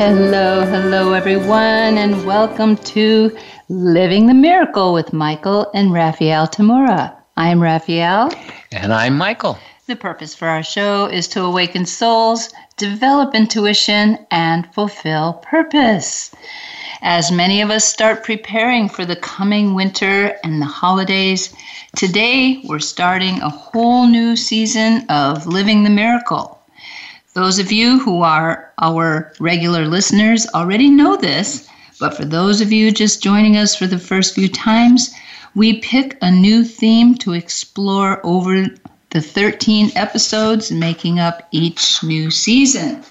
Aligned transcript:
Hello, 0.00 0.64
hello, 0.64 1.12
everyone, 1.12 1.98
and 1.98 2.24
welcome 2.24 2.74
to 2.74 3.36
Living 3.68 4.28
the 4.28 4.32
Miracle 4.32 4.94
with 4.94 5.12
Michael 5.12 5.70
and 5.74 5.92
Raphael 5.92 6.48
Tamura. 6.48 7.14
I'm 7.36 7.62
Raphael. 7.62 8.32
And 8.72 8.94
I'm 8.94 9.18
Michael. 9.18 9.58
The 9.88 9.96
purpose 9.96 10.34
for 10.34 10.48
our 10.48 10.62
show 10.62 11.04
is 11.04 11.28
to 11.28 11.42
awaken 11.42 11.84
souls, 11.84 12.48
develop 12.78 13.34
intuition, 13.34 14.16
and 14.30 14.66
fulfill 14.72 15.34
purpose. 15.34 16.34
As 17.02 17.30
many 17.30 17.60
of 17.60 17.68
us 17.68 17.84
start 17.84 18.24
preparing 18.24 18.88
for 18.88 19.04
the 19.04 19.16
coming 19.16 19.74
winter 19.74 20.34
and 20.42 20.62
the 20.62 20.66
holidays, 20.66 21.54
today 21.94 22.62
we're 22.64 22.78
starting 22.78 23.42
a 23.42 23.50
whole 23.50 24.06
new 24.06 24.34
season 24.34 25.04
of 25.10 25.46
Living 25.46 25.84
the 25.84 25.90
Miracle. 25.90 26.59
Those 27.32 27.60
of 27.60 27.70
you 27.70 28.00
who 28.00 28.22
are 28.22 28.72
our 28.82 29.32
regular 29.38 29.86
listeners 29.86 30.48
already 30.52 30.90
know 30.90 31.16
this, 31.16 31.68
but 32.00 32.16
for 32.16 32.24
those 32.24 32.60
of 32.60 32.72
you 32.72 32.90
just 32.90 33.22
joining 33.22 33.56
us 33.56 33.76
for 33.76 33.86
the 33.86 34.00
first 34.00 34.34
few 34.34 34.48
times, 34.48 35.14
we 35.54 35.78
pick 35.78 36.18
a 36.22 36.30
new 36.30 36.64
theme 36.64 37.14
to 37.18 37.34
explore 37.34 38.20
over 38.26 38.66
the 39.10 39.20
13 39.20 39.92
episodes 39.94 40.72
making 40.72 41.20
up 41.20 41.46
each 41.52 42.02
new 42.02 42.32
season. 42.32 43.04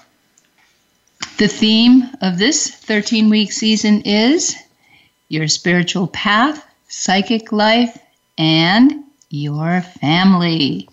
The 1.38 1.48
theme 1.48 2.10
of 2.20 2.36
this 2.36 2.68
13 2.68 3.30
week 3.30 3.52
season 3.52 4.02
is 4.02 4.54
your 5.28 5.48
spiritual 5.48 6.08
path, 6.08 6.62
psychic 6.88 7.52
life, 7.52 7.96
and 8.36 9.02
your 9.30 9.80
family. 9.80 10.89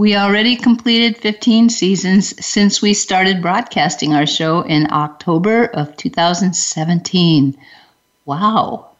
We 0.00 0.16
already 0.16 0.56
completed 0.56 1.18
15 1.18 1.68
seasons 1.68 2.42
since 2.42 2.80
we 2.80 2.94
started 2.94 3.42
broadcasting 3.42 4.14
our 4.14 4.26
show 4.26 4.62
in 4.62 4.90
October 4.90 5.66
of 5.66 5.94
2017. 5.98 7.54
Wow. 8.24 8.92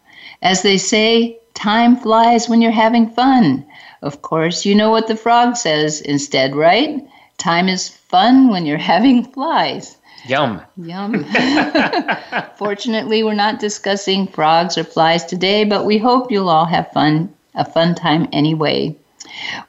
As 0.42 0.60
they 0.60 0.76
say, 0.76 1.38
time 1.54 1.96
flies 1.96 2.50
when 2.50 2.60
you're 2.60 2.70
having 2.70 3.08
fun. 3.08 3.64
Of 4.02 4.20
course, 4.20 4.66
you 4.66 4.74
know 4.74 4.90
what 4.90 5.06
the 5.06 5.16
frog 5.16 5.56
says 5.56 6.02
instead, 6.02 6.54
right? 6.54 7.02
Time 7.38 7.70
is 7.70 7.88
fun 7.88 8.50
when 8.50 8.66
you're 8.66 8.76
having 8.92 9.24
flies. 9.24 9.96
Yum. 10.26 10.60
Yum. 10.76 11.24
Fortunately, 12.58 13.22
we're 13.22 13.32
not 13.32 13.58
discussing 13.58 14.26
frogs 14.26 14.76
or 14.76 14.84
flies 14.84 15.24
today, 15.24 15.64
but 15.64 15.86
we 15.86 15.96
hope 15.96 16.30
you'll 16.30 16.50
all 16.50 16.66
have 16.66 16.92
fun, 16.92 17.32
a 17.54 17.64
fun 17.64 17.94
time 17.94 18.28
anyway. 18.34 18.94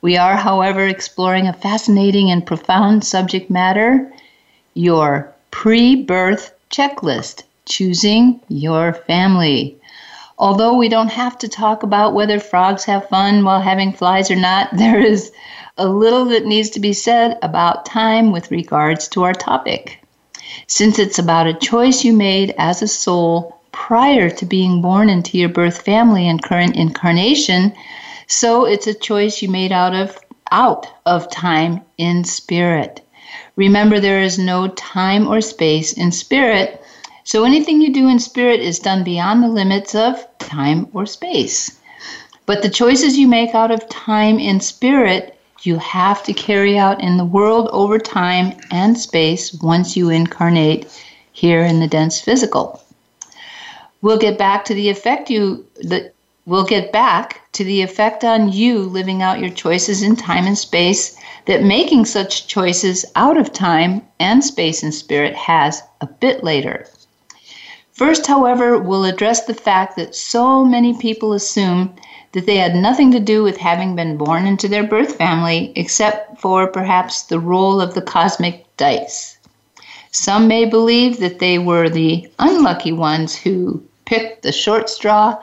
We 0.02 0.18
are, 0.18 0.36
however, 0.36 0.86
exploring 0.88 1.48
a 1.48 1.54
fascinating 1.54 2.32
and 2.32 2.46
profound 2.46 3.04
subject 3.04 3.50
matter 3.50 4.12
your 4.74 5.34
pre 5.52 5.96
birth 5.96 6.54
checklist, 6.70 7.44
choosing 7.66 8.40
your 8.48 8.94
family. 8.94 9.78
Although 10.40 10.76
we 10.78 10.90
don't 10.90 11.12
have 11.12 11.38
to 11.40 11.48
talk 11.48 11.84
about 11.84 12.14
whether 12.14 12.40
frogs 12.40 12.86
have 12.86 13.10
fun 13.10 13.44
while 13.44 13.62
having 13.62 13.94
flies 13.94 14.32
or 14.32 14.36
not, 14.36 14.70
there 14.78 15.00
is 15.00 15.32
a 15.78 15.88
little 15.88 16.26
that 16.26 16.46
needs 16.46 16.70
to 16.72 16.80
be 16.80 16.94
said 16.94 17.38
about 17.42 17.86
time 17.86 18.32
with 18.32 18.52
regards 18.52 19.08
to 19.10 19.24
our 19.24 19.34
topic. 19.34 20.04
Since 20.68 21.00
it's 21.00 21.20
about 21.20 21.48
a 21.48 21.54
choice 21.54 22.04
you 22.04 22.14
made 22.14 22.54
as 22.58 22.82
a 22.82 22.88
soul 22.88 23.60
prior 23.72 24.30
to 24.30 24.46
being 24.46 24.82
born 24.82 25.10
into 25.10 25.38
your 25.38 25.50
birth 25.50 25.82
family 25.82 26.28
and 26.28 26.42
current 26.42 26.76
incarnation, 26.76 27.74
so 28.32 28.64
it's 28.64 28.88
a 28.88 28.94
choice 28.94 29.42
you 29.42 29.50
made 29.50 29.74
out 29.74 29.94
of 29.94 30.18
out 30.52 30.88
of 31.06 31.30
time 31.30 31.82
in 31.98 32.24
spirit. 32.24 33.02
Remember 33.58 34.00
there 34.00 34.22
is 34.22 34.40
no 34.40 34.70
time 34.70 35.28
or 35.28 35.42
space 35.42 35.92
in 35.92 36.14
spirit. 36.14 36.82
So 37.26 37.44
anything 37.44 37.82
you 37.82 37.94
do 37.94 38.08
in 38.08 38.20
spirit 38.20 38.62
is 38.62 38.80
done 38.80 39.04
beyond 39.04 39.44
the 39.44 39.50
limits 39.50 39.96
of 39.96 40.26
time 40.40 40.88
or 40.94 41.06
space. 41.06 41.78
But 42.46 42.62
the 42.62 42.70
choices 42.70 43.18
you 43.18 43.28
make 43.28 43.54
out 43.54 43.70
of 43.70 43.90
time 43.90 44.40
in 44.40 44.62
spirit, 44.62 45.38
you 45.64 45.78
have 45.80 46.24
to 46.24 46.34
carry 46.34 46.78
out 46.78 47.02
in 47.02 47.18
the 47.18 47.26
world 47.26 47.70
over 47.74 48.00
time 48.00 48.54
and 48.72 48.98
space 48.98 49.54
once 49.54 49.98
you 49.98 50.10
incarnate 50.10 50.88
here 51.34 51.64
in 51.64 51.82
the 51.82 51.88
dense 51.88 52.22
physical. 52.22 52.82
We'll 54.02 54.18
get 54.18 54.38
back 54.38 54.66
to 54.66 54.74
the 54.74 54.90
effect 54.90 55.30
you 55.30 55.66
the 55.76 56.11
We'll 56.48 56.66
get 56.66 56.92
back 56.92 57.42
to 57.52 57.64
the 57.64 57.84
effect 57.84 58.24
on 58.24 58.52
you 58.52 58.80
living 58.80 59.22
out 59.22 59.40
your 59.40 59.52
choices 59.52 60.02
in 60.02 60.16
time 60.16 60.48
and 60.48 60.58
space 60.58 61.16
that 61.46 61.62
making 61.62 62.06
such 62.06 62.48
choices 62.48 63.06
out 63.16 63.38
of 63.38 63.54
time 63.54 64.02
and 64.20 64.44
space 64.44 64.82
and 64.82 64.94
spirit 64.94 65.36
has 65.36 65.84
a 66.02 66.08
bit 66.08 66.44
later. 66.44 66.88
First, 67.94 68.26
however, 68.26 68.80
we'll 68.80 69.06
address 69.06 69.46
the 69.46 69.54
fact 69.54 69.96
that 69.98 70.16
so 70.16 70.66
many 70.66 70.98
people 70.98 71.34
assume 71.34 71.94
that 72.32 72.48
they 72.48 72.58
had 72.58 72.74
nothing 72.74 73.12
to 73.12 73.20
do 73.20 73.44
with 73.44 73.58
having 73.58 73.96
been 73.96 74.18
born 74.18 74.48
into 74.48 74.68
their 74.68 74.84
birth 74.84 75.18
family 75.18 75.72
except 75.76 76.42
for 76.42 76.66
perhaps 76.66 77.22
the 77.22 77.40
roll 77.40 77.80
of 77.80 77.94
the 77.94 78.02
cosmic 78.02 78.66
dice. 78.78 79.38
Some 80.10 80.48
may 80.48 80.66
believe 80.66 81.20
that 81.20 81.38
they 81.38 81.60
were 81.60 81.88
the 81.88 82.28
unlucky 82.40 82.94
ones 82.94 83.36
who 83.36 83.84
picked 84.06 84.42
the 84.42 84.52
short 84.52 84.90
straw 84.90 85.38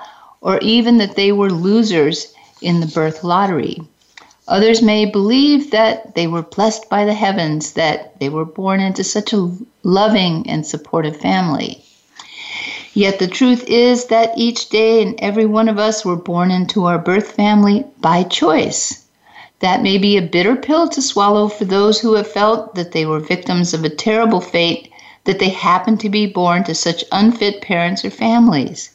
or 0.48 0.58
even 0.60 0.96
that 0.96 1.14
they 1.14 1.30
were 1.30 1.50
losers 1.50 2.32
in 2.62 2.80
the 2.80 2.86
birth 2.86 3.22
lottery. 3.22 3.82
Others 4.48 4.80
may 4.80 5.04
believe 5.04 5.72
that 5.72 6.14
they 6.14 6.26
were 6.26 6.40
blessed 6.40 6.88
by 6.88 7.04
the 7.04 7.12
heavens, 7.12 7.72
that 7.72 8.18
they 8.18 8.30
were 8.30 8.46
born 8.46 8.80
into 8.80 9.04
such 9.04 9.34
a 9.34 9.50
loving 9.82 10.48
and 10.48 10.66
supportive 10.66 11.18
family. 11.18 11.84
Yet 12.94 13.18
the 13.18 13.28
truth 13.28 13.62
is 13.68 14.06
that 14.06 14.38
each 14.38 14.70
day 14.70 15.02
and 15.02 15.16
every 15.18 15.44
one 15.44 15.68
of 15.68 15.78
us 15.78 16.02
were 16.02 16.16
born 16.16 16.50
into 16.50 16.86
our 16.86 16.98
birth 16.98 17.32
family 17.32 17.84
by 18.00 18.22
choice. 18.22 19.04
That 19.60 19.82
may 19.82 19.98
be 19.98 20.16
a 20.16 20.22
bitter 20.22 20.56
pill 20.56 20.88
to 20.88 21.02
swallow 21.02 21.48
for 21.48 21.66
those 21.66 22.00
who 22.00 22.14
have 22.14 22.32
felt 22.32 22.74
that 22.74 22.92
they 22.92 23.04
were 23.04 23.20
victims 23.20 23.74
of 23.74 23.84
a 23.84 23.90
terrible 23.90 24.40
fate, 24.40 24.90
that 25.24 25.40
they 25.40 25.50
happened 25.50 26.00
to 26.00 26.08
be 26.08 26.24
born 26.24 26.64
to 26.64 26.74
such 26.74 27.04
unfit 27.12 27.60
parents 27.60 28.02
or 28.02 28.08
families. 28.10 28.94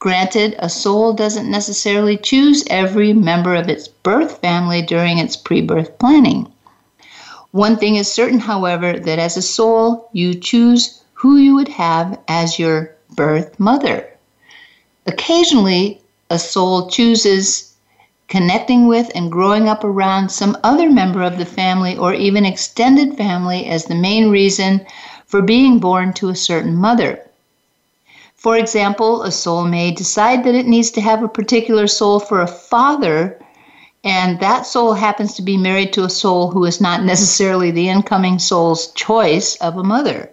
Granted, 0.00 0.54
a 0.60 0.68
soul 0.68 1.12
doesn't 1.12 1.50
necessarily 1.50 2.16
choose 2.16 2.62
every 2.70 3.12
member 3.12 3.56
of 3.56 3.68
its 3.68 3.88
birth 3.88 4.40
family 4.40 4.80
during 4.80 5.18
its 5.18 5.36
pre 5.36 5.60
birth 5.60 5.98
planning. 5.98 6.46
One 7.50 7.76
thing 7.76 7.96
is 7.96 8.12
certain, 8.12 8.38
however, 8.38 8.98
that 8.98 9.18
as 9.18 9.36
a 9.36 9.42
soul, 9.42 10.08
you 10.12 10.34
choose 10.34 11.02
who 11.14 11.36
you 11.36 11.56
would 11.56 11.68
have 11.68 12.16
as 12.28 12.60
your 12.60 12.94
birth 13.16 13.58
mother. 13.58 14.06
Occasionally, 15.06 16.00
a 16.30 16.38
soul 16.38 16.88
chooses 16.88 17.74
connecting 18.28 18.86
with 18.86 19.10
and 19.16 19.32
growing 19.32 19.68
up 19.68 19.82
around 19.82 20.30
some 20.30 20.56
other 20.62 20.88
member 20.88 21.22
of 21.22 21.38
the 21.38 21.46
family 21.46 21.96
or 21.96 22.14
even 22.14 22.44
extended 22.44 23.16
family 23.16 23.66
as 23.66 23.86
the 23.86 23.94
main 23.96 24.30
reason 24.30 24.86
for 25.26 25.42
being 25.42 25.80
born 25.80 26.12
to 26.12 26.28
a 26.28 26.36
certain 26.36 26.76
mother. 26.76 27.27
For 28.38 28.56
example, 28.56 29.22
a 29.22 29.32
soul 29.32 29.64
may 29.64 29.90
decide 29.90 30.44
that 30.44 30.54
it 30.54 30.68
needs 30.68 30.92
to 30.92 31.00
have 31.00 31.24
a 31.24 31.28
particular 31.28 31.88
soul 31.88 32.20
for 32.20 32.40
a 32.40 32.46
father, 32.46 33.36
and 34.04 34.38
that 34.38 34.64
soul 34.64 34.92
happens 34.92 35.34
to 35.34 35.42
be 35.42 35.56
married 35.56 35.92
to 35.94 36.04
a 36.04 36.08
soul 36.08 36.52
who 36.52 36.64
is 36.64 36.80
not 36.80 37.02
necessarily 37.02 37.72
the 37.72 37.88
incoming 37.88 38.38
soul's 38.38 38.92
choice 38.92 39.56
of 39.56 39.76
a 39.76 39.82
mother. 39.82 40.30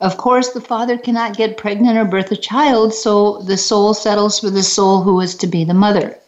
Of 0.00 0.16
course, 0.16 0.48
the 0.48 0.62
father 0.62 0.96
cannot 0.96 1.36
get 1.36 1.58
pregnant 1.58 1.98
or 1.98 2.06
birth 2.06 2.32
a 2.32 2.36
child, 2.36 2.94
so 2.94 3.42
the 3.42 3.58
soul 3.58 3.92
settles 3.92 4.40
for 4.40 4.48
the 4.48 4.62
soul 4.62 5.02
who 5.02 5.20
is 5.20 5.34
to 5.34 5.46
be 5.46 5.64
the 5.64 5.74
mother. 5.74 6.18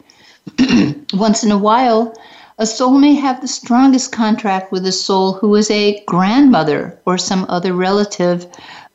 Once 1.15 1.43
in 1.43 1.51
a 1.51 1.57
while, 1.57 2.13
a 2.59 2.67
soul 2.67 2.99
may 2.99 3.15
have 3.15 3.41
the 3.41 3.47
strongest 3.47 4.11
contract 4.11 4.71
with 4.71 4.85
a 4.85 4.91
soul 4.91 5.33
who 5.33 5.55
is 5.55 5.71
a 5.71 6.03
grandmother 6.05 6.99
or 7.07 7.17
some 7.17 7.47
other 7.49 7.73
relative 7.73 8.45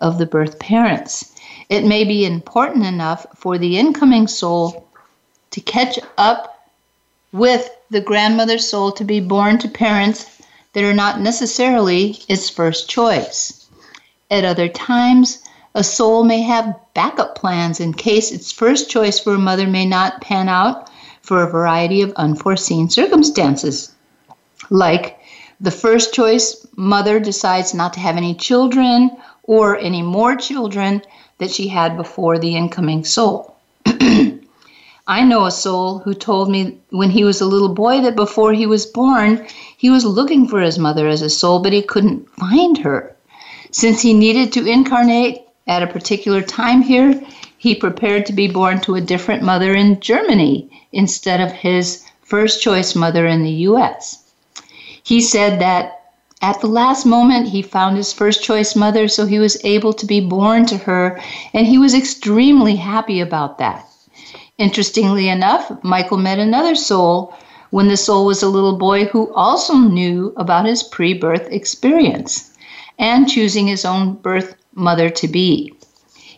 of 0.01 0.19
the 0.19 0.27
birth 0.27 0.61
parents. 0.61 1.33
It 1.69 1.85
may 1.85 2.05
be 2.05 2.25
important 2.25 2.87
enough 2.87 3.27
for 3.35 3.59
the 3.59 3.79
incoming 3.79 4.29
soul 4.29 4.89
to 5.51 5.61
catch 5.61 5.99
up 6.17 6.69
with 7.33 7.71
the 7.91 8.01
grandmother 8.01 8.59
soul 8.59 8.93
to 8.93 9.05
be 9.05 9.21
born 9.21 9.59
to 9.59 9.69
parents 9.69 10.43
that 10.73 10.85
are 10.85 10.95
not 10.95 11.21
necessarily 11.21 12.19
its 12.29 12.49
first 12.51 12.89
choice. 12.89 13.67
At 14.31 14.45
other 14.45 14.69
times, 14.69 15.43
a 15.75 15.83
soul 15.83 16.25
may 16.25 16.43
have 16.43 16.79
backup 16.95 17.35
plans 17.35 17.81
in 17.81 17.95
case 17.95 18.33
its 18.33 18.53
first 18.53 18.89
choice 18.89 19.19
for 19.19 19.35
a 19.35 19.39
mother 19.39 19.67
may 19.67 19.87
not 19.87 20.21
pan 20.21 20.49
out 20.49 20.89
for 21.23 21.43
a 21.43 21.51
variety 21.51 22.01
of 22.03 22.13
unforeseen 22.17 22.89
circumstances. 22.89 23.93
Like 24.71 25.19
the 25.61 25.71
first 25.71 26.15
choice 26.15 26.67
mother 26.77 27.21
decides 27.21 27.75
not 27.75 27.93
to 27.95 28.01
have 28.01 28.17
any 28.17 28.35
children 28.35 29.11
or 29.43 29.77
any 29.79 30.03
more 30.03 30.37
children 30.37 31.03
that 31.39 31.51
she 31.51 31.69
had 31.69 31.97
before 31.97 32.39
the 32.39 32.57
incoming 32.57 33.05
soul. 33.05 33.57
I 35.09 35.23
know 35.23 35.45
a 35.45 35.51
soul 35.51 35.99
who 35.99 36.15
told 36.15 36.51
me 36.51 36.79
when 36.91 37.11
he 37.11 37.23
was 37.23 37.41
a 37.41 37.47
little 37.47 37.75
boy 37.75 38.01
that 38.01 38.17
before 38.17 38.53
he 38.53 38.67
was 38.67 38.87
born, 38.87 39.47
he 39.77 39.89
was 39.89 40.05
looking 40.05 40.49
for 40.49 40.61
his 40.61 40.79
mother 40.79 41.07
as 41.07 41.23
a 41.23 41.31
soul, 41.31 41.61
but 41.61 41.73
he 41.73 41.83
couldn't 41.83 42.29
find 42.31 42.79
her. 42.79 43.15
Since 43.71 44.03
he 44.03 44.15
needed 44.15 44.53
to 44.55 44.67
incarnate 44.67 45.43
at 45.67 45.83
a 45.83 45.87
particular 45.87 46.43
time 46.43 46.83
here, 46.83 47.23
he 47.59 47.75
prepared 47.75 48.27
to 48.27 48.33
be 48.33 48.49
born 48.49 48.81
to 48.81 48.95
a 48.95 49.01
different 49.01 49.43
mother 49.43 49.75
in 49.75 50.01
Germany 50.01 50.71
instead 50.93 51.41
of 51.41 51.53
his 51.53 52.05
first 52.23 52.63
choice 52.63 52.95
mother 52.95 53.27
in 53.27 53.43
the 53.43 53.67
US. 53.71 54.25
He 55.03 55.21
said 55.21 55.61
that 55.61 56.06
at 56.43 56.61
the 56.61 56.67
last 56.67 57.07
moment, 57.07 57.49
he 57.49 57.63
found 57.63 57.97
his 57.97 58.13
first 58.13 58.43
choice 58.43 58.77
mother, 58.77 59.09
so 59.09 59.25
he 59.27 59.39
was 59.39 59.57
able 59.65 59.93
to 59.95 60.07
be 60.07 60.21
born 60.21 60.67
to 60.67 60.77
her, 60.77 61.21
and 61.55 61.67
he 61.67 61.79
was 61.79 61.95
extremely 61.95 62.77
happy 62.77 63.21
about 63.21 63.59
that. 63.59 63.87
Interestingly 64.59 65.29
enough, 65.29 65.73
Michael 65.83 66.19
met 66.19 66.39
another 66.39 66.75
soul 66.75 67.35
when 67.71 67.89
the 67.89 67.97
soul 67.97 68.27
was 68.27 68.43
a 68.43 68.49
little 68.49 68.77
boy 68.77 69.07
who 69.07 69.33
also 69.35 69.75
knew 69.75 70.33
about 70.37 70.67
his 70.67 70.83
pre 70.83 71.15
birth 71.15 71.49
experience 71.51 72.51
and 72.99 73.29
choosing 73.29 73.67
his 73.67 73.85
own 73.85 74.15
birth 74.15 74.55
mother 74.75 75.11
to 75.11 75.29
be. 75.29 75.73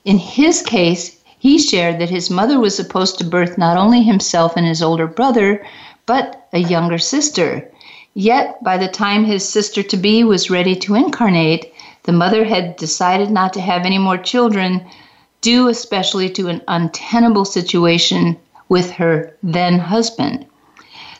In 0.05 0.19
his 0.19 0.63
case, 0.63 1.17
he 1.39 1.59
shared 1.59 2.01
that 2.01 2.11
his 2.11 2.31
mother 2.31 2.59
was 2.59 2.75
supposed 2.75 3.19
to 3.19 3.25
birth 3.25 3.59
not 3.59 3.77
only 3.77 4.03
himself 4.03 4.57
and 4.57 4.67
his 4.67 4.83
older 4.83 5.07
brother, 5.07 5.67
but 6.07 6.49
a 6.53 6.59
younger 6.59 6.99
sister. 6.99 7.71
Yet, 8.21 8.65
by 8.65 8.79
the 8.79 8.89
time 8.89 9.25
his 9.25 9.49
sister 9.49 9.81
to 9.85 9.97
be 9.97 10.25
was 10.25 10.51
ready 10.51 10.75
to 10.75 10.97
incarnate, 10.97 11.73
the 12.03 12.11
mother 12.11 12.45
had 12.45 12.75
decided 12.75 13.31
not 13.31 13.53
to 13.53 13.61
have 13.61 13.87
any 13.87 13.97
more 13.97 14.19
children, 14.19 14.85
due 15.41 15.69
especially 15.69 16.29
to 16.31 16.49
an 16.49 16.61
untenable 16.67 17.45
situation 17.45 18.37
with 18.69 18.91
her 18.91 19.37
then 19.41 19.79
husband. 19.79 20.47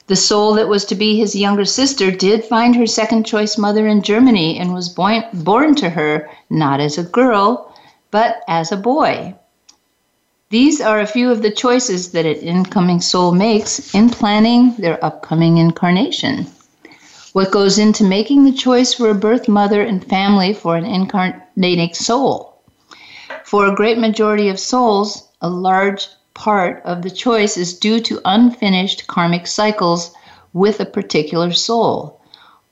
The 0.09 0.17
soul 0.17 0.55
that 0.55 0.67
was 0.67 0.85
to 0.87 0.97
be 0.97 1.17
his 1.17 1.37
younger 1.37 1.65
sister 1.65 2.11
did 2.11 2.45
find 2.45 2.75
her 2.75 2.87
second 2.89 3.27
choice 3.27 3.57
mother 3.57 3.87
in 3.87 4.03
Germany 4.03 4.59
and 4.59 4.75
was 4.75 4.89
born 4.89 5.77
to 5.77 5.91
her 5.91 6.29
not 6.51 6.81
as 6.81 6.99
a 6.99 7.05
girl, 7.05 7.73
but 8.11 8.41
as 8.49 8.73
a 8.73 8.77
boy. 8.77 9.37
These 10.51 10.81
are 10.81 10.99
a 10.99 11.07
few 11.07 11.31
of 11.31 11.43
the 11.43 11.53
choices 11.53 12.11
that 12.11 12.27
an 12.27 12.39
incoming 12.39 13.01
soul 13.01 13.31
makes 13.31 13.95
in 13.95 14.11
planning 14.11 14.75
their 14.79 14.99
upcoming 15.05 15.59
incarnation 15.59 16.49
what 17.33 17.51
goes 17.51 17.79
into 17.79 18.05
making 18.05 18.45
the 18.45 18.53
choice 18.53 18.95
for 18.95 19.11
a 19.11 19.15
birth 19.15 19.49
mother 19.49 19.83
and 19.83 20.05
family 20.05 20.53
for 20.53 20.77
an 20.77 20.85
incarnating 20.85 21.93
soul. 21.95 22.63
For 23.45 23.67
a 23.67 23.75
great 23.75 23.99
majority 23.99 24.49
of 24.49 24.59
souls, 24.61 25.29
a 25.41 25.49
large 25.49 26.09
part 26.35 26.83
of 26.85 27.03
the 27.03 27.11
choice 27.11 27.57
is 27.57 27.79
due 27.79 28.01
to 28.01 28.21
unfinished 28.25 29.07
karmic 29.07 29.47
cycles 29.47 30.13
with 30.53 30.81
a 30.81 30.87
particular 30.87 31.53
soul. 31.53 32.21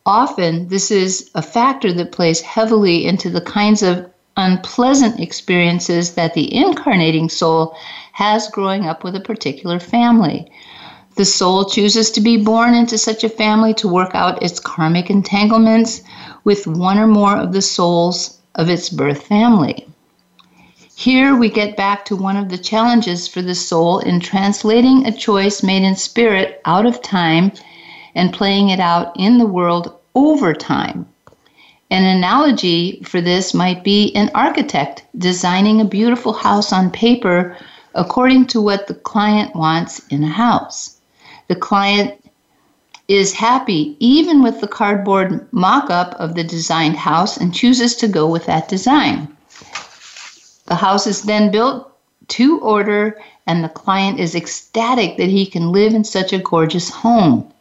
Often, 0.05 0.69
this 0.69 0.91
is 0.91 1.31
a 1.35 1.43
factor 1.43 1.93
that 1.93 2.13
plays 2.13 2.41
heavily 2.41 3.07
into 3.07 3.29
the 3.29 3.41
kinds 3.41 3.83
of 3.83 4.09
unpleasant 4.37 5.19
experiences 5.19 6.15
that 6.15 6.35
the 6.35 6.55
incarnating 6.55 7.29
soul 7.29 7.77
has 8.13 8.49
growing 8.51 8.87
up 8.87 9.03
with 9.03 9.17
a 9.17 9.21
particular 9.21 9.81
family. 9.81 10.51
The 11.17 11.25
soul 11.25 11.65
chooses 11.65 12.11
to 12.11 12.21
be 12.21 12.37
born 12.37 12.75
into 12.75 12.99
such 12.99 13.25
a 13.25 13.31
family 13.31 13.73
to 13.75 13.89
work 13.89 14.15
out 14.15 14.43
its 14.43 14.61
karmic 14.61 15.09
entanglements 15.09 16.03
with 16.45 16.67
one 16.67 16.99
or 16.99 17.07
more 17.07 17.35
of 17.35 17.55
the 17.55 17.63
souls 17.63 18.39
of 18.55 18.69
its 18.69 18.91
birth 18.91 19.23
family. 19.23 19.87
Here 20.95 21.35
we 21.35 21.49
get 21.49 21.75
back 21.75 22.05
to 22.07 22.17
one 22.17 22.37
of 22.37 22.51
the 22.51 22.59
challenges 22.59 23.27
for 23.27 23.41
the 23.41 23.55
soul 23.55 23.99
in 24.01 24.21
translating 24.21 25.07
a 25.07 25.13
choice 25.13 25.63
made 25.63 25.85
in 25.85 25.97
spirit 25.97 26.61
out 26.67 26.85
of 26.85 27.01
time 27.01 27.51
and 28.15 28.31
playing 28.31 28.69
it 28.69 28.81
out 28.81 29.19
in 29.19 29.39
the 29.39 29.47
world 29.47 29.99
over 30.15 30.53
time. 30.53 31.07
An 31.91 32.05
analogy 32.05 33.03
for 33.05 33.23
this 33.23 33.55
might 33.55 33.83
be 33.83 34.15
an 34.15 34.31
architect 34.35 35.07
designing 35.17 35.81
a 35.81 35.87
beautiful 35.87 36.35
house 36.35 36.75
on 36.75 36.91
paper 36.91 37.57
according 37.95 38.49
to 38.49 38.61
what 38.61 38.87
the 38.87 38.95
client 38.95 39.57
wants 39.57 40.07
in 40.09 40.23
a 40.23 40.29
house. 40.29 40.96
The 41.49 41.57
client 41.57 42.23
is 43.09 43.33
happy 43.33 43.97
even 44.01 44.43
with 44.43 44.61
the 44.61 44.67
cardboard 44.67 45.47
mock 45.53 45.91
up 45.91 46.15
of 46.15 46.35
the 46.35 46.43
designed 46.43 46.97
house 46.97 47.37
and 47.37 47.55
chooses 47.55 47.95
to 47.97 48.09
go 48.09 48.27
with 48.27 48.47
that 48.47 48.69
design. 48.69 49.29
The 50.67 50.75
house 50.75 51.07
is 51.07 51.23
then 51.23 51.53
built 51.53 51.93
to 52.29 52.59
order, 52.61 53.21
and 53.47 53.63
the 53.63 53.69
client 53.69 54.19
is 54.19 54.35
ecstatic 54.35 55.17
that 55.17 55.29
he 55.29 55.47
can 55.47 55.71
live 55.71 55.95
in 55.95 56.03
such 56.03 56.33
a 56.33 56.41
gorgeous 56.41 56.91
home. 56.91 57.53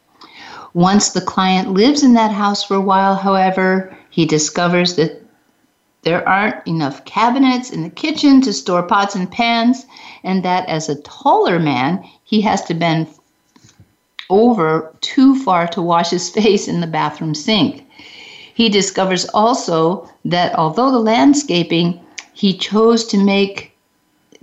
Once 0.73 1.09
the 1.09 1.21
client 1.21 1.71
lives 1.71 2.01
in 2.01 2.15
that 2.15 2.31
house 2.31 2.63
for 2.63 2.75
a 2.75 2.81
while, 2.81 3.15
however, 3.15 3.95
he 4.09 4.25
discovers 4.25 4.95
that 4.95 5.21
there 6.01 6.27
aren't 6.27 6.67
enough 6.67 7.05
cabinets 7.05 7.69
in 7.69 7.83
the 7.83 7.89
kitchen 7.89 8.41
to 8.41 8.51
store 8.51 8.83
pots 8.83 9.15
and 9.15 9.31
pans, 9.31 9.85
and 10.23 10.43
that 10.43 10.67
as 10.67 10.89
a 10.89 11.01
taller 11.01 11.59
man, 11.59 12.03
he 12.23 12.41
has 12.41 12.63
to 12.65 12.73
bend 12.73 13.07
over 14.29 14.95
too 15.01 15.35
far 15.43 15.67
to 15.67 15.81
wash 15.81 16.09
his 16.09 16.29
face 16.37 16.67
in 16.67 16.81
the 16.81 16.87
bathroom 16.87 17.35
sink. 17.35 17.85
He 18.53 18.69
discovers 18.69 19.25
also 19.33 20.09
that 20.23 20.55
although 20.55 20.91
the 20.91 20.99
landscaping, 20.99 21.99
he 22.33 22.57
chose 22.57 23.05
to 23.07 23.17
make 23.17 23.75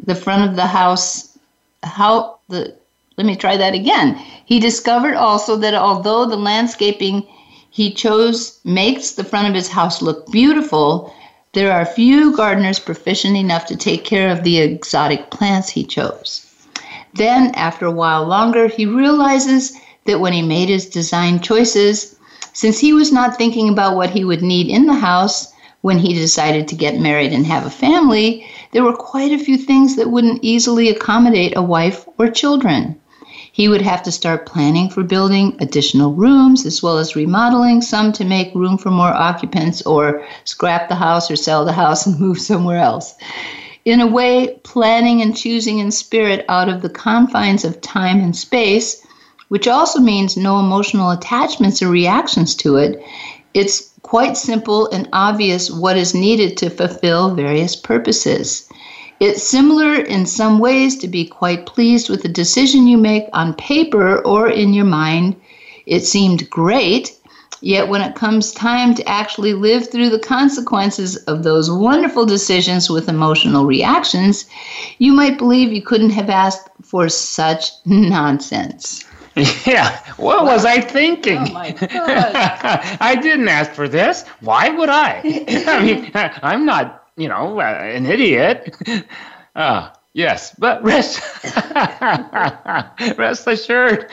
the 0.04 0.14
front 0.14 0.48
of 0.48 0.56
the 0.56 0.66
house 0.66 1.38
how 1.82 2.38
the 2.48 2.74
let 3.16 3.26
me 3.26 3.36
try 3.36 3.56
that 3.56 3.74
again. 3.74 4.14
He 4.44 4.58
discovered 4.58 5.14
also 5.14 5.56
that 5.56 5.74
although 5.74 6.24
the 6.24 6.36
landscaping 6.36 7.26
he 7.70 7.92
chose 7.92 8.58
makes 8.64 9.12
the 9.12 9.24
front 9.24 9.48
of 9.48 9.54
his 9.54 9.68
house 9.68 10.02
look 10.02 10.30
beautiful, 10.30 11.14
there 11.52 11.72
are 11.72 11.84
few 11.84 12.34
gardeners 12.36 12.78
proficient 12.78 13.36
enough 13.36 13.66
to 13.66 13.76
take 13.76 14.04
care 14.04 14.30
of 14.30 14.44
the 14.44 14.58
exotic 14.58 15.30
plants 15.30 15.68
he 15.70 15.84
chose. 15.84 16.51
Then, 17.14 17.50
after 17.54 17.84
a 17.84 17.92
while 17.92 18.26
longer, 18.26 18.68
he 18.68 18.86
realizes 18.86 19.72
that 20.06 20.20
when 20.20 20.32
he 20.32 20.40
made 20.40 20.70
his 20.70 20.86
design 20.86 21.40
choices, 21.40 22.16
since 22.54 22.78
he 22.78 22.92
was 22.92 23.12
not 23.12 23.36
thinking 23.36 23.68
about 23.68 23.96
what 23.96 24.10
he 24.10 24.24
would 24.24 24.42
need 24.42 24.68
in 24.68 24.86
the 24.86 24.94
house 24.94 25.52
when 25.82 25.98
he 25.98 26.14
decided 26.14 26.68
to 26.68 26.74
get 26.74 26.98
married 26.98 27.32
and 27.32 27.44
have 27.46 27.66
a 27.66 27.70
family, 27.70 28.46
there 28.72 28.84
were 28.84 28.96
quite 28.96 29.32
a 29.32 29.38
few 29.38 29.58
things 29.58 29.96
that 29.96 30.10
wouldn't 30.10 30.42
easily 30.42 30.88
accommodate 30.88 31.52
a 31.56 31.62
wife 31.62 32.06
or 32.18 32.28
children. 32.28 32.96
He 33.52 33.68
would 33.68 33.82
have 33.82 34.02
to 34.04 34.12
start 34.12 34.46
planning 34.46 34.88
for 34.88 35.02
building 35.02 35.56
additional 35.60 36.14
rooms 36.14 36.64
as 36.64 36.82
well 36.82 36.96
as 36.96 37.14
remodeling 37.14 37.82
some 37.82 38.12
to 38.12 38.24
make 38.24 38.54
room 38.54 38.78
for 38.78 38.90
more 38.90 39.12
occupants 39.12 39.82
or 39.82 40.24
scrap 40.44 40.88
the 40.88 40.94
house 40.94 41.30
or 41.30 41.36
sell 41.36 41.66
the 41.66 41.72
house 41.72 42.06
and 42.06 42.18
move 42.26 42.40
somewhere 42.40 42.78
else 42.78 43.14
in 43.84 44.00
a 44.00 44.06
way, 44.06 44.60
planning 44.62 45.20
and 45.22 45.36
choosing 45.36 45.78
in 45.78 45.90
spirit 45.90 46.44
out 46.48 46.68
of 46.68 46.82
the 46.82 46.88
confines 46.88 47.64
of 47.64 47.80
time 47.80 48.20
and 48.20 48.36
space, 48.36 49.04
which 49.48 49.66
also 49.66 49.98
means 49.98 50.36
no 50.36 50.60
emotional 50.60 51.10
attachments 51.10 51.82
or 51.82 51.88
reactions 51.88 52.54
to 52.54 52.76
it. 52.76 53.02
It's 53.54 53.90
quite 54.02 54.36
simple 54.36 54.88
and 54.90 55.08
obvious 55.12 55.70
what 55.70 55.96
is 55.96 56.14
needed 56.14 56.56
to 56.58 56.70
fulfill 56.70 57.34
various 57.34 57.74
purposes. 57.74 58.68
It's 59.20 59.42
similar 59.42 59.94
in 59.94 60.26
some 60.26 60.58
ways 60.58 60.96
to 60.98 61.08
be 61.08 61.24
quite 61.24 61.66
pleased 61.66 62.08
with 62.08 62.22
the 62.22 62.28
decision 62.28 62.86
you 62.86 62.98
make 62.98 63.28
on 63.32 63.54
paper 63.54 64.18
or 64.18 64.48
in 64.48 64.74
your 64.74 64.84
mind. 64.84 65.36
It 65.86 66.04
seemed 66.04 66.50
great, 66.50 67.16
Yet, 67.62 67.88
when 67.88 68.02
it 68.02 68.16
comes 68.16 68.50
time 68.50 68.92
to 68.96 69.08
actually 69.08 69.54
live 69.54 69.88
through 69.88 70.10
the 70.10 70.18
consequences 70.18 71.16
of 71.24 71.44
those 71.44 71.70
wonderful 71.70 72.26
decisions 72.26 72.90
with 72.90 73.08
emotional 73.08 73.66
reactions, 73.66 74.46
you 74.98 75.12
might 75.12 75.38
believe 75.38 75.72
you 75.72 75.80
couldn't 75.80 76.10
have 76.10 76.28
asked 76.28 76.68
for 76.82 77.08
such 77.08 77.70
nonsense. 77.86 79.04
Yeah, 79.64 79.98
what 80.18 80.44
was 80.44 80.66
I 80.66 80.82
thinking? 80.82 81.38
Oh 81.38 81.52
my 81.54 81.70
God. 81.70 81.88
I 83.00 83.14
didn't 83.14 83.48
ask 83.48 83.70
for 83.70 83.88
this. 83.88 84.26
Why 84.40 84.68
would 84.68 84.90
I? 84.90 85.22
I 85.66 85.82
mean, 85.82 86.10
I'm 86.14 86.66
not, 86.66 87.08
you 87.16 87.28
know, 87.28 87.58
uh, 87.58 87.62
an 87.62 88.04
idiot. 88.04 88.76
Uh, 89.56 89.88
yes, 90.12 90.54
but 90.58 90.84
rest, 90.84 91.22
rest 93.16 93.46
assured, 93.46 94.10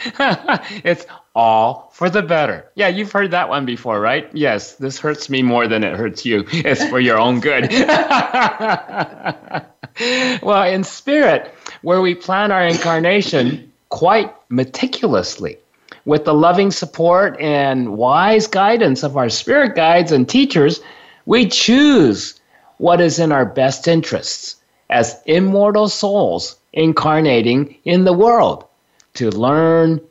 it's 0.85 1.05
all 1.39 1.89
for 1.93 2.09
the 2.09 2.21
better. 2.21 2.69
Yeah, 2.75 2.89
you've 2.89 3.13
heard 3.13 3.31
that 3.31 3.47
one 3.47 3.65
before, 3.65 4.01
right? 4.01 4.29
Yes, 4.33 4.75
this 4.75 4.99
hurts 4.99 5.29
me 5.29 5.41
more 5.41 5.67
than 5.67 5.85
it 5.85 5.95
hurts 5.95 6.25
you. 6.25 6.43
It's 6.51 6.83
for 6.89 6.99
your 6.99 7.17
own 7.17 7.39
good. 7.39 7.71
well, 10.41 10.63
in 10.63 10.83
spirit, 10.83 11.53
where 11.81 12.01
we 12.01 12.13
plan 12.13 12.51
our 12.51 12.67
incarnation, 12.67 13.71
quite 13.87 14.35
meticulously. 14.49 15.57
With 16.03 16.25
the 16.25 16.33
loving 16.33 16.71
support 16.71 17.39
and 17.39 17.95
wise 17.95 18.47
guidance 18.47 19.03
of 19.03 19.15
our 19.15 19.29
spirit 19.29 19.75
guides 19.75 20.11
and 20.11 20.27
teachers, 20.27 20.81
we 21.25 21.47
choose 21.47 22.37
what 22.79 22.99
is 22.99 23.17
in 23.17 23.31
our 23.31 23.45
best 23.45 23.87
interests 23.87 24.57
as 24.89 25.21
immortal 25.25 25.87
souls 25.87 26.57
incarnating 26.73 27.77
in 27.85 28.03
the 28.03 28.13
world 28.13 28.65
to 29.13 29.29
learn, 29.29 30.01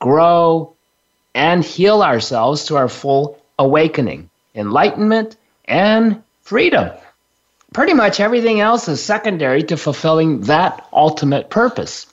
grow, 0.00 0.73
and 1.34 1.64
heal 1.64 2.02
ourselves 2.02 2.64
to 2.66 2.76
our 2.76 2.88
full 2.88 3.38
awakening, 3.58 4.30
enlightenment, 4.54 5.36
and 5.64 6.22
freedom. 6.42 6.90
Pretty 7.72 7.94
much 7.94 8.20
everything 8.20 8.60
else 8.60 8.88
is 8.88 9.02
secondary 9.02 9.62
to 9.64 9.76
fulfilling 9.76 10.42
that 10.42 10.86
ultimate 10.92 11.50
purpose. 11.50 12.06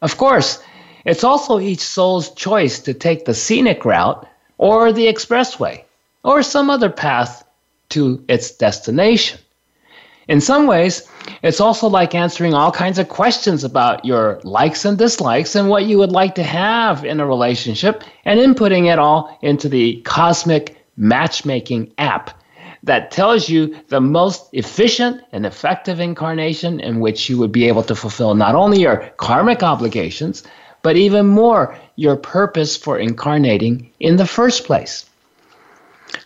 Of 0.00 0.16
course, 0.16 0.62
it's 1.04 1.24
also 1.24 1.60
each 1.60 1.80
soul's 1.80 2.30
choice 2.30 2.80
to 2.80 2.94
take 2.94 3.24
the 3.24 3.34
scenic 3.34 3.84
route 3.84 4.26
or 4.56 4.92
the 4.92 5.06
expressway 5.06 5.84
or 6.22 6.42
some 6.42 6.70
other 6.70 6.88
path 6.88 7.46
to 7.90 8.24
its 8.28 8.52
destination. 8.52 9.38
In 10.28 10.40
some 10.40 10.66
ways, 10.66 11.08
it's 11.42 11.60
also 11.60 11.86
like 11.86 12.14
answering 12.14 12.54
all 12.54 12.72
kinds 12.72 12.98
of 12.98 13.08
questions 13.08 13.64
about 13.64 14.04
your 14.04 14.40
likes 14.44 14.84
and 14.84 14.96
dislikes 14.96 15.54
and 15.54 15.68
what 15.68 15.84
you 15.84 15.98
would 15.98 16.12
like 16.12 16.34
to 16.36 16.42
have 16.42 17.04
in 17.04 17.20
a 17.20 17.26
relationship 17.26 18.04
and 18.24 18.40
inputting 18.40 18.90
it 18.92 18.98
all 18.98 19.38
into 19.42 19.68
the 19.68 20.00
cosmic 20.02 20.76
matchmaking 20.96 21.92
app 21.98 22.30
that 22.84 23.10
tells 23.10 23.48
you 23.48 23.74
the 23.88 24.00
most 24.00 24.48
efficient 24.52 25.22
and 25.32 25.46
effective 25.46 26.00
incarnation 26.00 26.80
in 26.80 27.00
which 27.00 27.28
you 27.28 27.38
would 27.38 27.52
be 27.52 27.66
able 27.66 27.82
to 27.82 27.94
fulfill 27.94 28.34
not 28.34 28.54
only 28.54 28.80
your 28.80 29.10
karmic 29.16 29.62
obligations, 29.62 30.42
but 30.82 30.96
even 30.96 31.26
more 31.26 31.76
your 31.96 32.16
purpose 32.16 32.76
for 32.76 32.98
incarnating 32.98 33.90
in 34.00 34.16
the 34.16 34.26
first 34.26 34.64
place. 34.64 35.06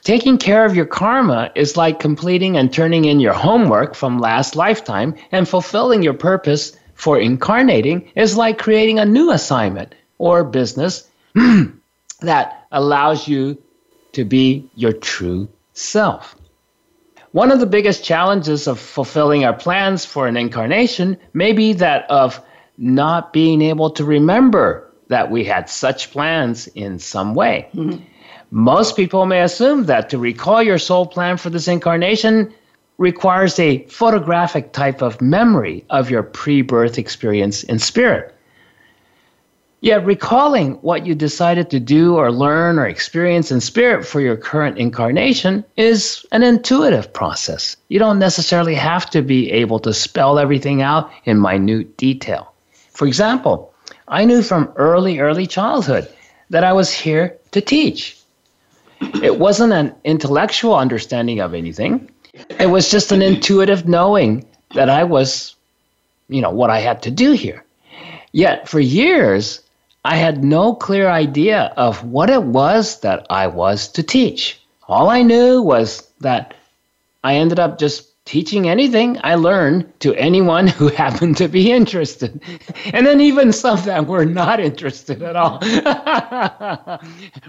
Taking 0.02 0.38
care 0.38 0.64
of 0.64 0.75
your 0.76 0.87
karma 0.87 1.50
is 1.54 1.76
like 1.76 2.00
completing 2.00 2.57
and 2.57 2.73
turning 2.73 3.04
in 3.04 3.21
your 3.21 3.33
homework 3.33 3.95
from 3.95 4.18
last 4.18 4.57
lifetime, 4.57 5.14
and 5.33 5.49
fulfilling 5.49 6.02
your 6.02 6.14
purpose 6.14 6.76
for 6.95 7.18
incarnating 7.18 8.11
is 8.16 8.37
like 8.37 8.59
creating 8.59 8.99
a 8.99 9.04
new 9.04 9.30
assignment 9.30 9.95
or 10.18 10.45
business 10.45 11.09
that 12.21 12.66
allows 12.73 13.28
you 13.28 13.57
to 14.12 14.25
be 14.25 14.68
your 14.75 14.92
true 14.92 15.49
self. 15.75 16.35
One 17.33 17.52
of 17.52 17.61
the 17.61 17.66
biggest 17.66 18.02
challenges 18.04 18.66
of 18.66 18.80
fulfilling 18.80 19.45
our 19.45 19.52
plans 19.52 20.04
for 20.04 20.26
an 20.26 20.37
incarnation 20.37 21.18
may 21.35 21.52
be 21.52 21.75
that 21.75 22.11
of 22.11 22.40
not 22.78 23.33
being 23.33 23.61
able 23.62 23.90
to 23.90 24.04
remember 24.04 24.90
that 25.09 25.30
we 25.30 25.45
had 25.45 25.68
such 25.68 26.11
plans 26.11 26.66
in 26.68 26.99
some 26.99 27.35
way. 27.35 27.68
Mm-hmm. 27.75 28.02
Most 28.50 28.97
people 28.97 29.26
may 29.26 29.43
assume 29.43 29.85
that 29.87 30.09
to 30.11 30.19
recall 30.19 30.62
your 30.62 30.78
soul 30.78 31.05
plan 31.07 31.37
for 31.37 31.50
this 31.50 31.69
incarnation 31.69 32.52
requires 32.97 33.59
a 33.59 33.85
photographic 33.87 34.73
type 34.73 35.02
of 35.02 35.21
memory 35.21 35.85
of 35.90 36.11
your 36.11 36.23
pre 36.23 36.62
birth 36.62 36.99
experience 36.99 37.62
in 37.62 37.78
spirit. 37.78 38.35
Yet, 39.81 40.05
recalling 40.05 40.73
what 40.76 41.07
you 41.07 41.14
decided 41.14 41.71
to 41.71 41.78
do 41.78 42.17
or 42.17 42.33
learn 42.33 42.81
or 42.81 42.87
experience 42.87 43.52
in 43.52 43.61
spirit 43.61 44.05
for 44.05 44.21
your 44.21 44.37
current 44.37 44.76
incarnation 44.76 45.64
is 45.76 46.26
an 46.33 46.43
intuitive 46.43 47.12
process. 47.12 47.76
You 47.88 48.00
don't 48.00 48.19
necessarily 48.19 48.75
have 48.75 49.09
to 49.11 49.23
be 49.23 49.52
able 49.52 49.78
to 49.81 49.95
spell 49.95 50.40
everything 50.40 50.83
out 50.83 51.12
in 51.26 51.40
minute 51.40 51.97
detail. 51.97 52.52
For 52.90 53.07
example, 53.07 53.73
I 54.09 54.25
knew 54.25 54.43
from 54.43 54.73
early, 54.75 55.21
early 55.21 55.47
childhood 55.47 56.09
that 56.50 56.64
I 56.64 56.73
was 56.73 56.90
here 56.90 57.38
to 57.52 57.61
teach. 57.61 58.17
It 59.00 59.38
wasn't 59.38 59.73
an 59.73 59.95
intellectual 60.05 60.75
understanding 60.75 61.40
of 61.40 61.55
anything. 61.55 62.11
It 62.59 62.71
was 62.71 62.90
just 62.90 63.12
an 63.12 63.23
intuitive 63.23 63.88
knowing 63.88 64.45
that 64.75 64.88
I 64.88 65.05
was, 65.05 65.57
you 66.28 66.40
know, 66.40 66.50
what 66.50 66.71
I 66.71 66.81
had 66.81 67.02
to 67.02 67.11
do 67.11 67.33
here. 67.33 67.64
Yet 68.33 68.69
for 68.69 68.81
years, 68.81 69.61
I 70.05 70.17
had 70.17 70.45
no 70.45 70.75
clear 70.75 71.09
idea 71.09 71.73
of 71.76 72.05
what 72.05 72.31
it 72.31 72.43
was 72.43 73.00
that 73.00 73.26
I 73.31 73.47
was 73.47 73.88
to 73.93 74.02
teach. 74.02 74.61
All 74.87 75.11
I 75.11 75.23
knew 75.23 75.62
was 75.62 76.09
that 76.21 76.55
I 77.25 77.37
ended 77.37 77.59
up 77.59 77.78
just 77.78 78.09
teaching 78.28 78.68
anything 78.68 79.18
I 79.25 79.37
learned 79.37 79.90
to 80.00 80.14
anyone 80.14 80.66
who 80.66 80.88
happened 81.04 81.38
to 81.38 81.49
be 81.49 81.73
interested. 81.73 82.42
And 82.92 83.06
then 83.06 83.23
even 83.23 83.54
some 83.54 83.80
that 83.87 84.06
were 84.06 84.26
not 84.26 84.61
interested 84.61 85.23
at 85.23 85.35
all. 85.35 85.61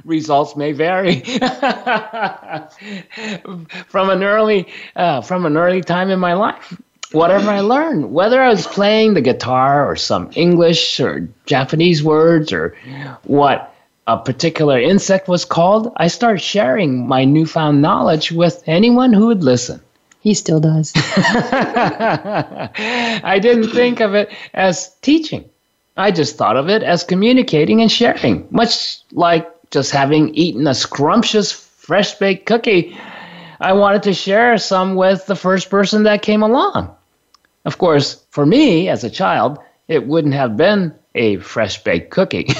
Results 0.05 0.55
may 0.55 0.71
vary. 0.71 1.19
from 3.88 4.09
an 4.09 4.24
early 4.24 4.67
uh, 4.95 5.19
from 5.21 5.45
an 5.45 5.57
early 5.57 5.81
time 5.81 6.09
in 6.09 6.19
my 6.19 6.33
life. 6.33 6.81
Whatever 7.12 7.50
I 7.50 7.59
learned, 7.59 8.13
whether 8.13 8.41
I 8.41 8.48
was 8.50 8.65
playing 8.65 9.15
the 9.15 9.21
guitar 9.21 9.86
or 9.89 9.98
some 9.98 10.31
English 10.36 11.01
or 11.01 11.27
Japanese 11.45 12.01
words 12.03 12.53
or 12.53 12.77
what 13.24 13.75
a 14.07 14.17
particular 14.17 14.79
insect 14.79 15.27
was 15.27 15.43
called, 15.43 15.91
I 15.98 16.07
started 16.07 16.39
sharing 16.39 17.05
my 17.07 17.25
newfound 17.25 17.81
knowledge 17.81 18.31
with 18.31 18.63
anyone 18.65 19.12
who 19.12 19.27
would 19.27 19.43
listen. 19.43 19.81
He 20.21 20.33
still 20.33 20.59
does. 20.59 20.91
I 20.95 22.69
didn't 23.41 23.71
think 23.71 24.01
of 24.01 24.15
it 24.15 24.29
as 24.53 24.93
teaching. 25.01 25.49
I 25.95 26.11
just 26.11 26.38
thought 26.38 26.57
of 26.57 26.69
it 26.69 26.83
as 26.83 27.03
communicating 27.03 27.81
and 27.81 27.91
sharing, 27.91 28.47
much 28.51 28.99
like 29.11 29.49
just 29.71 29.91
having 29.91 30.33
eaten 30.35 30.67
a 30.67 30.75
scrumptious 30.75 31.51
fresh 31.51 32.15
baked 32.15 32.45
cookie. 32.45 32.97
I 33.61 33.73
wanted 33.73 34.03
to 34.03 34.13
share 34.13 34.57
some 34.57 34.95
with 34.95 35.25
the 35.25 35.35
first 35.35 35.69
person 35.69 36.03
that 36.03 36.21
came 36.21 36.43
along. 36.43 36.95
Of 37.65 37.77
course, 37.77 38.23
for 38.29 38.45
me 38.45 38.88
as 38.89 39.03
a 39.03 39.09
child, 39.09 39.59
it 39.88 40.07
wouldn't 40.07 40.33
have 40.33 40.55
been 40.55 40.93
a 41.15 41.38
fresh 41.38 41.83
baked 41.83 42.11
cookie. 42.11 42.45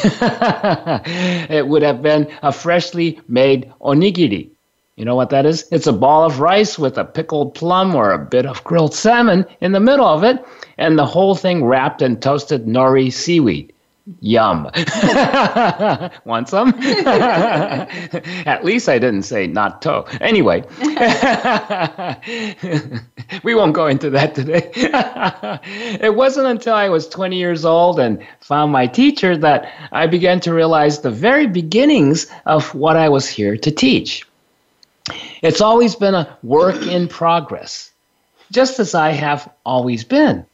it 1.50 1.68
would 1.68 1.84
have 1.84 2.02
been 2.02 2.28
a 2.42 2.52
freshly 2.52 3.20
made 3.28 3.72
onigiri 3.82 4.50
you 5.00 5.06
know 5.06 5.16
what 5.16 5.30
that 5.30 5.46
is? 5.46 5.66
It's 5.72 5.88
a 5.88 5.94
ball 5.94 6.26
of 6.26 6.42
rice 6.42 6.78
with 6.78 6.98
a 6.98 7.06
pickled 7.06 7.56
plum 7.56 7.96
or 7.96 8.12
a 8.12 8.20
bit 8.20 8.46
of 8.46 8.62
grilled 8.66 8.94
salmon 8.94 9.46
in 9.62 9.72
the 9.72 9.80
middle 9.80 10.06
of 10.06 10.26
it, 10.26 10.46
and 10.78 11.00
the 11.00 11.06
whole 11.06 11.36
thing 11.36 11.64
wrapped 11.64 12.02
in 12.02 12.20
toasted 12.20 12.66
nori 12.66 13.10
seaweed. 13.10 13.72
Yum. 14.20 14.64
Want 16.26 16.50
some? 16.50 16.70
At 16.82 18.66
least 18.66 18.90
I 18.90 19.00
didn't 19.00 19.24
say 19.24 19.48
not 19.48 19.82
to. 19.84 20.04
Anyway, 20.20 20.66
we 23.44 23.56
won't 23.56 23.74
go 23.74 23.88
into 23.88 24.10
that 24.10 24.36
today. 24.36 24.70
it 24.74 26.14
wasn't 26.14 26.48
until 26.48 26.74
I 26.74 26.90
was 26.90 27.08
20 27.08 27.38
years 27.38 27.64
old 27.64 28.02
and 28.02 28.22
found 28.42 28.74
my 28.74 28.86
teacher 28.86 29.38
that 29.38 29.72
I 29.94 30.08
began 30.08 30.42
to 30.42 30.54
realize 30.54 31.00
the 31.00 31.12
very 31.12 31.48
beginnings 31.48 32.28
of 32.46 32.76
what 32.76 32.98
I 32.98 33.08
was 33.08 33.30
here 33.30 33.56
to 33.56 33.72
teach. 33.72 34.26
It's 35.42 35.62
always 35.62 35.96
been 35.96 36.16
a 36.16 36.38
work 36.44 36.82
in 36.88 37.08
progress, 37.08 37.92
just 38.52 38.80
as 38.80 38.96
I 38.96 39.10
have 39.12 39.50
always 39.66 40.04
been 40.04 40.46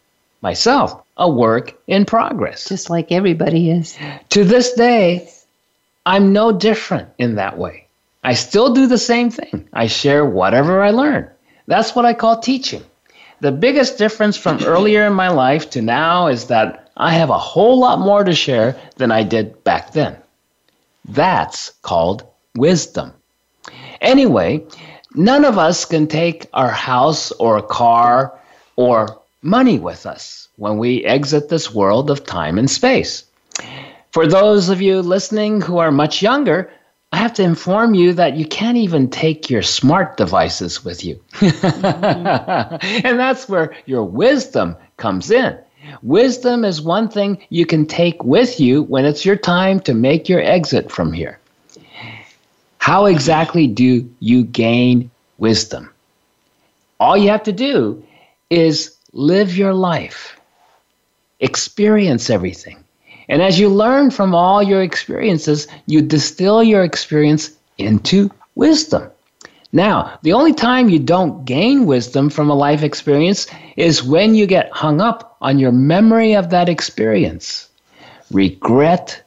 myself, 0.42 1.04
a 1.18 1.30
work 1.30 1.74
in 1.88 2.06
progress. 2.06 2.70
Just 2.70 2.90
like 2.90 3.12
everybody 3.12 3.72
is. 3.72 3.98
To 4.30 4.44
this 4.44 4.74
day, 4.74 5.30
I'm 6.06 6.34
no 6.34 6.52
different 6.52 7.10
in 7.18 7.36
that 7.36 7.58
way. 7.58 7.88
I 8.24 8.34
still 8.34 8.74
do 8.74 8.88
the 8.88 8.98
same 8.98 9.30
thing. 9.32 9.68
I 9.74 9.88
share 9.88 10.26
whatever 10.26 10.82
I 10.82 10.92
learn. 10.92 11.30
That's 11.68 11.96
what 11.96 12.06
I 12.06 12.14
call 12.14 12.40
teaching. 12.40 12.84
The 13.40 13.52
biggest 13.52 13.98
difference 13.98 14.38
from 14.38 14.64
earlier 14.64 15.06
in 15.06 15.14
my 15.14 15.30
life 15.30 15.70
to 15.72 15.82
now 15.82 16.28
is 16.28 16.48
that 16.48 16.92
I 16.96 17.14
have 17.14 17.30
a 17.30 17.38
whole 17.38 17.80
lot 17.80 18.00
more 18.00 18.24
to 18.24 18.34
share 18.34 18.76
than 18.98 19.12
I 19.12 19.24
did 19.24 19.64
back 19.64 19.94
then. 19.94 20.16
That's 21.06 21.72
called 21.82 22.24
wisdom. 22.56 23.14
Anyway, 24.02 24.66
none 25.14 25.46
of 25.46 25.58
us 25.58 25.86
can 25.86 26.08
take 26.08 26.48
our 26.54 26.70
house 26.70 27.32
or 27.34 27.58
a 27.58 27.64
car 27.64 28.38
or 28.76 29.20
money 29.42 29.80
with 29.80 30.06
us 30.06 30.48
when 30.58 30.78
we 30.78 31.06
exit 31.06 31.50
this 31.50 31.74
world 31.74 32.10
of 32.10 32.26
time 32.26 32.58
and 32.58 32.70
space. 32.70 33.26
For 34.12 34.28
those 34.28 34.70
of 34.70 34.82
you 34.82 35.02
listening 35.02 35.62
who 35.62 35.78
are 35.78 35.92
much 35.92 36.22
younger, 36.22 36.72
I 37.12 37.18
have 37.18 37.34
to 37.34 37.44
inform 37.44 37.94
you 37.94 38.14
that 38.14 38.36
you 38.36 38.46
can't 38.46 38.78
even 38.78 39.10
take 39.10 39.50
your 39.50 39.62
smart 39.62 40.18
devices 40.18 40.84
with 40.84 41.06
you. 41.06 41.20
mm-hmm. 41.34 42.78
and 43.08 43.20
that's 43.20 43.48
where 43.48 43.76
your 43.86 44.04
wisdom 44.04 44.76
comes 44.98 45.32
in. 45.32 45.58
Wisdom 46.02 46.66
is 46.66 46.82
one 46.82 47.08
thing 47.10 47.38
you 47.50 47.66
can 47.66 47.86
take 47.86 48.24
with 48.24 48.60
you 48.60 48.84
when 48.84 49.06
it's 49.06 49.26
your 49.26 49.36
time 49.36 49.80
to 49.82 49.94
make 49.94 50.28
your 50.28 50.42
exit 50.42 50.92
from 50.92 51.14
here. 51.14 51.40
How 52.86 53.08
exactly 53.08 53.66
do 53.66 54.08
you 54.20 54.44
gain 54.44 55.10
wisdom? 55.40 55.90
All 57.00 57.18
you 57.18 57.30
have 57.30 57.42
to 57.46 57.52
do 57.52 58.04
is 58.52 58.96
live 59.12 59.58
your 59.58 59.74
life, 59.74 60.40
experience 61.40 62.30
everything, 62.30 62.78
And 63.28 63.42
as 63.42 63.60
you 63.60 63.70
learn 63.70 64.12
from 64.12 64.36
all 64.36 64.62
your 64.62 64.84
experiences, 64.84 65.68
you 65.88 66.04
distill 66.04 66.62
your 66.62 66.84
experience 66.84 67.50
into 67.80 68.30
wisdom. 68.54 69.10
Now, 69.72 70.20
the 70.22 70.34
only 70.34 70.54
time 70.54 70.88
you 70.88 71.00
don't 71.00 71.44
gain 71.44 71.88
wisdom 71.88 72.30
from 72.30 72.52
a 72.52 72.56
life 72.56 72.84
experience 72.84 73.48
is 73.78 74.04
when 74.04 74.36
you 74.36 74.46
get 74.46 74.72
hung 74.72 75.02
up 75.02 75.38
on 75.42 75.58
your 75.58 75.72
memory 75.72 76.36
of 76.36 76.52
that 76.52 76.70
experience. 76.70 77.68
Regret, 78.30 79.24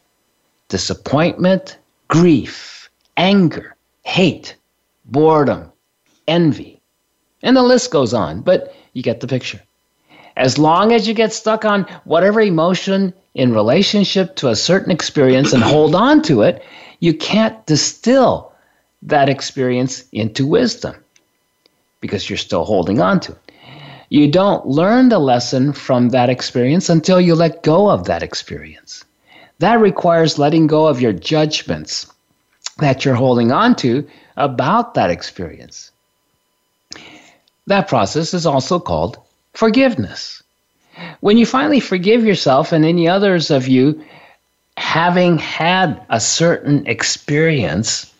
disappointment, 0.68 1.76
grief, 2.06 2.77
anger, 3.18 3.76
hate, 4.04 4.56
boredom, 5.04 5.70
envy. 6.26 6.80
And 7.42 7.56
the 7.56 7.62
list 7.62 7.90
goes 7.90 8.14
on, 8.14 8.40
but 8.40 8.74
you 8.94 9.02
get 9.02 9.20
the 9.20 9.26
picture. 9.26 9.60
As 10.36 10.56
long 10.56 10.92
as 10.92 11.08
you 11.08 11.14
get 11.14 11.32
stuck 11.32 11.64
on 11.64 11.82
whatever 12.04 12.40
emotion 12.40 13.12
in 13.34 13.52
relationship 13.52 14.36
to 14.36 14.48
a 14.48 14.56
certain 14.56 14.92
experience 14.92 15.52
and 15.52 15.62
hold 15.62 15.96
on 15.96 16.22
to 16.22 16.42
it, 16.42 16.62
you 17.00 17.12
can't 17.12 17.66
distill 17.66 18.52
that 19.02 19.28
experience 19.28 20.04
into 20.12 20.46
wisdom 20.46 20.94
because 22.00 22.30
you're 22.30 22.36
still 22.36 22.64
holding 22.64 23.00
on 23.00 23.18
to 23.20 23.32
it. 23.32 23.52
You 24.10 24.30
don't 24.30 24.66
learn 24.66 25.08
the 25.08 25.18
lesson 25.18 25.72
from 25.72 26.10
that 26.10 26.30
experience 26.30 26.88
until 26.88 27.20
you 27.20 27.34
let 27.34 27.62
go 27.64 27.90
of 27.90 28.04
that 28.04 28.22
experience. 28.22 29.04
That 29.58 29.80
requires 29.80 30.38
letting 30.38 30.68
go 30.68 30.86
of 30.86 31.00
your 31.00 31.12
judgments 31.12 32.06
that 32.78 33.04
you're 33.04 33.14
holding 33.14 33.52
on 33.52 33.74
to 33.76 34.06
about 34.36 34.94
that 34.94 35.10
experience. 35.10 35.90
That 37.66 37.88
process 37.88 38.32
is 38.32 38.46
also 38.46 38.78
called 38.78 39.18
forgiveness. 39.54 40.42
When 41.20 41.36
you 41.36 41.46
finally 41.46 41.80
forgive 41.80 42.24
yourself 42.24 42.72
and 42.72 42.84
any 42.84 43.08
others 43.08 43.50
of 43.50 43.68
you 43.68 44.02
having 44.76 45.38
had 45.38 46.00
a 46.08 46.20
certain 46.20 46.86
experience, 46.86 48.12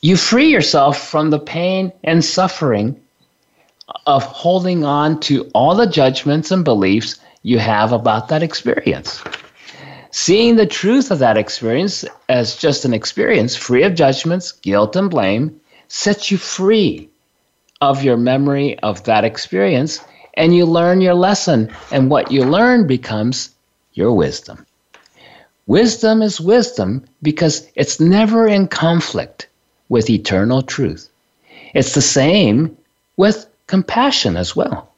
you 0.00 0.16
free 0.16 0.48
yourself 0.48 0.98
from 0.98 1.30
the 1.30 1.38
pain 1.38 1.92
and 2.04 2.24
suffering 2.24 3.00
of 4.06 4.22
holding 4.22 4.84
on 4.84 5.20
to 5.20 5.50
all 5.54 5.74
the 5.74 5.86
judgments 5.86 6.50
and 6.50 6.64
beliefs 6.64 7.18
you 7.42 7.58
have 7.58 7.92
about 7.92 8.28
that 8.28 8.42
experience. 8.42 9.22
Seeing 10.16 10.54
the 10.54 10.64
truth 10.64 11.10
of 11.10 11.18
that 11.18 11.36
experience 11.36 12.04
as 12.28 12.54
just 12.54 12.84
an 12.84 12.94
experience 12.94 13.56
free 13.56 13.82
of 13.82 13.96
judgments, 13.96 14.52
guilt, 14.52 14.94
and 14.94 15.10
blame 15.10 15.60
sets 15.88 16.30
you 16.30 16.38
free 16.38 17.08
of 17.80 18.04
your 18.04 18.16
memory 18.16 18.78
of 18.78 19.02
that 19.04 19.24
experience 19.24 19.98
and 20.34 20.54
you 20.54 20.66
learn 20.66 21.00
your 21.00 21.14
lesson. 21.14 21.68
And 21.90 22.12
what 22.12 22.30
you 22.30 22.44
learn 22.44 22.86
becomes 22.86 23.50
your 23.94 24.12
wisdom. 24.12 24.64
Wisdom 25.66 26.22
is 26.22 26.40
wisdom 26.40 27.04
because 27.20 27.68
it's 27.74 27.98
never 27.98 28.46
in 28.46 28.68
conflict 28.68 29.48
with 29.88 30.08
eternal 30.08 30.62
truth. 30.62 31.08
It's 31.74 31.92
the 31.92 32.00
same 32.00 32.76
with 33.16 33.48
compassion 33.66 34.36
as 34.36 34.54
well. 34.54 34.93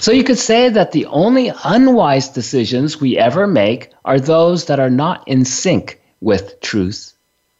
So 0.00 0.12
you 0.12 0.22
could 0.22 0.38
say 0.38 0.68
that 0.68 0.92
the 0.92 1.06
only 1.06 1.52
unwise 1.64 2.28
decisions 2.28 3.00
we 3.00 3.18
ever 3.18 3.48
make 3.48 3.90
are 4.04 4.20
those 4.20 4.66
that 4.66 4.78
are 4.78 4.90
not 4.90 5.26
in 5.26 5.44
sync 5.44 6.00
with 6.20 6.60
truth 6.60 7.14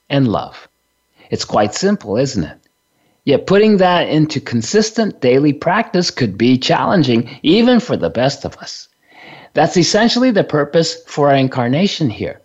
and 0.08 0.28
love. 0.28 0.68
It's 1.30 1.44
quite 1.44 1.74
simple, 1.74 2.16
isn't 2.16 2.44
it? 2.44 2.58
Yet 3.24 3.46
putting 3.48 3.78
that 3.78 4.08
into 4.08 4.40
consistent 4.40 5.20
daily 5.20 5.52
practice 5.52 6.12
could 6.12 6.38
be 6.38 6.56
challenging, 6.58 7.28
even 7.42 7.80
for 7.80 7.96
the 7.96 8.08
best 8.08 8.44
of 8.44 8.56
us. 8.58 8.88
That's 9.54 9.76
essentially 9.76 10.30
the 10.30 10.44
purpose 10.44 11.02
for 11.08 11.30
our 11.30 11.34
incarnation 11.34 12.08
here 12.08 12.40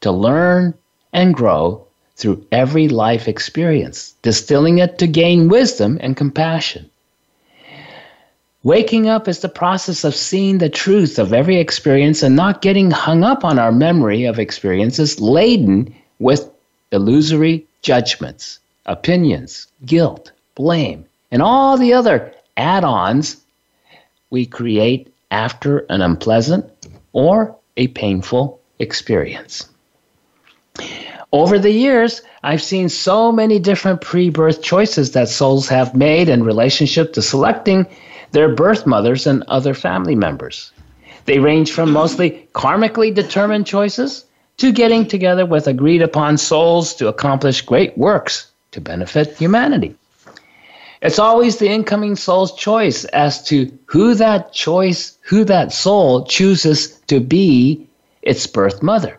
to 0.00 0.10
learn 0.10 0.74
and 1.12 1.34
grow 1.34 1.86
through 2.16 2.44
every 2.50 2.88
life 2.88 3.28
experience, 3.28 4.14
distilling 4.22 4.78
it 4.78 4.98
to 4.98 5.06
gain 5.06 5.48
wisdom 5.48 5.98
and 6.00 6.16
compassion. 6.16 6.90
Waking 8.66 9.08
up 9.08 9.28
is 9.28 9.38
the 9.38 9.48
process 9.48 10.02
of 10.02 10.12
seeing 10.12 10.58
the 10.58 10.68
truth 10.68 11.20
of 11.20 11.32
every 11.32 11.60
experience 11.60 12.24
and 12.24 12.34
not 12.34 12.62
getting 12.62 12.90
hung 12.90 13.22
up 13.22 13.44
on 13.44 13.60
our 13.60 13.70
memory 13.70 14.24
of 14.24 14.40
experiences 14.40 15.20
laden 15.20 15.94
with 16.18 16.50
illusory 16.90 17.64
judgments, 17.82 18.58
opinions, 18.86 19.68
guilt, 19.84 20.32
blame, 20.56 21.04
and 21.30 21.42
all 21.42 21.76
the 21.76 21.92
other 21.92 22.34
add 22.56 22.82
ons 22.82 23.36
we 24.30 24.44
create 24.44 25.14
after 25.30 25.86
an 25.88 26.02
unpleasant 26.02 26.68
or 27.12 27.54
a 27.76 27.86
painful 27.86 28.58
experience. 28.80 29.68
Over 31.30 31.60
the 31.60 31.70
years, 31.70 32.20
I've 32.42 32.64
seen 32.64 32.88
so 32.88 33.30
many 33.30 33.60
different 33.60 34.00
pre 34.00 34.28
birth 34.28 34.60
choices 34.60 35.12
that 35.12 35.28
souls 35.28 35.68
have 35.68 35.94
made 35.94 36.28
in 36.28 36.42
relationship 36.42 37.12
to 37.12 37.22
selecting 37.22 37.86
their 38.36 38.54
birth 38.54 38.86
mothers 38.86 39.26
and 39.26 39.42
other 39.48 39.72
family 39.72 40.14
members. 40.14 40.70
They 41.24 41.38
range 41.38 41.72
from 41.72 41.90
mostly 41.90 42.46
karmically 42.52 43.14
determined 43.14 43.66
choices 43.66 44.26
to 44.58 44.72
getting 44.72 45.08
together 45.08 45.46
with 45.46 45.66
agreed 45.66 46.02
upon 46.02 46.36
souls 46.36 46.94
to 46.96 47.08
accomplish 47.08 47.62
great 47.62 47.96
works 47.96 48.52
to 48.72 48.80
benefit 48.82 49.38
humanity. 49.38 49.96
It's 51.00 51.18
always 51.18 51.56
the 51.56 51.70
incoming 51.70 52.14
soul's 52.14 52.54
choice 52.54 53.06
as 53.06 53.42
to 53.44 53.72
who 53.86 54.14
that 54.16 54.52
choice, 54.52 55.16
who 55.22 55.42
that 55.44 55.72
soul 55.72 56.26
chooses 56.26 56.90
to 57.06 57.20
be 57.20 57.88
its 58.20 58.46
birth 58.46 58.82
mother. 58.82 59.18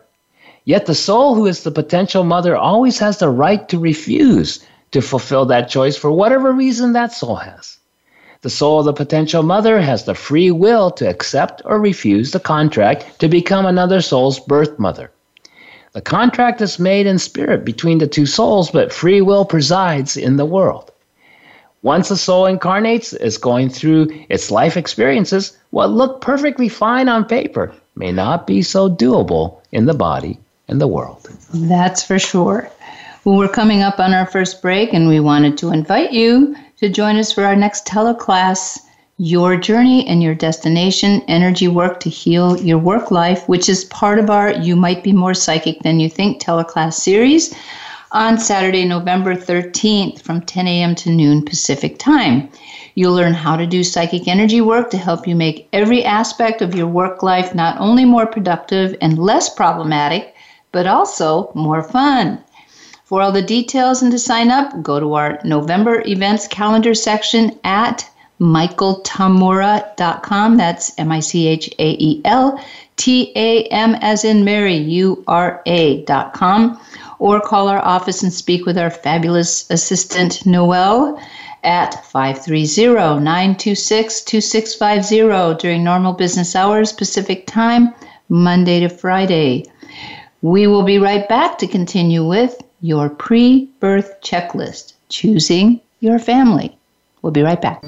Yet 0.64 0.86
the 0.86 0.94
soul 0.94 1.34
who 1.34 1.46
is 1.46 1.64
the 1.64 1.72
potential 1.72 2.22
mother 2.22 2.56
always 2.56 3.00
has 3.00 3.18
the 3.18 3.30
right 3.30 3.68
to 3.68 3.80
refuse 3.80 4.64
to 4.92 5.02
fulfill 5.02 5.46
that 5.46 5.68
choice 5.68 5.96
for 5.96 6.12
whatever 6.12 6.52
reason 6.52 6.92
that 6.92 7.12
soul 7.12 7.34
has. 7.34 7.77
The 8.42 8.50
soul 8.50 8.78
of 8.78 8.84
the 8.84 8.92
potential 8.92 9.42
mother 9.42 9.80
has 9.80 10.04
the 10.04 10.14
free 10.14 10.52
will 10.52 10.92
to 10.92 11.08
accept 11.08 11.60
or 11.64 11.80
refuse 11.80 12.30
the 12.30 12.38
contract 12.38 13.18
to 13.18 13.28
become 13.28 13.66
another 13.66 14.00
soul's 14.00 14.38
birth 14.38 14.78
mother. 14.78 15.10
The 15.92 16.00
contract 16.00 16.60
is 16.60 16.78
made 16.78 17.06
in 17.06 17.18
spirit 17.18 17.64
between 17.64 17.98
the 17.98 18.06
two 18.06 18.26
souls, 18.26 18.70
but 18.70 18.92
free 18.92 19.20
will 19.20 19.44
presides 19.44 20.16
in 20.16 20.36
the 20.36 20.46
world. 20.46 20.92
Once 21.82 22.10
a 22.12 22.16
soul 22.16 22.46
incarnates, 22.46 23.12
is 23.12 23.38
going 23.38 23.70
through 23.70 24.08
its 24.28 24.50
life 24.50 24.76
experiences, 24.76 25.56
what 25.70 25.90
looked 25.90 26.20
perfectly 26.20 26.68
fine 26.68 27.08
on 27.08 27.24
paper 27.24 27.72
may 27.96 28.12
not 28.12 28.46
be 28.46 28.62
so 28.62 28.88
doable 28.88 29.60
in 29.72 29.86
the 29.86 29.94
body 29.94 30.38
and 30.68 30.80
the 30.80 30.86
world. 30.86 31.28
That's 31.52 32.04
for 32.04 32.18
sure. 32.18 32.70
Well, 33.24 33.36
we're 33.36 33.48
coming 33.48 33.82
up 33.82 33.98
on 33.98 34.14
our 34.14 34.26
first 34.26 34.62
break, 34.62 34.92
and 34.92 35.08
we 35.08 35.18
wanted 35.18 35.58
to 35.58 35.72
invite 35.72 36.12
you 36.12 36.54
to 36.78 36.88
join 36.88 37.16
us 37.16 37.32
for 37.32 37.44
our 37.44 37.56
next 37.56 37.86
teleclass, 37.86 38.78
Your 39.16 39.56
Journey 39.56 40.06
and 40.06 40.22
Your 40.22 40.36
Destination 40.36 41.22
Energy 41.26 41.66
Work 41.66 41.98
to 42.00 42.08
Heal 42.08 42.56
Your 42.60 42.78
Work 42.78 43.10
Life, 43.10 43.48
which 43.48 43.68
is 43.68 43.86
part 43.86 44.20
of 44.20 44.30
our 44.30 44.52
You 44.52 44.76
Might 44.76 45.02
Be 45.02 45.12
More 45.12 45.34
Psychic 45.34 45.80
Than 45.80 45.98
You 45.98 46.08
Think 46.08 46.40
teleclass 46.40 46.92
series 46.92 47.52
on 48.12 48.38
Saturday, 48.38 48.84
November 48.84 49.34
13th 49.34 50.22
from 50.22 50.40
10 50.40 50.68
a.m. 50.68 50.94
to 50.94 51.10
noon 51.10 51.44
Pacific 51.44 51.98
Time. 51.98 52.48
You'll 52.94 53.14
learn 53.14 53.34
how 53.34 53.56
to 53.56 53.66
do 53.66 53.82
psychic 53.82 54.28
energy 54.28 54.60
work 54.60 54.88
to 54.90 54.98
help 54.98 55.26
you 55.26 55.34
make 55.34 55.68
every 55.72 56.04
aspect 56.04 56.62
of 56.62 56.76
your 56.76 56.86
work 56.86 57.24
life 57.24 57.56
not 57.56 57.76
only 57.80 58.04
more 58.04 58.26
productive 58.26 58.96
and 59.00 59.18
less 59.18 59.52
problematic, 59.52 60.32
but 60.70 60.86
also 60.86 61.50
more 61.54 61.82
fun. 61.82 62.42
For 63.08 63.22
all 63.22 63.32
the 63.32 63.40
details 63.40 64.02
and 64.02 64.12
to 64.12 64.18
sign 64.18 64.50
up, 64.50 64.82
go 64.82 65.00
to 65.00 65.14
our 65.14 65.38
November 65.42 66.02
events 66.06 66.46
calendar 66.46 66.92
section 66.92 67.58
at 67.64 68.06
michaeltamura.com. 68.38 70.58
That's 70.58 70.92
M 70.98 71.10
I 71.10 71.20
C 71.20 71.46
H 71.46 71.70
A 71.78 71.96
E 71.98 72.20
L 72.26 72.62
T 72.96 73.32
A 73.34 73.62
M 73.68 73.94
as 74.02 74.26
in 74.26 74.44
Mary, 74.44 74.74
U 74.74 75.24
R 75.26 75.62
A.com. 75.64 76.78
Or 77.18 77.40
call 77.40 77.68
our 77.68 77.82
office 77.82 78.22
and 78.22 78.30
speak 78.30 78.66
with 78.66 78.76
our 78.76 78.90
fabulous 78.90 79.70
assistant, 79.70 80.44
Noel, 80.44 81.18
at 81.64 82.04
530 82.04 83.24
926 83.24 84.20
2650 84.20 85.58
during 85.58 85.82
normal 85.82 86.12
business 86.12 86.54
hours, 86.54 86.92
Pacific 86.92 87.46
time, 87.46 87.94
Monday 88.28 88.80
to 88.80 88.90
Friday. 88.90 89.64
We 90.42 90.66
will 90.66 90.82
be 90.82 90.98
right 90.98 91.26
back 91.26 91.56
to 91.58 91.66
continue 91.66 92.22
with 92.22 92.62
your 92.80 93.08
pre 93.08 93.66
birth 93.80 94.20
checklist 94.22 94.94
choosing 95.08 95.80
your 96.00 96.18
family. 96.18 96.76
We'll 97.22 97.32
be 97.32 97.42
right 97.42 97.60
back. 97.60 97.82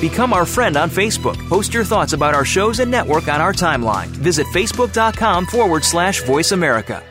Become 0.00 0.34
our 0.34 0.44
friend 0.44 0.76
on 0.76 0.90
Facebook. 0.90 1.38
Post 1.48 1.72
your 1.72 1.82
thoughts 1.82 2.12
about 2.12 2.34
our 2.34 2.44
shows 2.44 2.78
and 2.78 2.90
network 2.90 3.26
on 3.26 3.40
our 3.40 3.54
timeline. 3.54 4.08
Visit 4.08 4.46
facebook.com 4.48 5.46
forward 5.46 5.82
slash 5.82 6.22
voice 6.24 6.52
America. 6.52 7.02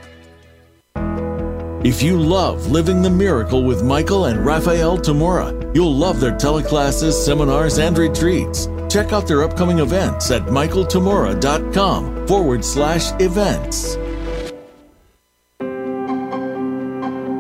If 1.84 2.04
you 2.04 2.18
love 2.18 2.68
Living 2.72 3.02
the 3.02 3.10
Miracle 3.10 3.64
with 3.64 3.84
Michael 3.84 4.26
and 4.26 4.46
Raphael 4.46 4.98
Tamura, 4.98 5.76
you'll 5.76 5.94
love 5.94 6.20
their 6.20 6.32
teleclasses, 6.32 7.14
seminars, 7.14 7.80
and 7.80 7.98
retreats. 7.98 8.68
Check 8.94 9.12
out 9.12 9.28
their 9.28 9.42
upcoming 9.42 9.80
events 9.80 10.30
at 10.30 10.44
michaeltamura.com 10.44 12.28
forward 12.28 12.64
slash 12.64 13.12
events. 13.20 13.96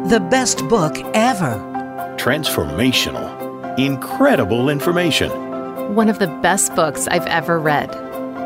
The 0.10 0.20
best 0.32 0.68
book 0.68 0.98
ever. 1.14 1.60
Transformational. 2.18 3.78
Incredible 3.78 4.70
information. 4.70 5.30
One 5.94 6.10
of 6.10 6.18
the 6.18 6.26
best 6.42 6.76
books 6.76 7.08
I've 7.08 7.28
ever 7.28 7.60
read. 7.60 7.94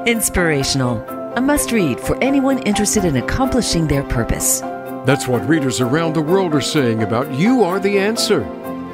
Inspirational. 0.06 1.02
A 1.38 1.42
must 1.42 1.72
read 1.72 2.02
for 2.02 2.22
anyone 2.22 2.62
interested 2.64 3.06
in 3.06 3.16
accomplishing 3.16 3.88
their 3.88 4.04
purpose. 4.04 4.60
That's 5.06 5.30
what 5.30 5.48
readers 5.48 5.80
around 5.80 6.14
the 6.14 6.22
world 6.22 6.54
are 6.54 6.60
saying 6.60 7.04
about 7.04 7.32
You 7.32 7.64
Are 7.64 7.80
the 7.80 8.00
Answer, 8.00 8.42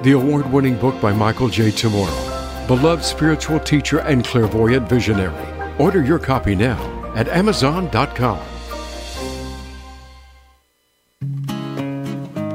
the 0.03 0.11
award 0.11 0.51
winning 0.51 0.77
book 0.77 1.01
by 1.01 1.13
Michael 1.13 1.49
J. 1.49 1.71
Tamura, 1.71 2.32
beloved 2.67 3.03
spiritual 3.03 3.59
teacher 3.59 3.99
and 3.99 4.25
clairvoyant 4.25 4.89
visionary. 4.89 5.45
Order 5.79 6.03
your 6.03 6.19
copy 6.19 6.55
now 6.55 7.13
at 7.15 7.27
Amazon.com. 7.27 8.39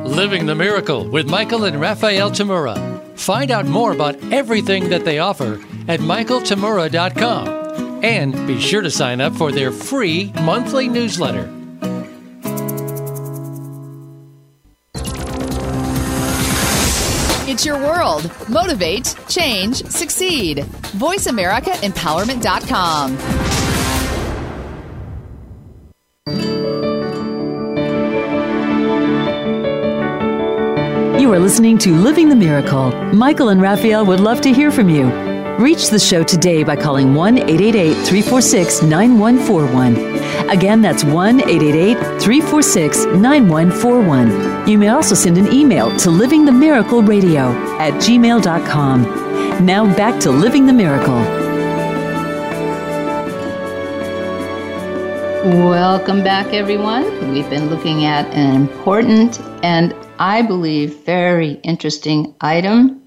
Living 0.05 0.47
the 0.47 0.55
Miracle 0.55 1.09
with 1.09 1.29
Michael 1.29 1.65
and 1.65 1.81
Raphael 1.81 2.31
Tamura. 2.31 2.99
Find 3.19 3.51
out 3.51 3.67
more 3.67 3.93
about 3.93 4.17
everything 4.33 4.89
that 4.89 5.05
they 5.05 5.19
offer 5.19 5.61
at 5.87 6.01
michaeltamura.com 6.01 8.05
and 8.05 8.33
be 8.47 8.61
sure 8.61 8.83
to 8.83 8.91
sign 8.91 9.21
up 9.21 9.35
for 9.35 9.53
their 9.53 9.71
free 9.71 10.33
monthly 10.43 10.89
newsletter. 10.89 11.58
It's 17.59 17.67
your 17.67 17.79
world. 17.79 18.31
Motivate, 18.49 19.17
change, 19.29 19.83
succeed. 19.87 20.59
VoiceAmericaEmpowerment.com. 20.59 23.19
You 31.21 31.33
are 31.33 31.41
listening 31.41 31.79
to 31.79 31.97
Living 31.97 32.29
the 32.29 32.37
Miracle. 32.37 32.93
Michael 33.13 33.49
and 33.49 33.61
Raphael 33.61 34.07
would 34.07 34.21
love 34.21 34.41
to 34.43 34.53
hear 34.53 34.71
from 34.71 34.89
you. 34.89 35.07
Reach 35.59 35.89
the 35.89 35.99
show 35.99 36.23
today 36.23 36.63
by 36.63 36.77
calling 36.77 37.17
1 37.17 37.39
888 37.39 37.95
346 38.07 38.83
9141. 38.83 40.51
Again, 40.51 40.81
that's 40.81 41.03
1 41.03 41.41
888 41.41 41.97
346 42.23 43.07
9141. 43.07 44.69
You 44.69 44.79
may 44.79 44.87
also 44.87 45.17
send 45.17 45.37
an 45.37 45.53
email 45.53 45.91
to 45.99 46.11
livingthemiracleradio 46.11 47.81
at 47.81 47.93
gmail.com. 47.95 49.03
Now 49.67 49.93
back 49.97 50.21
to 50.21 50.31
Living 50.31 50.65
the 50.67 50.73
Miracle. 50.73 51.19
Welcome 55.67 56.23
back, 56.23 56.55
everyone. 56.55 57.33
We've 57.33 57.51
been 57.51 57.69
looking 57.69 58.05
at 58.05 58.33
an 58.33 58.55
important 58.55 59.41
and 59.65 59.93
I 60.21 60.43
believe 60.43 61.05
very 61.05 61.55
interesting 61.65 62.37
item 62.41 63.03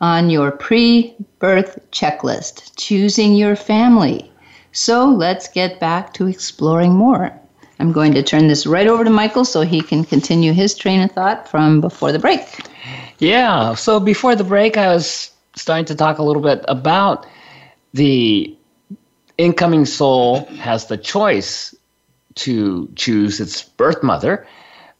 on 0.00 0.30
your 0.30 0.50
pre 0.50 1.14
birth 1.38 1.78
checklist 1.92 2.72
choosing 2.76 3.34
your 3.34 3.56
family. 3.56 4.30
So 4.72 5.06
let's 5.06 5.48
get 5.48 5.80
back 5.80 6.14
to 6.14 6.26
exploring 6.26 6.92
more. 6.92 7.32
I'm 7.78 7.92
going 7.92 8.12
to 8.14 8.22
turn 8.22 8.46
this 8.46 8.66
right 8.66 8.86
over 8.86 9.04
to 9.04 9.10
Michael 9.10 9.44
so 9.44 9.62
he 9.62 9.80
can 9.80 10.04
continue 10.04 10.52
his 10.52 10.74
train 10.74 11.00
of 11.00 11.12
thought 11.12 11.48
from 11.48 11.80
before 11.80 12.12
the 12.12 12.18
break. 12.18 12.42
Yeah, 13.18 13.74
so 13.74 13.98
before 13.98 14.36
the 14.36 14.44
break, 14.44 14.76
I 14.76 14.88
was 14.88 15.30
starting 15.56 15.86
to 15.86 15.94
talk 15.94 16.18
a 16.18 16.22
little 16.22 16.42
bit 16.42 16.64
about 16.68 17.26
the 17.94 18.54
incoming 19.38 19.86
soul 19.86 20.44
has 20.60 20.86
the 20.86 20.98
choice 20.98 21.74
to 22.36 22.90
choose 22.94 23.40
its 23.40 23.62
birth 23.62 24.02
mother, 24.02 24.46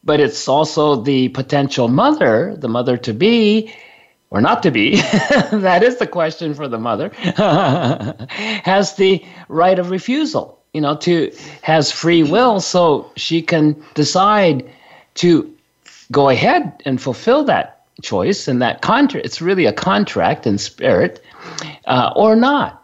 but 0.03 0.19
it's 0.19 0.47
also 0.47 1.01
the 1.01 1.29
potential 1.29 1.87
mother, 1.87 2.55
the 2.57 2.67
mother 2.67 2.97
to 2.97 3.13
be, 3.13 3.73
or 4.31 4.41
not 4.41 4.63
to 4.63 4.71
be, 4.71 4.95
that 5.51 5.83
is 5.83 5.97
the 5.97 6.07
question 6.07 6.53
for 6.53 6.67
the 6.67 6.79
mother, 6.79 7.09
has 8.63 8.95
the 8.95 9.23
right 9.49 9.77
of 9.77 9.91
refusal, 9.91 10.57
you 10.73 10.81
know, 10.81 10.95
to 10.95 11.31
has 11.61 11.91
free 11.91 12.23
will 12.23 12.59
so 12.59 13.11
she 13.17 13.41
can 13.41 13.75
decide 13.93 14.67
to 15.15 15.53
go 16.11 16.29
ahead 16.29 16.73
and 16.85 17.01
fulfill 17.01 17.43
that 17.43 17.83
choice 18.01 18.47
and 18.47 18.61
that 18.61 18.81
contract. 18.81 19.25
It's 19.25 19.41
really 19.41 19.65
a 19.65 19.73
contract 19.73 20.47
in 20.47 20.57
spirit, 20.57 21.21
uh, 21.85 22.13
or 22.15 22.35
not. 22.35 22.83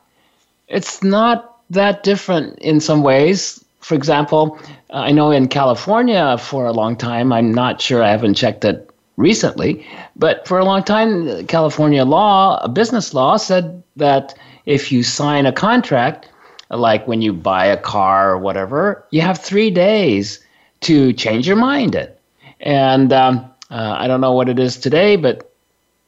It's 0.67 1.01
not 1.01 1.59
that 1.69 2.03
different 2.03 2.59
in 2.59 2.81
some 2.81 3.03
ways. 3.03 3.63
For 3.79 3.95
example, 3.95 4.59
I 4.89 5.13
know 5.13 5.31
in 5.31 5.47
California 5.47 6.37
for 6.37 6.65
a 6.65 6.73
long 6.73 6.97
time, 6.97 7.31
I'm 7.31 7.53
not 7.53 7.81
sure, 7.81 8.03
I 8.03 8.11
haven't 8.11 8.33
checked 8.33 8.65
it 8.65 8.86
recently, 9.17 9.85
but 10.15 10.47
for 10.47 10.59
a 10.59 10.65
long 10.65 10.83
time, 10.83 11.45
California 11.47 12.05
law, 12.05 12.65
business 12.67 13.13
law, 13.13 13.35
said 13.37 13.83
that 13.95 14.35
if 14.65 14.91
you 14.91 15.03
sign 15.03 15.45
a 15.45 15.51
contract, 15.51 16.29
like 16.69 17.07
when 17.07 17.21
you 17.21 17.33
buy 17.33 17.65
a 17.65 17.77
car 17.77 18.31
or 18.31 18.37
whatever, 18.37 19.05
you 19.11 19.21
have 19.21 19.37
three 19.39 19.71
days 19.71 20.39
to 20.81 21.11
change 21.13 21.47
your 21.47 21.55
mind 21.55 21.95
it. 21.95 22.19
And 22.59 23.11
um, 23.11 23.37
uh, 23.71 23.95
I 23.97 24.07
don't 24.07 24.21
know 24.21 24.33
what 24.33 24.49
it 24.49 24.59
is 24.59 24.77
today, 24.77 25.15
but 25.15 25.51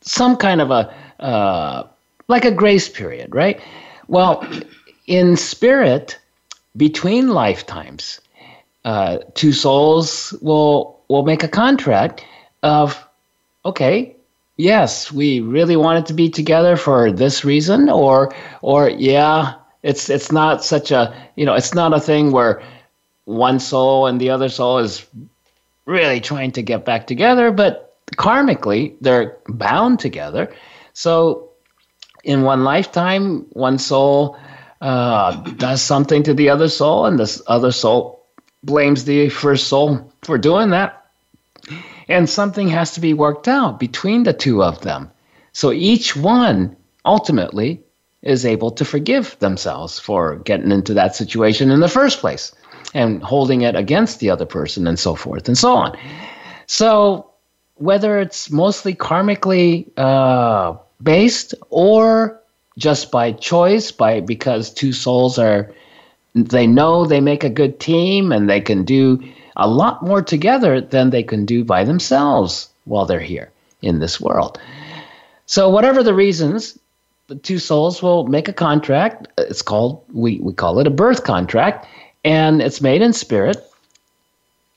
some 0.02 0.38
kind 0.38 0.62
of 0.62 0.72
a 0.72 0.94
uh, 1.22 1.88
like 2.28 2.46
a 2.46 2.52
grace 2.52 2.88
period, 2.88 3.34
right? 3.34 3.60
Well, 4.08 4.46
in 5.08 5.36
spirit, 5.36 6.18
between 6.78 7.30
lifetimes, 7.30 8.22
uh, 8.86 9.20
two 9.34 9.52
souls 9.52 10.34
will 10.42 11.00
will 11.08 11.24
make 11.24 11.44
a 11.44 11.48
contract 11.48 12.24
of, 12.64 13.08
okay, 13.66 14.16
yes, 14.58 15.12
we 15.12 15.40
really 15.40 15.76
wanted 15.76 16.08
to 16.08 16.14
be 16.14 16.30
together 16.30 16.76
for 16.76 17.12
this 17.12 17.44
reason, 17.46 17.90
or 17.90 18.34
or 18.62 18.90
yeah, 18.90 19.56
it's 19.82 20.10
it's 20.10 20.32
not 20.32 20.64
such 20.64 20.92
a 20.92 21.16
you 21.36 21.46
know 21.46 21.56
it's 21.56 21.74
not 21.74 21.94
a 21.94 22.00
thing 22.00 22.32
where 22.32 22.62
one 23.26 23.60
soul 23.60 24.08
and 24.08 24.20
the 24.20 24.32
other 24.32 24.50
soul 24.50 24.80
is 24.80 25.06
really 25.86 26.20
trying 26.20 26.52
to 26.52 26.62
get 26.62 26.86
back 26.86 27.08
together, 27.08 27.52
but 27.52 27.96
karmically 28.18 28.96
they're 29.02 29.38
bound 29.48 30.00
together. 30.00 30.54
So 30.94 31.52
in 32.24 32.44
one 32.44 32.64
lifetime, 32.64 33.46
one 33.52 33.78
soul 33.78 34.38
uh, 34.82 35.36
does 35.58 35.82
something 35.82 36.24
to 36.24 36.34
the 36.34 36.50
other 36.50 36.70
soul, 36.70 37.06
and 37.06 37.20
this 37.20 37.42
other 37.48 37.72
soul 37.72 38.26
blames 38.64 39.06
the 39.06 39.30
first 39.30 39.68
soul 39.68 40.12
for 40.24 40.38
doing 40.38 40.72
that. 40.72 40.99
And 42.10 42.30
something 42.30 42.68
has 42.70 42.92
to 42.94 43.00
be 43.00 43.14
worked 43.14 43.48
out 43.48 43.80
between 43.80 44.24
the 44.24 44.34
two 44.34 44.64
of 44.64 44.82
them. 44.82 45.12
So 45.54 45.72
each 45.72 46.16
one 46.16 46.76
ultimately 47.06 47.82
is 48.22 48.46
able 48.46 48.72
to 48.72 48.84
forgive 48.84 49.38
themselves 49.40 50.00
for 50.00 50.38
getting 50.38 50.72
into 50.72 50.94
that 50.96 51.16
situation 51.16 51.72
in 51.72 51.80
the 51.80 51.88
first 51.88 52.20
place 52.20 52.52
and 52.94 53.24
holding 53.24 53.62
it 53.62 53.76
against 53.76 54.20
the 54.20 54.30
other 54.30 54.46
person 54.46 54.88
and 54.88 55.00
so 55.00 55.16
forth 55.16 55.48
and 55.48 55.58
so 55.58 55.74
on. 55.74 55.98
So 56.66 57.30
whether 57.76 58.20
it's 58.20 58.52
mostly 58.52 58.94
karmically 58.94 59.88
uh, 59.98 60.76
based 61.02 61.54
or 61.70 62.42
just 62.78 63.12
by 63.12 63.32
choice, 63.32 63.92
by 63.92 64.20
because 64.20 64.74
two 64.74 64.94
souls 64.94 65.38
are 65.38 65.74
they 66.36 66.68
know 66.68 67.06
they 67.06 67.22
make 67.22 67.44
a 67.44 67.50
good 67.50 67.80
team 67.80 68.32
and 68.32 68.50
they 68.50 68.62
can 68.62 68.84
do 68.84 69.22
a 69.60 69.68
lot 69.68 70.02
more 70.02 70.22
together 70.22 70.82
than 70.82 71.10
they 71.10 71.22
can 71.22 71.46
do 71.46 71.64
by 71.64 71.84
themselves 71.84 72.70
while 72.86 73.06
they're 73.06 73.20
here 73.20 73.52
in 73.82 74.00
this 74.00 74.20
world. 74.20 74.60
So 75.46 75.70
whatever 75.70 76.02
the 76.02 76.14
reasons, 76.14 76.80
the 77.28 77.36
two 77.36 77.60
souls 77.60 78.02
will 78.02 78.26
make 78.26 78.48
a 78.48 78.54
contract. 78.54 79.28
It's 79.38 79.62
called 79.62 80.04
we, 80.14 80.40
we 80.40 80.54
call 80.54 80.80
it 80.80 80.88
a 80.88 80.92
birth 80.92 81.24
contract, 81.24 81.86
and 82.24 82.62
it's 82.62 82.82
made 82.82 83.02
in 83.02 83.14
spirit. 83.14 83.58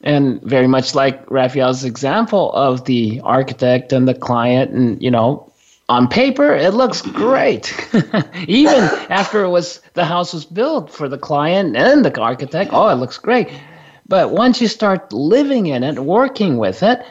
And 0.05 0.43
very 0.43 0.67
much 0.67 0.97
like 0.97 1.31
Raphael's 1.31 1.85
example 1.85 2.53
of 2.53 2.85
the 2.87 3.21
architect 3.23 3.93
and 3.93 4.09
the 4.09 4.15
client, 4.15 4.73
and 4.73 5.01
you 5.01 5.13
know, 5.13 5.53
on 5.89 6.09
paper 6.09 6.55
it 6.55 6.73
looks 6.75 7.03
great 7.03 7.75
even 8.49 8.83
after 9.11 9.45
it 9.45 9.51
was 9.51 9.81
the 9.95 10.05
house 10.05 10.33
was 10.33 10.45
built 10.45 10.91
for 10.91 11.09
the 11.09 11.19
client 11.19 11.77
and 11.77 12.05
the 12.05 12.21
architect 12.21 12.71
oh 12.73 12.89
it 12.89 12.95
looks 12.95 13.19
great 13.19 13.49
but 14.07 14.31
once 14.31 14.61
you 14.61 14.69
start 14.69 15.13
living 15.13 15.67
in 15.67 15.83
it 15.83 15.99
working 15.99 16.59
with 16.59 16.83
it 16.83 17.05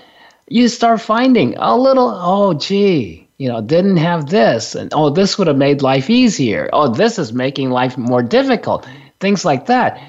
you 0.47 0.67
start 0.67 0.99
finding 0.99 1.55
a 1.57 1.75
little 1.77 2.09
oh 2.13 2.53
gee 2.53 3.27
you 3.41 3.47
know 3.47 3.59
didn't 3.59 3.97
have 3.97 4.29
this 4.29 4.75
and 4.75 4.93
oh 4.93 5.09
this 5.09 5.35
would 5.35 5.47
have 5.47 5.57
made 5.57 5.81
life 5.81 6.11
easier. 6.11 6.69
Oh 6.73 6.87
this 6.93 7.17
is 7.17 7.33
making 7.33 7.71
life 7.71 7.97
more 7.97 8.21
difficult. 8.21 8.87
Things 9.19 9.43
like 9.43 9.65
that. 9.65 9.99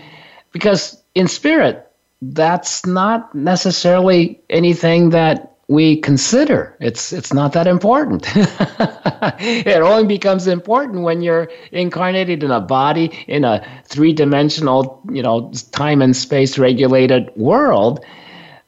Because 0.52 1.02
in 1.14 1.28
spirit 1.28 1.90
that's 2.20 2.84
not 2.84 3.34
necessarily 3.34 4.38
anything 4.50 5.10
that 5.10 5.51
we 5.72 5.96
consider. 5.96 6.76
It's 6.80 7.12
it's 7.12 7.32
not 7.32 7.54
that 7.54 7.66
important. 7.66 8.24
it 8.36 9.80
only 9.82 10.06
becomes 10.06 10.46
important 10.46 11.02
when 11.02 11.22
you're 11.22 11.50
incarnated 11.72 12.42
in 12.42 12.50
a 12.50 12.60
body 12.60 13.06
in 13.26 13.44
a 13.44 13.66
three-dimensional, 13.86 15.00
you 15.10 15.22
know, 15.22 15.50
time 15.72 16.02
and 16.02 16.14
space 16.14 16.58
regulated 16.58 17.30
world. 17.36 18.04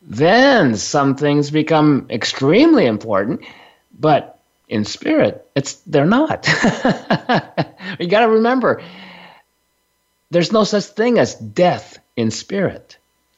Then 0.02 0.76
some 0.76 1.14
things 1.14 1.50
become 1.50 2.06
extremely 2.10 2.86
important, 2.86 3.42
but 3.98 4.38
in 4.68 4.84
spirit, 4.84 5.46
it's 5.54 5.74
they're 5.86 6.06
not. 6.06 6.46
you 7.98 8.06
got 8.08 8.20
to 8.20 8.28
remember 8.28 8.82
there's 10.30 10.52
no 10.52 10.64
such 10.64 10.84
thing 10.84 11.18
as 11.18 11.34
death 11.34 11.98
in 12.16 12.30
spirit, 12.30 12.96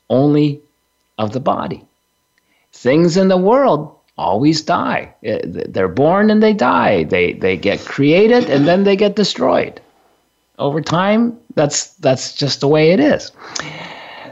only 0.09 0.61
of 1.19 1.33
the 1.33 1.41
body 1.41 1.86
things 2.77 3.17
in 3.17 3.29
the 3.29 3.39
world 3.39 3.97
always 4.19 4.63
die. 4.63 5.15
Uh, 5.27 5.39
they're 5.45 5.89
born 5.89 6.31
and 6.31 6.43
they 6.43 6.53
die. 6.53 7.05
They 7.05 7.33
they 7.35 7.57
get 7.57 7.85
created 7.85 8.49
and 8.51 8.67
then 8.67 8.85
they 8.85 8.97
get 8.97 9.17
destroyed. 9.17 9.81
Over 10.59 10.81
time, 10.81 11.39
that's 11.55 11.95
that's 11.95 12.35
just 12.35 12.61
the 12.61 12.69
way 12.69 12.93
it 12.93 13.01
is. 13.01 13.33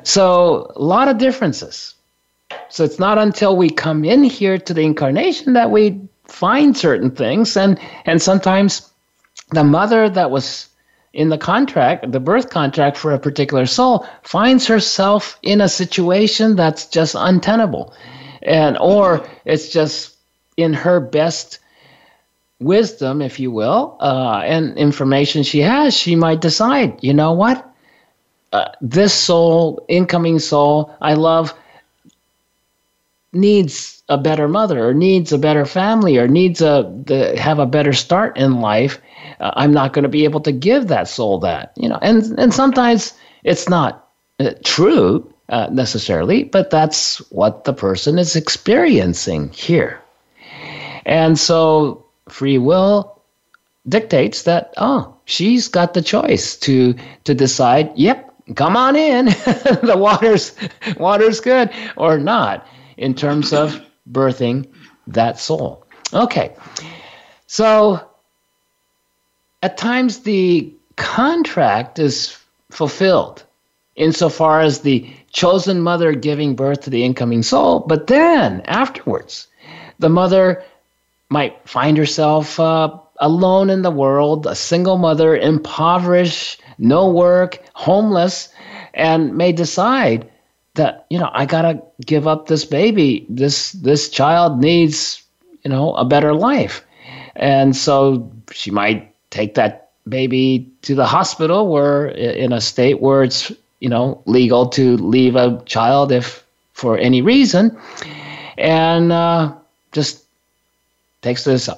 So 0.02 0.72
a 0.76 0.82
lot 0.82 1.08
of 1.08 1.18
differences. 1.18 1.94
So 2.68 2.84
it's 2.84 2.98
not 2.98 3.18
until 3.18 3.56
we 3.56 3.70
come 3.70 4.04
in 4.04 4.24
here 4.24 4.58
to 4.58 4.74
the 4.74 4.82
incarnation 4.84 5.54
that 5.54 5.70
we 5.70 6.00
find 6.26 6.76
certain 6.76 7.10
things 7.10 7.56
and 7.56 7.78
and 8.06 8.20
sometimes 8.20 8.90
the 9.50 9.64
mother 9.64 10.08
that 10.08 10.30
was 10.30 10.68
in 11.12 11.28
the 11.28 11.38
contract, 11.38 12.10
the 12.10 12.20
birth 12.20 12.50
contract 12.50 12.96
for 12.96 13.12
a 13.12 13.18
particular 13.18 13.66
soul, 13.66 14.04
finds 14.22 14.66
herself 14.66 15.38
in 15.42 15.60
a 15.60 15.68
situation 15.68 16.56
that's 16.56 16.86
just 16.86 17.14
untenable 17.16 17.94
and 18.44 18.76
or 18.78 19.26
it's 19.44 19.70
just 19.70 20.16
in 20.56 20.72
her 20.72 21.00
best 21.00 21.58
wisdom, 22.60 23.20
if 23.20 23.40
you 23.40 23.50
will, 23.50 23.96
uh, 24.00 24.40
and 24.44 24.76
information 24.78 25.42
she 25.42 25.60
has, 25.60 25.94
she 25.94 26.16
might 26.16 26.40
decide, 26.40 27.02
you 27.02 27.12
know 27.12 27.32
what, 27.32 27.68
uh, 28.52 28.68
this 28.80 29.12
soul, 29.12 29.84
incoming 29.88 30.38
soul, 30.38 30.94
I 31.00 31.14
love, 31.14 31.52
needs 33.32 34.02
a 34.08 34.16
better 34.16 34.46
mother, 34.46 34.88
or 34.88 34.94
needs 34.94 35.32
a 35.32 35.38
better 35.38 35.64
family, 35.64 36.18
or 36.18 36.28
needs 36.28 36.60
a 36.60 36.90
the, 37.06 37.36
have 37.38 37.58
a 37.58 37.66
better 37.66 37.92
start 37.92 38.36
in 38.36 38.60
life. 38.60 39.00
Uh, 39.40 39.50
I'm 39.56 39.72
not 39.72 39.92
going 39.92 40.04
to 40.04 40.08
be 40.08 40.24
able 40.24 40.40
to 40.42 40.52
give 40.52 40.86
that 40.88 41.08
soul 41.08 41.40
that, 41.40 41.72
you 41.76 41.88
know, 41.88 41.98
and 42.00 42.38
and 42.38 42.54
sometimes 42.54 43.12
it's 43.42 43.68
not 43.68 44.08
uh, 44.38 44.52
true 44.64 45.33
uh, 45.48 45.68
necessarily, 45.70 46.44
but 46.44 46.70
that's 46.70 47.18
what 47.30 47.64
the 47.64 47.72
person 47.72 48.18
is 48.18 48.36
experiencing 48.36 49.50
here. 49.50 50.00
And 51.04 51.38
so 51.38 52.04
free 52.28 52.58
will 52.58 53.20
dictates 53.88 54.44
that, 54.44 54.72
oh, 54.78 55.14
she's 55.26 55.68
got 55.68 55.94
the 55.94 56.02
choice 56.02 56.56
to, 56.58 56.94
to 57.24 57.34
decide, 57.34 57.92
yep, 57.94 58.34
come 58.54 58.76
on 58.76 58.96
in, 58.96 59.26
the 59.82 59.94
water's, 59.96 60.54
water's 60.96 61.40
good, 61.40 61.70
or 61.96 62.18
not, 62.18 62.66
in 62.96 63.14
terms 63.14 63.52
of 63.52 63.80
birthing 64.10 64.66
that 65.06 65.38
soul. 65.38 65.86
Okay, 66.12 66.54
so 67.46 68.08
at 69.62 69.76
times 69.76 70.20
the 70.20 70.72
contract 70.96 71.98
is 71.98 72.38
fulfilled 72.70 73.44
insofar 73.96 74.60
as 74.60 74.80
the 74.80 75.10
chosen 75.34 75.80
mother 75.80 76.12
giving 76.12 76.54
birth 76.54 76.80
to 76.82 76.90
the 76.90 77.04
incoming 77.04 77.42
soul. 77.42 77.80
But 77.80 78.06
then 78.06 78.62
afterwards, 78.62 79.48
the 79.98 80.08
mother 80.08 80.64
might 81.28 81.68
find 81.68 81.98
herself 81.98 82.58
uh, 82.58 82.96
alone 83.18 83.68
in 83.68 83.82
the 83.82 83.90
world, 83.90 84.46
a 84.46 84.54
single 84.54 84.96
mother, 84.96 85.36
impoverished, 85.36 86.62
no 86.78 87.08
work, 87.08 87.60
homeless, 87.74 88.48
and 88.94 89.36
may 89.36 89.52
decide 89.52 90.30
that 90.74 91.06
you 91.10 91.18
know 91.18 91.30
I 91.32 91.46
gotta 91.46 91.82
give 92.06 92.26
up 92.26 92.46
this 92.46 92.64
baby. 92.64 93.26
This 93.28 93.72
this 93.72 94.08
child 94.08 94.60
needs 94.60 95.22
you 95.64 95.70
know 95.70 95.94
a 95.94 96.04
better 96.04 96.32
life, 96.34 96.84
and 97.36 97.76
so 97.76 98.30
she 98.52 98.70
might 98.70 99.12
take 99.30 99.54
that 99.54 99.90
baby 100.08 100.70
to 100.82 100.94
the 100.94 101.06
hospital 101.06 101.68
where 101.68 102.06
in 102.06 102.52
a 102.52 102.60
state 102.60 103.00
where 103.00 103.24
it's 103.24 103.50
you 103.84 103.90
know, 103.90 104.22
legal 104.24 104.66
to 104.66 104.96
leave 104.96 105.36
a 105.36 105.62
child 105.66 106.10
if 106.10 106.42
for 106.72 106.96
any 106.96 107.20
reason, 107.20 107.78
and 108.56 109.12
uh, 109.12 109.52
just 109.92 110.24
takes 111.20 111.44
this 111.44 111.68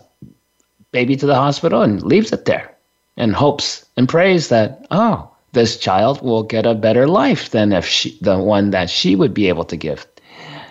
baby 0.92 1.16
to 1.16 1.26
the 1.26 1.34
hospital 1.34 1.82
and 1.82 2.04
leaves 2.04 2.30
it 2.30 2.44
there, 2.44 2.72
and 3.16 3.34
hopes 3.34 3.84
and 3.96 4.08
prays 4.08 4.50
that 4.50 4.86
oh, 4.92 5.28
this 5.50 5.76
child 5.76 6.22
will 6.22 6.44
get 6.44 6.64
a 6.64 6.76
better 6.76 7.08
life 7.08 7.50
than 7.50 7.72
if 7.72 7.84
she, 7.84 8.16
the 8.20 8.38
one 8.38 8.70
that 8.70 8.88
she 8.88 9.16
would 9.16 9.34
be 9.34 9.48
able 9.48 9.64
to 9.64 9.76
give. 9.76 10.06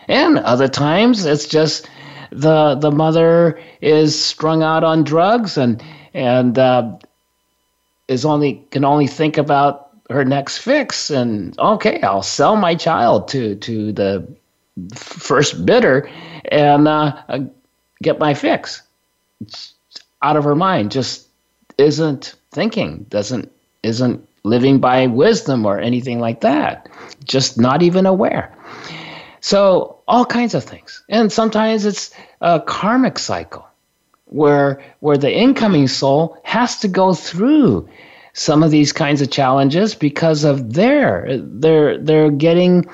And 0.08 0.38
other 0.40 0.70
times 0.70 1.26
it's 1.26 1.48
just 1.48 1.90
the 2.32 2.76
the 2.76 2.92
mother 2.92 3.60
is 3.82 4.18
strung 4.18 4.64
out 4.64 4.86
on 4.86 5.04
drugs 5.04 5.58
and 5.58 5.84
and 6.14 6.58
uh, 6.58 6.98
is 8.08 8.24
only 8.24 8.66
can 8.72 8.86
only 8.86 9.08
think 9.08 9.38
about 9.38 9.85
her 10.10 10.24
next 10.24 10.60
fix 10.60 11.10
and 11.10 11.58
okay 11.60 12.02
i'll 12.02 12.22
sell 12.22 12.56
my 12.56 12.76
child 12.76 13.28
to 13.28 13.56
to 13.56 13.92
the 13.92 14.28
first 14.94 15.66
bidder 15.66 16.10
and 16.52 16.88
uh, 16.88 17.24
get 18.02 18.20
my 18.20 18.34
fix. 18.34 18.82
It's 19.42 19.74
out 20.22 20.38
of 20.38 20.44
her 20.44 20.56
mind 20.56 20.92
just 20.92 21.28
isn't 21.78 22.36
thinking 22.52 23.06
doesn't 23.10 23.52
isn't 23.84 24.28
living 24.44 24.80
by 24.80 25.08
wisdom 25.08 25.66
or 25.66 25.80
anything 25.80 26.20
like 26.20 26.42
that 26.42 26.88
just 27.24 27.60
not 27.60 27.84
even 27.84 28.06
aware. 28.06 28.56
So 29.42 30.00
all 30.08 30.26
kinds 30.26 30.56
of 30.56 30.64
things. 30.64 31.04
And 31.10 31.32
sometimes 31.32 31.86
it's 31.86 32.12
a 32.42 32.60
karmic 32.60 33.20
cycle 33.20 33.68
where 34.26 34.82
where 35.00 35.18
the 35.18 35.34
incoming 35.34 35.88
soul 35.88 36.38
has 36.44 36.80
to 36.80 36.88
go 36.88 37.14
through 37.14 37.90
some 38.36 38.62
of 38.62 38.70
these 38.70 38.94
kinds 38.94 39.22
of 39.22 39.32
challenges 39.32 39.96
because 39.96 40.44
of 40.44 40.74
their 40.74 41.26
they're 41.42 41.98
they're 41.98 42.30
getting 42.30 42.86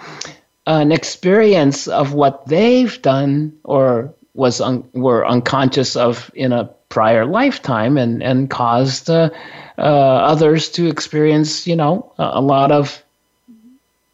an 0.67 0.91
experience 0.91 1.87
of 1.87 2.13
what 2.13 2.47
they've 2.47 3.01
done 3.01 3.51
or 3.63 4.13
was 4.33 4.61
un, 4.61 4.87
were 4.93 5.27
unconscious 5.27 5.95
of 5.95 6.31
in 6.33 6.53
a 6.53 6.65
prior 6.87 7.25
lifetime 7.25 7.97
and 7.97 8.23
and 8.23 8.49
caused 8.49 9.09
uh, 9.09 9.29
uh, 9.77 9.81
others 9.81 10.69
to 10.69 10.87
experience 10.87 11.67
you 11.67 11.75
know 11.75 12.13
a, 12.17 12.31
a 12.35 12.41
lot 12.41 12.71
of 12.71 13.03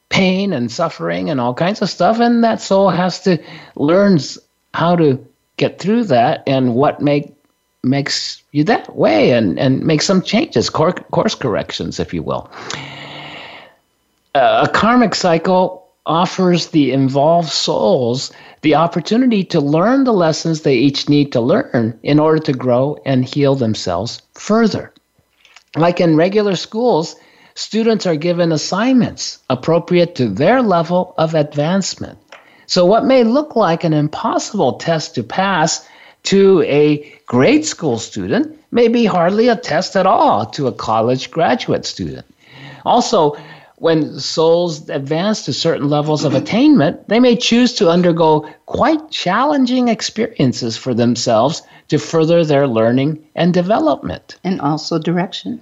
pain 0.10 0.54
and 0.54 0.72
suffering 0.72 1.30
and 1.30 1.40
all 1.40 1.54
kinds 1.54 1.82
of 1.82 1.90
stuff. 1.90 2.20
And 2.20 2.44
that 2.44 2.62
soul 2.62 2.90
has 2.90 3.22
to 3.24 3.38
learn 3.76 4.20
how 4.74 4.96
to 4.96 5.26
get 5.58 5.80
through 5.80 6.06
that 6.06 6.44
and 6.48 6.76
what 6.76 7.02
make 7.02 7.34
makes 7.88 8.42
you 8.52 8.64
that 8.66 8.96
way 8.96 9.32
and, 9.32 9.58
and 9.60 9.84
make 9.84 10.02
some 10.02 10.22
changes, 10.22 10.70
course 10.70 11.36
corrections, 11.36 12.00
if 12.00 12.14
you 12.14 12.24
will. 12.24 12.50
Uh, 14.36 14.68
a 14.68 14.72
karmic 14.72 15.16
cycle 15.16 15.88
offers 16.06 16.68
the 16.68 16.92
involved 16.92 17.50
souls 17.50 18.32
the 18.62 18.76
opportunity 18.76 19.44
to 19.44 19.60
learn 19.60 20.04
the 20.04 20.14
lessons 20.14 20.62
they 20.62 20.76
each 20.76 21.10
need 21.10 21.32
to 21.32 21.42
learn 21.42 21.98
in 22.02 22.20
order 22.20 22.40
to 22.40 22.54
grow 22.54 22.98
and 23.06 23.26
heal 23.26 23.56
themselves 23.56 24.22
further. 24.34 24.94
Like 25.76 26.00
in 26.00 26.16
regular 26.16 26.56
schools, 26.56 27.16
students 27.56 28.06
are 28.06 28.16
given 28.16 28.52
assignments 28.52 29.40
appropriate 29.50 30.16
to 30.16 30.30
their 30.30 30.62
level 30.62 31.14
of 31.18 31.36
advancement. 31.36 32.18
So, 32.66 32.86
what 32.86 33.06
may 33.06 33.24
look 33.24 33.56
like 33.56 33.84
an 33.84 33.94
impossible 33.94 34.74
test 34.74 35.16
to 35.16 35.24
pass 35.24 35.88
to 36.28 36.62
a 36.64 37.18
grade 37.26 37.66
school 37.66 37.98
student 37.98 38.54
may 38.72 38.90
be 38.90 39.06
hardly 39.06 39.48
a 39.48 39.56
test 39.56 39.96
at 39.96 40.06
all 40.06 40.46
to 40.46 40.68
a 40.68 40.74
college 40.74 41.32
graduate 41.32 41.86
student. 41.86 42.26
Also, 42.84 43.38
when 43.78 44.20
souls 44.20 44.90
advance 44.90 45.46
to 45.46 45.54
certain 45.54 45.88
levels 45.88 46.26
of 46.26 46.34
attainment, 46.36 47.08
they 47.08 47.22
may 47.22 47.38
choose 47.38 47.72
to 47.76 47.90
undergo 47.90 48.42
quite 48.66 49.10
challenging 49.10 49.88
experiences 49.88 50.76
for 50.76 50.94
themselves 50.94 51.62
to 51.88 51.98
further 51.98 52.44
their 52.44 52.68
learning 52.68 53.24
and 53.36 53.54
development. 53.54 54.36
And 54.44 54.60
also 54.60 55.00
direction. 55.00 55.62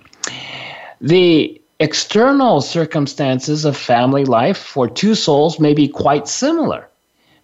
The 1.00 1.62
external 1.80 2.62
circumstances 2.62 3.66
of 3.66 3.78
family 3.78 4.26
life 4.26 4.58
for 4.58 4.90
two 4.90 5.14
souls 5.14 5.60
may 5.60 5.76
be 5.76 5.88
quite 5.88 6.28
similar. 6.28 6.90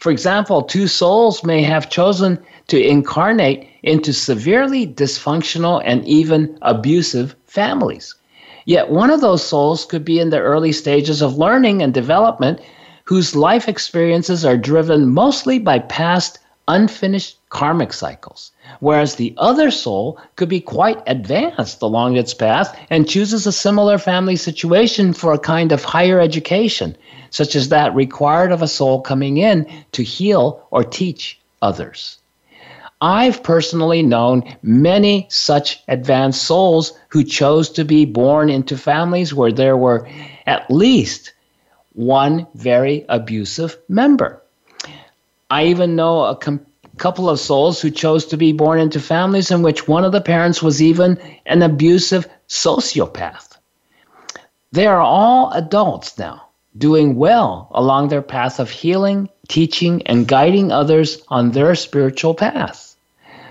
For 0.02 0.12
example, 0.12 0.64
two 0.64 0.88
souls 0.88 1.44
may 1.44 1.62
have 1.62 1.92
chosen 1.92 2.40
to 2.70 2.84
incarnate 2.84 3.68
into 3.84 4.14
severely 4.14 4.88
dysfunctional 4.88 5.80
and 5.86 6.04
even 6.08 6.58
abusive 6.64 7.36
families. 7.46 8.16
Yet 8.66 8.90
one 8.90 9.12
of 9.12 9.22
those 9.22 9.46
souls 9.46 9.86
could 9.86 10.04
be 10.04 10.20
in 10.20 10.32
the 10.32 10.40
early 10.40 10.72
stages 10.72 11.22
of 11.22 11.38
learning 11.38 11.84
and 11.84 11.94
development 11.94 12.62
whose 13.04 13.36
life 13.36 13.70
experiences 13.70 14.44
are 14.44 14.58
driven 14.58 15.14
mostly 15.14 15.60
by 15.60 15.78
past 15.78 16.40
unfinished 16.68 17.38
karmic 17.50 17.94
cycles, 17.94 18.52
whereas 18.80 19.16
the 19.16 19.36
other 19.38 19.70
soul 19.70 20.18
could 20.36 20.50
be 20.50 20.62
quite 20.62 21.04
advanced 21.06 21.80
along 21.84 22.18
its 22.18 22.34
path 22.34 22.76
and 22.90 23.08
chooses 23.08 23.46
a 23.46 23.52
similar 23.52 24.00
family 24.00 24.36
situation 24.36 25.14
for 25.14 25.32
a 25.32 25.38
kind 25.38 25.72
of 25.72 25.84
higher 25.84 26.20
education, 26.20 26.98
such 27.32 27.56
as 27.56 27.70
that 27.70 27.96
required 27.96 28.52
of 28.52 28.62
a 28.62 28.68
soul 28.68 29.02
coming 29.02 29.38
in 29.38 29.68
to 29.94 30.04
heal 30.04 30.68
or 30.70 30.84
teach 30.84 31.40
others. 31.62 32.20
I've 33.02 33.42
personally 33.42 34.04
known 34.04 34.44
many 34.62 35.26
such 35.32 35.82
advanced 35.88 36.44
souls 36.44 36.94
who 37.10 37.24
chose 37.24 37.70
to 37.72 37.84
be 37.84 38.06
born 38.06 38.52
into 38.52 38.78
families 38.78 39.34
where 39.34 39.52
there 39.52 39.76
were 39.76 40.08
at 40.46 40.70
least 40.70 41.34
one 41.94 42.46
very 42.54 43.06
abusive 43.10 43.76
member. 43.90 44.42
I 45.50 45.66
even 45.66 45.96
know 45.96 46.26
a 46.26 46.36
com- 46.36 46.66
couple 46.98 47.28
of 47.28 47.40
souls 47.40 47.82
who 47.82 47.90
chose 47.90 48.26
to 48.28 48.38
be 48.38 48.54
born 48.54 48.80
into 48.80 49.00
families 49.00 49.50
in 49.50 49.64
which 49.64 49.88
one 49.88 50.06
of 50.06 50.12
the 50.12 50.22
parents 50.22 50.62
was 50.62 50.82
even 50.82 51.18
an 51.48 51.64
abusive 51.64 52.28
sociopath. 52.48 53.58
They 54.72 54.86
are 54.86 55.02
all 55.02 55.52
adults 55.52 56.18
now, 56.18 56.50
doing 56.78 57.16
well 57.16 57.68
along 57.72 58.08
their 58.08 58.22
path 58.22 58.60
of 58.60 58.70
healing, 58.70 59.30
teaching, 59.48 60.02
and 60.04 60.28
guiding 60.28 60.72
others 60.72 61.22
on 61.28 61.52
their 61.52 61.76
spiritual 61.76 62.34
path. 62.34 62.96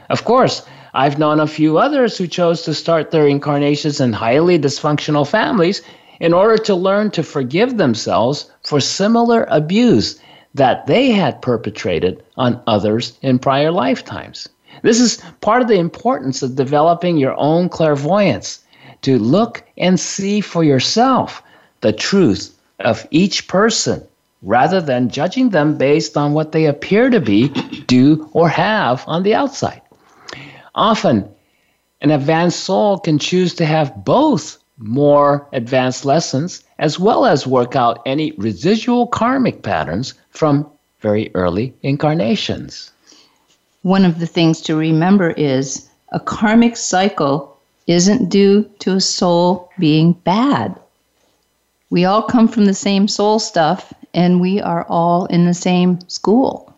Of 0.08 0.24
course, 0.24 0.62
I've 0.94 1.18
known 1.18 1.38
a 1.38 1.46
few 1.46 1.78
others 1.78 2.18
who 2.18 2.26
chose 2.26 2.62
to 2.62 2.74
start 2.74 3.10
their 3.10 3.28
incarnations 3.28 4.00
in 4.00 4.12
highly 4.12 4.58
dysfunctional 4.58 5.26
families 5.26 5.82
in 6.18 6.34
order 6.34 6.58
to 6.64 6.74
learn 6.74 7.10
to 7.12 7.22
forgive 7.22 7.76
themselves 7.76 8.50
for 8.64 8.80
similar 8.80 9.46
abuse 9.50 10.20
that 10.54 10.86
they 10.86 11.10
had 11.10 11.42
perpetrated 11.42 12.22
on 12.36 12.60
others 12.66 13.16
in 13.22 13.38
prior 13.38 13.70
lifetimes. 13.70 14.48
This 14.82 15.00
is 15.00 15.22
part 15.40 15.62
of 15.62 15.68
the 15.68 15.78
importance 15.78 16.42
of 16.42 16.56
developing 16.56 17.16
your 17.16 17.34
own 17.38 17.68
clairvoyance 17.68 18.60
to 19.02 19.18
look 19.18 19.62
and 19.78 19.98
see 19.98 20.40
for 20.40 20.64
yourself 20.64 21.42
the 21.82 21.92
truth 21.92 22.56
of 22.80 23.06
each 23.10 23.48
person 23.48 24.06
rather 24.42 24.80
than 24.80 25.10
judging 25.10 25.50
them 25.50 25.76
based 25.76 26.16
on 26.16 26.32
what 26.32 26.52
they 26.52 26.66
appear 26.66 27.10
to 27.10 27.20
be, 27.20 27.48
do, 27.86 28.28
or 28.32 28.48
have 28.48 29.04
on 29.06 29.22
the 29.22 29.34
outside. 29.34 29.82
Often, 30.74 31.28
an 32.00 32.10
advanced 32.10 32.60
soul 32.60 32.98
can 32.98 33.18
choose 33.18 33.54
to 33.54 33.66
have 33.66 34.04
both 34.04 34.56
more 34.78 35.46
advanced 35.52 36.06
lessons 36.06 36.64
as 36.78 36.98
well 36.98 37.26
as 37.26 37.46
work 37.46 37.76
out 37.76 38.00
any 38.06 38.32
residual 38.32 39.06
karmic 39.06 39.62
patterns 39.62 40.14
from 40.30 40.66
very 41.00 41.30
early 41.34 41.74
incarnations. 41.82 42.90
One 43.82 44.04
of 44.04 44.18
the 44.18 44.26
things 44.26 44.62
to 44.62 44.76
remember 44.76 45.30
is 45.30 45.88
a 46.12 46.20
karmic 46.20 46.76
cycle 46.76 47.58
isn't 47.86 48.30
due 48.30 48.64
to 48.80 48.96
a 48.96 49.00
soul 49.00 49.70
being 49.78 50.12
bad. 50.12 50.78
We 51.90 52.04
all 52.04 52.22
come 52.22 52.48
from 52.48 52.64
the 52.64 52.74
same 52.74 53.08
soul 53.08 53.38
stuff 53.38 53.92
and 54.14 54.40
we 54.40 54.60
are 54.60 54.86
all 54.88 55.26
in 55.26 55.46
the 55.46 55.54
same 55.54 55.98
school. 56.08 56.72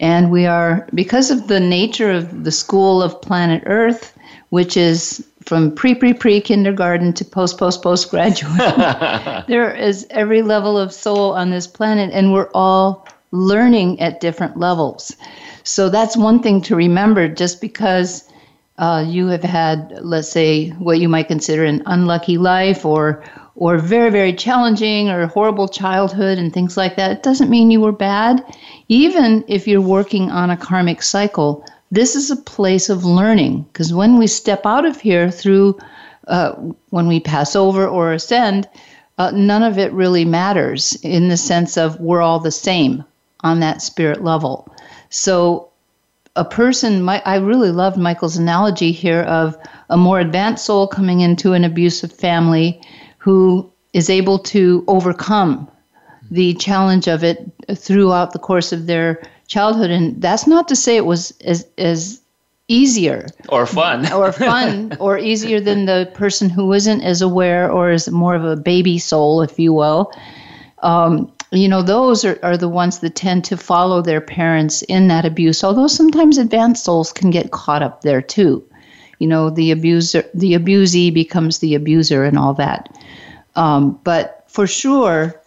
And 0.00 0.30
we 0.30 0.46
are, 0.46 0.88
because 0.94 1.30
of 1.30 1.48
the 1.48 1.60
nature 1.60 2.10
of 2.10 2.44
the 2.44 2.50
school 2.50 3.02
of 3.02 3.20
planet 3.22 3.62
Earth, 3.66 4.16
which 4.50 4.76
is 4.76 5.26
from 5.44 5.74
pre 5.74 5.94
pre 5.94 6.12
pre 6.12 6.40
kindergarten 6.40 7.12
to 7.14 7.24
post 7.24 7.58
post 7.58 7.82
post 7.82 8.10
graduate, 8.10 8.58
there 9.48 9.74
is 9.74 10.06
every 10.10 10.42
level 10.42 10.78
of 10.78 10.92
soul 10.92 11.32
on 11.32 11.50
this 11.50 11.66
planet, 11.66 12.10
and 12.12 12.32
we're 12.32 12.50
all 12.54 13.06
learning 13.30 14.00
at 14.00 14.20
different 14.20 14.56
levels. 14.56 15.14
So 15.64 15.88
that's 15.88 16.16
one 16.16 16.42
thing 16.42 16.60
to 16.62 16.76
remember 16.76 17.28
just 17.28 17.60
because 17.60 18.28
uh, 18.78 19.04
you 19.06 19.28
have 19.28 19.44
had, 19.44 19.98
let's 20.02 20.28
say, 20.28 20.70
what 20.70 20.98
you 20.98 21.08
might 21.08 21.28
consider 21.28 21.64
an 21.64 21.82
unlucky 21.86 22.38
life 22.38 22.84
or 22.84 23.22
or 23.54 23.78
very, 23.78 24.10
very 24.10 24.32
challenging 24.32 25.08
or 25.08 25.26
horrible 25.26 25.68
childhood 25.68 26.38
and 26.38 26.52
things 26.52 26.76
like 26.76 26.96
that, 26.96 27.10
it 27.10 27.22
doesn't 27.22 27.50
mean 27.50 27.70
you 27.70 27.80
were 27.80 27.92
bad. 27.92 28.42
Even 28.88 29.44
if 29.46 29.68
you're 29.68 29.80
working 29.80 30.30
on 30.30 30.50
a 30.50 30.56
karmic 30.56 31.02
cycle, 31.02 31.64
this 31.90 32.16
is 32.16 32.30
a 32.30 32.36
place 32.36 32.88
of 32.88 33.04
learning 33.04 33.62
because 33.72 33.92
when 33.92 34.18
we 34.18 34.26
step 34.26 34.64
out 34.64 34.86
of 34.86 35.00
here 35.00 35.30
through 35.30 35.78
uh, 36.28 36.52
when 36.90 37.06
we 37.06 37.20
pass 37.20 37.54
over 37.54 37.86
or 37.86 38.12
ascend, 38.12 38.68
uh, 39.18 39.30
none 39.32 39.62
of 39.62 39.78
it 39.78 39.92
really 39.92 40.24
matters 40.24 40.98
in 41.02 41.28
the 41.28 41.36
sense 41.36 41.76
of 41.76 42.00
we're 42.00 42.22
all 42.22 42.38
the 42.38 42.50
same 42.50 43.04
on 43.40 43.60
that 43.60 43.82
spirit 43.82 44.24
level. 44.24 44.74
So, 45.10 45.68
a 46.34 46.44
person, 46.46 47.02
my, 47.02 47.20
I 47.26 47.36
really 47.36 47.72
loved 47.72 47.98
Michael's 47.98 48.38
analogy 48.38 48.90
here 48.90 49.20
of 49.20 49.54
a 49.90 49.98
more 49.98 50.18
advanced 50.18 50.64
soul 50.64 50.86
coming 50.86 51.20
into 51.20 51.52
an 51.52 51.62
abusive 51.62 52.10
family 52.10 52.80
who 53.22 53.70
is 53.92 54.10
able 54.10 54.36
to 54.36 54.82
overcome 54.88 55.70
the 56.32 56.54
challenge 56.54 57.06
of 57.06 57.22
it 57.22 57.38
throughout 57.76 58.32
the 58.32 58.38
course 58.38 58.72
of 58.72 58.86
their 58.86 59.22
childhood. 59.46 59.90
And 59.90 60.20
that's 60.20 60.48
not 60.48 60.66
to 60.68 60.76
say 60.76 60.96
it 60.96 61.06
was 61.06 61.32
as, 61.42 61.64
as 61.78 62.20
easier 62.66 63.28
or 63.48 63.64
fun 63.64 64.12
or 64.18 64.32
fun 64.32 64.96
or 65.00 65.18
easier 65.18 65.60
than 65.60 65.84
the 65.84 66.10
person 66.14 66.50
who 66.50 66.72
isn't 66.72 67.02
as 67.02 67.22
aware 67.22 67.70
or 67.70 67.92
is 67.92 68.10
more 68.10 68.34
of 68.34 68.44
a 68.44 68.56
baby 68.56 68.98
soul, 68.98 69.40
if 69.40 69.56
you 69.56 69.72
will. 69.72 70.10
Um, 70.82 71.32
you 71.52 71.68
know, 71.68 71.82
those 71.82 72.24
are, 72.24 72.40
are 72.42 72.56
the 72.56 72.68
ones 72.68 72.98
that 73.00 73.14
tend 73.14 73.44
to 73.44 73.56
follow 73.56 74.02
their 74.02 74.20
parents 74.20 74.82
in 74.82 75.06
that 75.08 75.24
abuse, 75.24 75.62
although 75.62 75.86
sometimes 75.86 76.38
advanced 76.38 76.82
souls 76.82 77.12
can 77.12 77.30
get 77.30 77.52
caught 77.52 77.82
up 77.82 78.02
there 78.02 78.22
too. 78.22 78.64
You 79.22 79.28
know, 79.28 79.50
the 79.50 79.70
abuser, 79.70 80.24
the 80.34 80.54
abusee 80.54 81.14
becomes 81.14 81.60
the 81.60 81.76
abuser 81.76 82.24
and 82.24 82.36
all 82.36 82.54
that. 82.54 82.92
Um, 83.54 84.00
but 84.02 84.42
for 84.48 84.66
sure, 84.66 85.40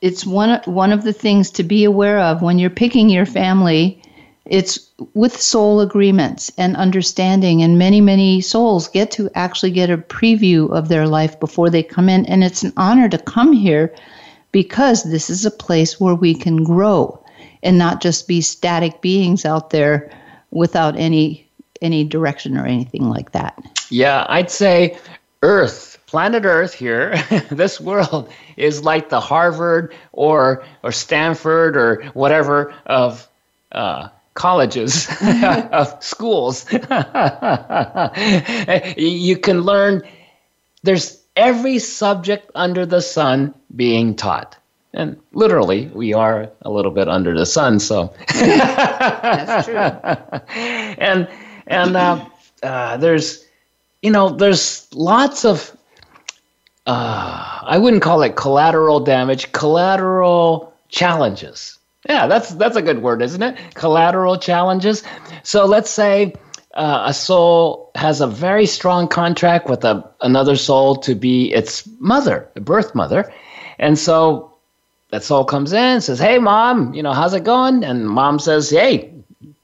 it's 0.00 0.26
one 0.26 0.60
one 0.64 0.90
of 0.90 1.04
the 1.04 1.12
things 1.12 1.52
to 1.52 1.62
be 1.62 1.84
aware 1.84 2.18
of 2.18 2.42
when 2.42 2.58
you're 2.58 2.70
picking 2.70 3.08
your 3.08 3.24
family. 3.24 4.02
It's 4.46 4.90
with 5.14 5.40
soul 5.40 5.80
agreements 5.80 6.50
and 6.58 6.76
understanding, 6.76 7.62
and 7.62 7.78
many 7.78 8.00
many 8.00 8.40
souls 8.40 8.88
get 8.88 9.12
to 9.12 9.30
actually 9.36 9.70
get 9.70 9.88
a 9.88 9.96
preview 9.96 10.68
of 10.72 10.88
their 10.88 11.06
life 11.06 11.38
before 11.38 11.70
they 11.70 11.84
come 11.84 12.08
in, 12.08 12.26
and 12.26 12.42
it's 12.42 12.64
an 12.64 12.72
honor 12.76 13.08
to 13.10 13.18
come 13.18 13.52
here 13.52 13.94
because 14.50 15.04
this 15.04 15.30
is 15.30 15.44
a 15.44 15.52
place 15.52 16.00
where 16.00 16.16
we 16.16 16.34
can 16.34 16.64
grow 16.64 17.24
and 17.62 17.78
not 17.78 18.02
just 18.02 18.26
be 18.26 18.40
static 18.40 19.00
beings 19.00 19.44
out 19.44 19.70
there 19.70 20.10
without 20.50 20.98
any 20.98 21.48
any 21.82 22.04
direction 22.04 22.56
or 22.56 22.64
anything 22.64 23.08
like 23.10 23.32
that. 23.32 23.62
Yeah, 23.90 24.26
I'd 24.28 24.50
say 24.50 24.96
Earth 25.42 25.92
planet 26.12 26.44
Earth 26.44 26.74
here, 26.74 27.16
this 27.50 27.80
world 27.80 28.30
is 28.58 28.84
like 28.84 29.08
the 29.08 29.18
Harvard 29.18 29.94
or 30.12 30.62
or 30.82 30.92
Stanford 30.92 31.74
or 31.74 32.04
whatever 32.12 32.74
of 32.84 33.26
uh, 33.72 34.08
colleges, 34.34 35.08
of 35.72 36.04
schools. 36.04 36.70
you 38.96 39.36
can 39.38 39.62
learn. 39.62 40.02
There's 40.82 41.18
every 41.34 41.78
subject 41.78 42.50
under 42.54 42.84
the 42.84 43.00
sun 43.00 43.54
being 43.74 44.14
taught. 44.14 44.58
And 44.92 45.16
literally, 45.32 45.90
we 45.94 46.12
are 46.12 46.50
a 46.60 46.70
little 46.70 46.90
bit 46.90 47.08
under 47.08 47.34
the 47.34 47.46
sun, 47.46 47.80
so. 47.80 48.12
That's 48.34 49.64
true. 49.64 49.78
and 50.98 51.26
and 51.72 51.96
uh, 51.96 52.24
uh, 52.62 52.96
there's, 52.98 53.44
you 54.02 54.10
know, 54.10 54.30
there's 54.30 54.88
lots 54.94 55.44
of 55.44 55.76
uh, 56.86 57.60
I 57.62 57.78
wouldn't 57.78 58.02
call 58.02 58.22
it 58.22 58.36
collateral 58.36 59.00
damage, 59.00 59.52
collateral 59.52 60.74
challenges. 60.88 61.78
Yeah, 62.08 62.26
that's 62.26 62.50
that's 62.50 62.76
a 62.76 62.82
good 62.82 63.02
word, 63.02 63.22
isn't 63.22 63.42
it? 63.42 63.56
Collateral 63.74 64.38
challenges. 64.38 65.04
So 65.44 65.66
let's 65.66 65.90
say 65.90 66.34
uh, 66.74 67.04
a 67.06 67.14
soul 67.14 67.92
has 67.94 68.20
a 68.20 68.26
very 68.26 68.66
strong 68.66 69.06
contract 69.06 69.68
with 69.68 69.84
a, 69.84 70.10
another 70.20 70.56
soul 70.56 70.96
to 70.96 71.14
be 71.14 71.52
its 71.52 71.88
mother, 72.00 72.48
the 72.54 72.60
birth 72.60 72.94
mother, 72.96 73.32
and 73.78 73.96
so 73.96 74.52
that 75.10 75.22
soul 75.22 75.44
comes 75.44 75.72
in, 75.72 76.00
says, 76.00 76.18
"Hey, 76.18 76.38
mom, 76.38 76.94
you 76.94 77.04
know 77.04 77.12
how's 77.12 77.34
it 77.34 77.44
going?" 77.44 77.84
And 77.84 78.08
mom 78.08 78.40
says, 78.40 78.70
"Hey, 78.70 79.14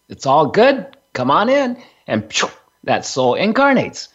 it's 0.09 0.27
all 0.27 0.47
good. 0.47 0.87
Come 1.15 1.33
on 1.33 1.49
in." 1.49 1.77
And 2.09 2.33
phew, 2.33 2.49
that 2.85 3.05
soul 3.05 3.35
incarnates. 3.35 4.09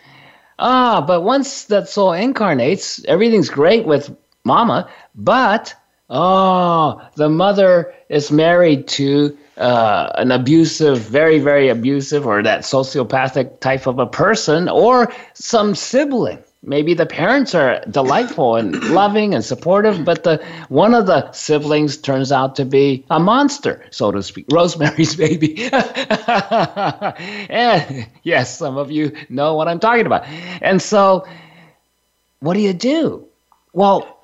Ah, 0.60 1.02
but 1.06 1.22
once 1.22 1.66
that 1.66 1.88
soul 1.88 2.12
incarnates, 2.12 3.04
everything's 3.06 3.50
great 3.50 3.86
with 3.86 4.16
mama, 4.44 4.90
but 5.16 5.74
oh, 6.10 7.02
the 7.16 7.30
mother 7.30 7.94
is 8.10 8.32
married 8.32 8.88
to 8.88 9.38
uh, 9.58 10.12
an 10.16 10.32
abusive, 10.32 11.00
very, 11.00 11.40
very 11.40 11.70
abusive, 11.70 12.26
or 12.26 12.44
that 12.44 12.62
sociopathic 12.62 13.60
type 13.60 13.88
of 13.88 14.00
a 14.00 14.08
person, 14.08 14.68
or 14.68 15.14
some 15.34 15.76
sibling 15.76 16.44
maybe 16.64 16.94
the 16.94 17.06
parents 17.06 17.54
are 17.54 17.84
delightful 17.90 18.56
and 18.56 18.82
loving 18.90 19.34
and 19.34 19.44
supportive, 19.44 20.06
but 20.06 20.24
the 20.24 20.44
one 20.70 20.94
of 20.94 21.06
the 21.06 21.32
siblings 21.32 21.98
turns 21.98 22.32
out 22.32 22.56
to 22.56 22.66
be 22.66 23.06
a 23.10 23.20
monster, 23.20 23.86
so 23.92 24.12
to 24.12 24.24
speak. 24.24 24.46
Rosemary's 24.52 25.16
Baby. 25.24 25.70
and 27.50 28.08
yes, 28.24 28.58
some 28.58 28.78
of 28.78 28.92
you 28.92 29.12
know 29.30 29.56
what 29.56 29.68
I'm 29.68 29.80
talking 29.80 30.06
about. 30.06 30.26
And 30.62 30.82
so, 30.82 31.28
what 32.40 32.56
do 32.56 32.60
you 32.60 32.74
do? 32.74 33.28
Well, 33.74 34.23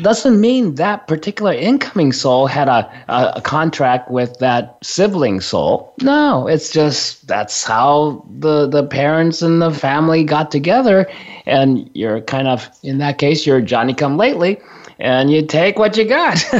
doesn't 0.00 0.40
mean 0.40 0.76
that 0.76 1.06
particular 1.06 1.52
incoming 1.52 2.12
soul 2.12 2.46
had 2.46 2.68
a, 2.68 2.90
a, 3.08 3.32
a, 3.36 3.40
contract 3.40 4.10
with 4.10 4.38
that 4.38 4.78
sibling 4.82 5.40
soul. 5.40 5.94
No, 6.00 6.46
it's 6.46 6.70
just 6.70 7.26
that's 7.26 7.64
how 7.64 8.24
the, 8.38 8.66
the 8.66 8.86
parents 8.86 9.42
and 9.42 9.60
the 9.60 9.70
family 9.70 10.24
got 10.24 10.50
together. 10.50 11.10
And 11.46 11.90
you're 11.94 12.20
kind 12.22 12.48
of, 12.48 12.68
in 12.82 12.98
that 12.98 13.18
case, 13.18 13.46
you're 13.46 13.60
Johnny 13.60 13.94
come 13.94 14.16
lately 14.16 14.60
and 14.98 15.30
you 15.30 15.44
take 15.44 15.78
what 15.78 15.96
you 15.96 16.04
got. 16.04 16.42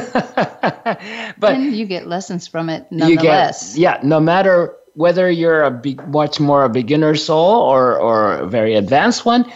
but 1.38 1.54
and 1.54 1.74
you 1.74 1.86
get 1.86 2.06
lessons 2.06 2.46
from 2.46 2.68
it 2.68 2.86
nonetheless. 2.90 3.76
You 3.76 3.82
get, 3.84 4.02
yeah, 4.02 4.06
no 4.06 4.20
matter 4.20 4.74
whether 4.94 5.30
you're 5.30 5.62
a 5.62 5.70
be- 5.70 5.98
much 6.08 6.40
more 6.40 6.64
a 6.64 6.68
beginner 6.68 7.14
soul 7.14 7.54
or, 7.54 7.96
or 7.96 8.32
a 8.34 8.46
very 8.46 8.74
advanced 8.74 9.24
one, 9.24 9.50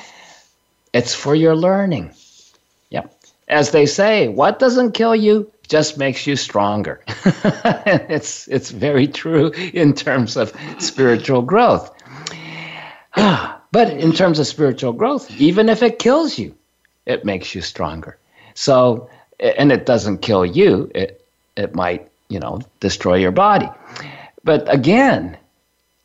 it's 0.93 1.15
for 1.15 1.35
your 1.35 1.57
learning 1.57 2.15
as 3.49 3.71
they 3.71 3.87
say, 3.87 4.29
what 4.29 4.59
doesn't 4.59 4.93
kill 4.93 5.15
you 5.15 5.51
just 5.69 5.99
makes 5.99 6.27
you 6.27 6.37
stronger. 6.37 7.01
it's 7.07 8.49
it's 8.49 8.71
very 8.71 9.09
true 9.09 9.51
in 9.73 9.95
terms 9.95 10.37
of 10.37 10.53
spiritual 10.79 11.43
growth. 11.43 11.91
but 13.17 13.91
in 13.91 14.13
terms 14.13 14.39
of 14.39 14.47
spiritual 14.47 14.93
growth, 14.93 15.31
even 15.41 15.69
if 15.69 15.83
it 15.83 15.99
kills 15.99 16.39
you, 16.39 16.55
it 17.07 17.25
makes 17.25 17.55
you 17.55 17.61
stronger. 17.63 18.17
So 18.55 19.09
and 19.41 19.73
it 19.73 19.87
doesn't 19.87 20.19
kill 20.19 20.45
you, 20.45 20.91
it 20.95 21.25
it 21.57 21.75
might, 21.75 22.09
you 22.29 22.41
know, 22.41 22.61
destroy 22.81 23.17
your 23.17 23.33
body. 23.33 23.69
But 24.43 24.73
again, 24.73 25.37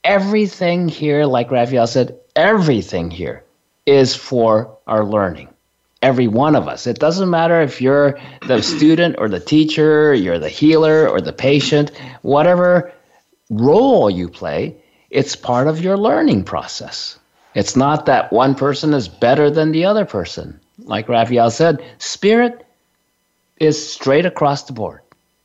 everything 0.04 0.88
here, 0.88 1.26
like 1.26 1.52
Raphaelle 1.52 1.88
said, 1.88 2.18
everything 2.36 3.12
here 3.12 3.44
is 3.86 4.16
for 4.16 4.78
our 4.88 5.04
learning 5.04 5.50
every 6.02 6.28
one 6.28 6.56
of 6.56 6.68
us. 6.68 6.88
It 6.88 7.00
doesn't 7.00 7.30
matter 7.30 7.62
if 7.62 7.82
you're 7.82 8.18
the 8.48 8.62
student 8.62 9.16
or 9.18 9.28
the 9.28 9.40
teacher, 9.40 10.14
you're 10.14 10.40
the 10.40 10.50
healer 10.50 11.08
or 11.08 11.22
the 11.22 11.34
patient, 11.34 11.92
whatever 12.22 12.94
role 13.50 14.10
you 14.10 14.30
play, 14.30 14.76
it's 15.10 15.36
part 15.36 15.68
of 15.68 15.82
your 15.82 15.98
learning 15.98 16.44
process. 16.44 17.18
It's 17.56 17.76
not 17.76 18.06
that 18.06 18.32
one 18.32 18.56
person 18.56 18.94
is 18.94 19.08
better 19.08 19.50
than 19.50 19.72
the 19.72 19.86
other 19.86 20.06
person. 20.06 20.60
Like 20.84 21.10
Raphaelle 21.10 21.52
said, 21.52 21.84
spirit 21.98 22.66
is 23.60 23.92
straight 23.92 24.26
across 24.26 24.64
the 24.64 24.74
board. 24.74 25.02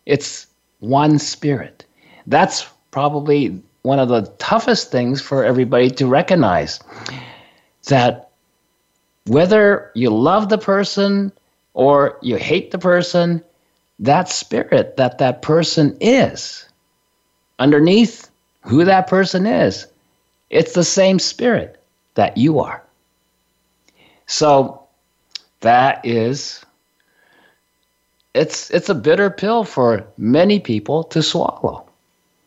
It's 0.07 0.47
one 0.81 1.19
spirit. 1.19 1.85
That's 2.27 2.69
probably 2.91 3.63
one 3.83 3.99
of 3.99 4.09
the 4.09 4.23
toughest 4.39 4.91
things 4.91 5.21
for 5.21 5.45
everybody 5.45 5.91
to 5.91 6.07
recognize 6.07 6.79
that 7.89 8.31
whether 9.27 9.91
you 9.95 10.11
love 10.11 10.49
the 10.49 10.59
person 10.59 11.33
or 11.73 12.19
you 12.23 12.37
hate 12.37 12.71
the 12.71 12.79
person, 12.79 13.43
that 13.99 14.29
spirit 14.29 14.97
that 14.97 15.19
that 15.19 15.43
person 15.43 15.97
is, 16.01 16.67
underneath 17.59 18.31
who 18.63 18.85
that 18.85 19.07
person 19.07 19.47
is, 19.47 19.87
it's 20.51 20.75
the 20.75 20.85
same 20.85 21.19
spirit 21.19 21.81
that 22.15 22.37
you 22.37 22.59
are. 22.59 22.83
So 24.27 24.83
that 25.61 26.05
is 26.05 26.65
it's 28.35 28.71
it's 28.71 28.89
a 28.89 28.95
bitter 28.95 29.31
pill 29.31 29.65
for 29.65 30.05
many 30.19 30.59
people 30.59 31.05
to 31.05 31.23
swallow, 31.23 31.89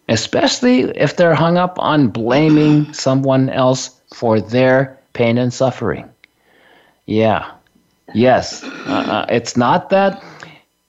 especially 0.09 0.82
if 0.82 1.15
they're 1.15 1.36
hung 1.36 1.57
up 1.57 1.80
on 1.80 2.09
blaming 2.09 2.91
someone 2.93 3.49
else 3.49 3.99
for 4.13 4.41
their 4.41 4.97
pain 5.13 5.38
and 5.38 5.53
suffering. 5.53 6.09
Yeah. 7.08 7.51
Yes. 8.14 8.64
Uh, 8.64 8.68
uh, 9.08 9.26
it's 9.30 9.58
not 9.58 9.89
that 9.89 10.24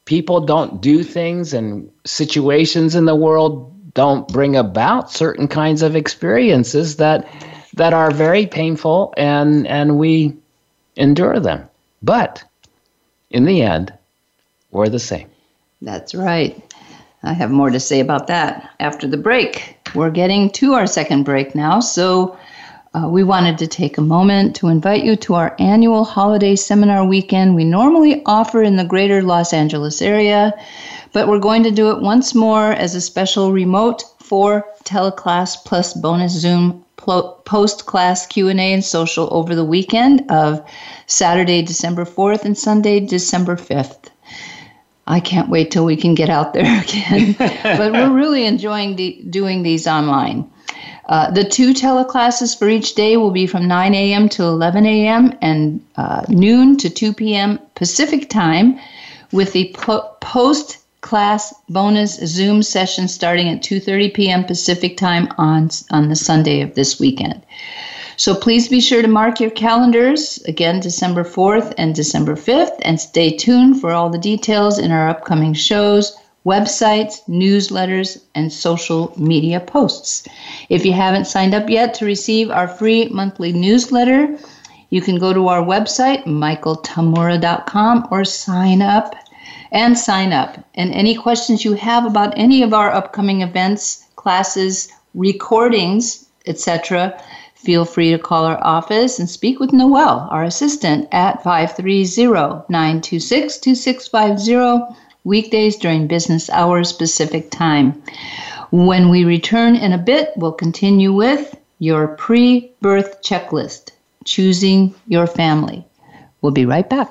people 0.04 0.40
don't 0.40 0.80
do 0.80 1.02
things 1.02 1.54
and 1.54 1.90
situations 2.04 2.94
in 2.94 3.06
the 3.06 3.16
world 3.16 3.74
don't 3.94 4.28
bring 4.28 4.56
about 4.56 5.10
certain 5.10 5.48
kinds 5.48 5.82
of 5.82 5.96
experiences 5.96 6.96
that 6.96 7.26
that 7.74 7.92
are 7.92 8.10
very 8.10 8.46
painful 8.46 9.12
and 9.16 9.66
and 9.66 9.98
we 9.98 10.36
endure 10.96 11.40
them. 11.40 11.68
But 12.02 12.44
in 13.30 13.44
the 13.44 13.62
end, 13.62 13.92
we're 14.70 14.88
the 14.88 14.98
same. 14.98 15.28
That's 15.82 16.14
right. 16.14 16.62
I 17.22 17.32
have 17.32 17.50
more 17.50 17.70
to 17.70 17.80
say 17.80 18.00
about 18.00 18.28
that 18.28 18.70
after 18.78 19.06
the 19.06 19.16
break. 19.16 19.76
We're 19.94 20.10
getting 20.10 20.50
to 20.52 20.74
our 20.74 20.86
second 20.86 21.24
break 21.24 21.54
now, 21.54 21.80
so 21.80 22.38
uh, 22.94 23.08
we 23.08 23.22
wanted 23.22 23.58
to 23.58 23.66
take 23.66 23.98
a 23.98 24.02
moment 24.02 24.56
to 24.56 24.68
invite 24.68 25.04
you 25.04 25.16
to 25.16 25.34
our 25.34 25.54
annual 25.58 26.04
holiday 26.04 26.56
seminar 26.56 27.04
weekend 27.04 27.54
we 27.54 27.64
normally 27.64 28.22
offer 28.24 28.62
in 28.62 28.76
the 28.76 28.84
greater 28.84 29.22
Los 29.22 29.52
Angeles 29.52 30.00
area, 30.00 30.52
but 31.12 31.28
we're 31.28 31.38
going 31.38 31.62
to 31.64 31.70
do 31.70 31.90
it 31.90 32.00
once 32.00 32.34
more 32.34 32.72
as 32.72 32.94
a 32.94 33.00
special 33.00 33.52
remote 33.52 34.04
for 34.20 34.64
teleclass 34.84 35.56
plus 35.64 35.94
bonus 35.94 36.32
Zoom 36.32 36.84
post-class 36.96 38.26
Q&A 38.26 38.52
and 38.52 38.84
social 38.84 39.28
over 39.30 39.54
the 39.54 39.64
weekend 39.64 40.30
of 40.30 40.62
Saturday, 41.06 41.62
December 41.62 42.04
4th 42.04 42.44
and 42.44 42.58
Sunday, 42.58 43.00
December 43.00 43.56
5th. 43.56 44.10
I 45.06 45.20
can't 45.20 45.48
wait 45.48 45.70
till 45.70 45.86
we 45.86 45.96
can 45.96 46.14
get 46.14 46.28
out 46.28 46.52
there 46.52 46.82
again. 46.82 47.34
but 47.38 47.92
we're 47.92 48.12
really 48.12 48.44
enjoying 48.44 48.96
de- 48.96 49.22
doing 49.22 49.62
these 49.62 49.86
online. 49.86 50.50
Uh, 51.08 51.30
the 51.30 51.44
two 51.44 51.72
teleclasses 51.72 52.58
for 52.58 52.68
each 52.68 52.94
day 52.94 53.16
will 53.16 53.30
be 53.30 53.46
from 53.46 53.66
9 53.66 53.94
a.m. 53.94 54.28
to 54.28 54.42
11 54.42 54.84
a.m. 54.84 55.32
and 55.40 55.80
uh, 55.96 56.22
noon 56.28 56.76
to 56.76 56.90
2 56.90 57.14
p.m. 57.14 57.58
Pacific 57.74 58.28
time, 58.28 58.78
with 59.32 59.52
the 59.52 59.74
po- 59.74 60.16
post 60.20 60.78
class 61.00 61.54
bonus 61.68 62.16
Zoom 62.16 62.62
session 62.62 63.08
starting 63.08 63.48
at 63.48 63.62
2:30 63.62 64.12
p.m. 64.12 64.44
Pacific 64.44 64.96
time 64.96 65.28
on 65.38 65.70
on 65.90 66.08
the 66.08 66.16
Sunday 66.16 66.60
of 66.60 66.74
this 66.74 67.00
weekend. 67.00 67.40
So 68.16 68.34
please 68.34 68.68
be 68.68 68.80
sure 68.80 69.00
to 69.00 69.08
mark 69.08 69.38
your 69.38 69.50
calendars 69.50 70.42
again 70.46 70.80
December 70.80 71.22
4th 71.22 71.72
and 71.78 71.94
December 71.94 72.34
5th 72.34 72.76
and 72.82 73.00
stay 73.00 73.30
tuned 73.36 73.80
for 73.80 73.92
all 73.92 74.10
the 74.10 74.18
details 74.18 74.78
in 74.78 74.90
our 74.90 75.08
upcoming 75.08 75.54
shows 75.54 76.16
websites, 76.48 77.20
newsletters, 77.28 78.10
and 78.34 78.50
social 78.50 79.12
media 79.18 79.60
posts. 79.60 80.26
If 80.70 80.86
you 80.86 80.94
haven't 80.94 81.26
signed 81.26 81.54
up 81.54 81.68
yet 81.68 81.92
to 81.94 82.06
receive 82.06 82.50
our 82.50 82.66
free 82.66 83.08
monthly 83.10 83.52
newsletter, 83.52 84.38
you 84.88 85.02
can 85.02 85.18
go 85.18 85.34
to 85.34 85.48
our 85.48 85.62
website, 85.62 86.24
michaeltamura.com, 86.24 88.08
or 88.10 88.24
sign 88.24 88.80
up 88.80 89.14
and 89.72 89.98
sign 89.98 90.32
up. 90.32 90.56
And 90.74 90.90
any 90.92 91.14
questions 91.14 91.66
you 91.66 91.74
have 91.74 92.06
about 92.06 92.32
any 92.38 92.62
of 92.62 92.72
our 92.72 92.90
upcoming 92.90 93.42
events, 93.42 94.04
classes, 94.16 94.88
recordings, 95.14 96.26
etc., 96.46 97.22
feel 97.54 97.84
free 97.84 98.10
to 98.12 98.18
call 98.18 98.44
our 98.46 98.64
office 98.64 99.18
and 99.18 99.28
speak 99.28 99.60
with 99.60 99.72
Noel, 99.72 100.28
our 100.30 100.44
assistant, 100.44 101.08
at 101.12 101.42
530 101.42 102.64
926 102.70 103.58
2650 103.58 105.07
weekdays 105.24 105.76
during 105.76 106.06
business 106.06 106.50
hours 106.50 106.92
Pacific 106.92 107.50
time. 107.50 108.02
When 108.70 109.08
we 109.08 109.24
return 109.24 109.76
in 109.76 109.92
a 109.92 109.98
bit, 109.98 110.32
we'll 110.36 110.52
continue 110.52 111.12
with 111.12 111.58
your 111.78 112.08
pre 112.08 112.70
birth 112.80 113.22
checklist, 113.22 113.92
choosing 114.24 114.94
your 115.06 115.26
family. 115.26 115.84
We'll 116.42 116.52
be 116.52 116.66
right 116.66 116.88
back. 116.88 117.10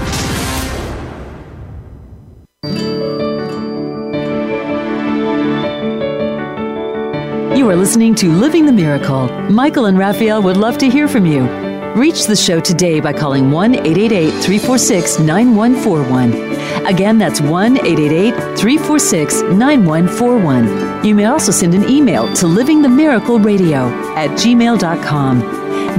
listening 7.81 8.13
to 8.13 8.31
Living 8.31 8.67
the 8.67 8.71
Miracle. 8.71 9.27
Michael 9.49 9.85
and 9.85 9.97
Raphaelle 9.97 10.43
would 10.43 10.55
love 10.55 10.77
to 10.77 10.87
hear 10.87 11.07
from 11.07 11.25
you. 11.25 11.47
Reach 11.95 12.25
the 12.25 12.35
show 12.35 12.59
today 12.59 12.99
by 12.99 13.11
calling 13.11 13.49
1 13.49 13.73
888 13.73 14.29
346 14.43 15.17
9141. 15.17 16.85
Again, 16.85 17.17
that's 17.17 17.41
1 17.41 17.77
888 17.77 18.33
346 18.55 19.41
9141. 19.41 21.03
You 21.03 21.15
may 21.15 21.25
also 21.25 21.51
send 21.51 21.73
an 21.73 21.89
email 21.89 22.27
to 22.35 22.45
livingthemiracleradio 22.45 23.91
at 24.15 24.29
gmail.com. 24.37 25.39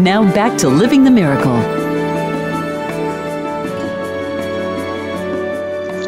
Now 0.04 0.22
back 0.32 0.56
to 0.58 0.68
Living 0.68 1.02
the 1.02 1.10
Miracle. 1.10 1.60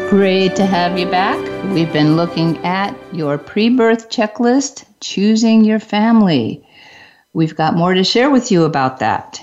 Great 0.09 0.55
to 0.55 0.65
have 0.65 0.97
you 0.97 1.07
back. 1.07 1.37
We've 1.73 1.91
been 1.91 2.15
looking 2.15 2.57
at 2.59 2.95
your 3.11 3.37
pre 3.37 3.67
birth 3.67 4.09
checklist, 4.09 4.85
choosing 5.05 5.63
your 5.63 5.79
family. 5.79 6.65
We've 7.33 7.55
got 7.55 7.75
more 7.75 7.93
to 7.93 8.03
share 8.03 8.31
with 8.31 8.51
you 8.51 8.63
about 8.63 8.99
that. 8.99 9.39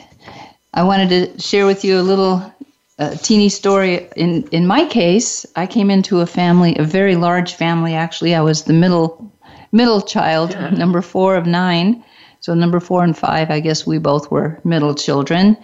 I 0.75 0.83
wanted 0.83 1.09
to 1.11 1.41
share 1.41 1.67
with 1.67 1.85
you 1.85 2.01
a 2.01 2.03
little 2.03 2.53
uh, 2.99 3.15
teeny 3.17 3.49
story. 3.49 4.09
In, 4.17 4.49
in 4.49 4.67
my 4.67 4.85
case, 4.87 5.47
I 5.55 5.67
came 5.67 5.91
into 5.91 6.21
a 6.21 6.27
family, 6.27 6.77
a 6.79 6.85
very 6.85 7.17
large 7.17 7.55
family 7.55 7.95
actually. 7.95 8.35
I 8.35 8.41
was 8.41 8.65
the 8.65 8.73
middle 8.73 9.31
middle 9.71 10.03
child, 10.03 10.51
number 10.77 11.01
four 11.01 11.37
of 11.37 11.47
nine. 11.47 12.05
So 12.41 12.55
number 12.55 12.81
four 12.81 13.05
and 13.05 13.17
five, 13.17 13.51
I 13.51 13.61
guess 13.61 13.87
we 13.87 13.99
both 13.99 14.31
were 14.31 14.61
middle 14.65 14.95
children. 14.95 15.57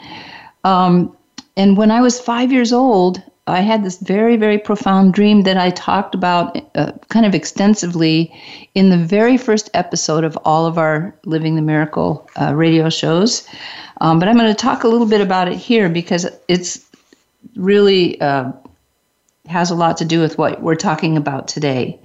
Um, 0.65 1.17
and 1.57 1.77
when 1.77 1.91
I 1.91 2.01
was 2.01 2.21
five 2.21 2.53
years 2.53 2.73
old, 2.73 3.23
I 3.49 3.61
had 3.61 3.85
this 3.85 3.99
very, 3.99 4.37
very 4.37 4.59
profound 4.59 5.15
dream 5.15 5.43
that 5.43 5.57
I 5.57 5.71
talked 5.71 6.15
about 6.15 6.57
uh, 6.75 6.93
kind 7.09 7.27
of 7.27 7.35
extensively 7.35 8.33
in 8.75 8.91
the 8.91 8.99
very 8.99 9.37
first 9.37 9.71
episode 9.75 10.25
of 10.25 10.37
all 10.45 10.67
of 10.67 10.79
our 10.79 11.15
Living 11.25 11.57
the 11.57 11.63
Miracle 11.63 12.29
uh, 12.41 12.55
radio 12.55 12.91
shows. 12.91 13.49
Um, 14.01 14.19
but 14.19 14.29
I'm 14.29 14.37
going 14.37 14.55
to 14.55 14.55
talk 14.55 14.85
a 14.85 14.89
little 14.89 15.07
bit 15.07 15.21
about 15.21 15.49
it 15.49 15.57
here 15.57 15.89
because 15.89 16.27
it's 16.47 16.85
really 17.57 18.21
uh, 18.21 18.53
has 19.47 19.71
a 19.71 19.75
lot 19.75 19.97
to 19.97 20.05
do 20.05 20.21
with 20.21 20.39
what 20.39 20.63
we're 20.63 20.75
talking 20.75 21.17
about 21.17 21.49
today. 21.49 21.99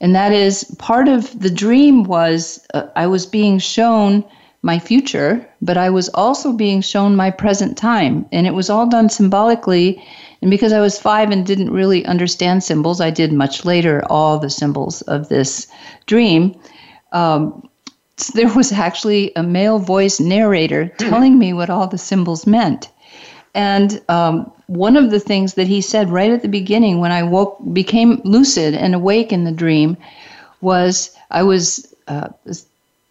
And 0.00 0.14
that 0.16 0.32
is 0.32 0.64
part 0.78 1.08
of 1.08 1.38
the 1.38 1.50
dream 1.50 2.04
was 2.04 2.66
uh, 2.74 2.88
I 2.96 3.06
was 3.06 3.24
being 3.24 3.58
shown 3.58 4.24
my 4.62 4.78
future, 4.78 5.48
but 5.60 5.76
I 5.76 5.90
was 5.90 6.08
also 6.10 6.52
being 6.52 6.80
shown 6.80 7.16
my 7.16 7.30
present 7.30 7.76
time. 7.76 8.26
And 8.32 8.46
it 8.46 8.54
was 8.54 8.70
all 8.70 8.86
done 8.86 9.08
symbolically 9.08 10.02
and 10.42 10.50
because 10.50 10.72
I 10.72 10.80
was 10.80 10.98
five 10.98 11.30
and 11.30 11.46
didn't 11.46 11.70
really 11.70 12.04
understand 12.04 12.64
symbols, 12.64 13.00
I 13.00 13.10
did 13.10 13.32
much 13.32 13.64
later 13.64 14.02
all 14.10 14.38
the 14.38 14.50
symbols 14.50 15.00
of 15.02 15.28
this 15.28 15.68
dream. 16.06 16.60
Um, 17.12 17.68
there 18.34 18.52
was 18.52 18.72
actually 18.72 19.32
a 19.36 19.42
male 19.42 19.78
voice 19.78 20.18
narrator 20.18 20.88
telling 20.98 21.38
me 21.38 21.52
what 21.52 21.70
all 21.70 21.86
the 21.86 21.96
symbols 21.96 22.46
meant. 22.46 22.90
And 23.54 24.02
um, 24.08 24.50
one 24.66 24.96
of 24.96 25.10
the 25.10 25.20
things 25.20 25.54
that 25.54 25.68
he 25.68 25.80
said 25.80 26.10
right 26.10 26.32
at 26.32 26.42
the 26.42 26.48
beginning 26.48 26.98
when 26.98 27.12
I 27.12 27.22
woke, 27.22 27.58
became 27.72 28.20
lucid 28.24 28.74
and 28.74 28.94
awake 28.94 29.32
in 29.32 29.44
the 29.44 29.52
dream, 29.52 29.96
was 30.60 31.16
I 31.30 31.42
was 31.42 31.94
uh, 32.08 32.28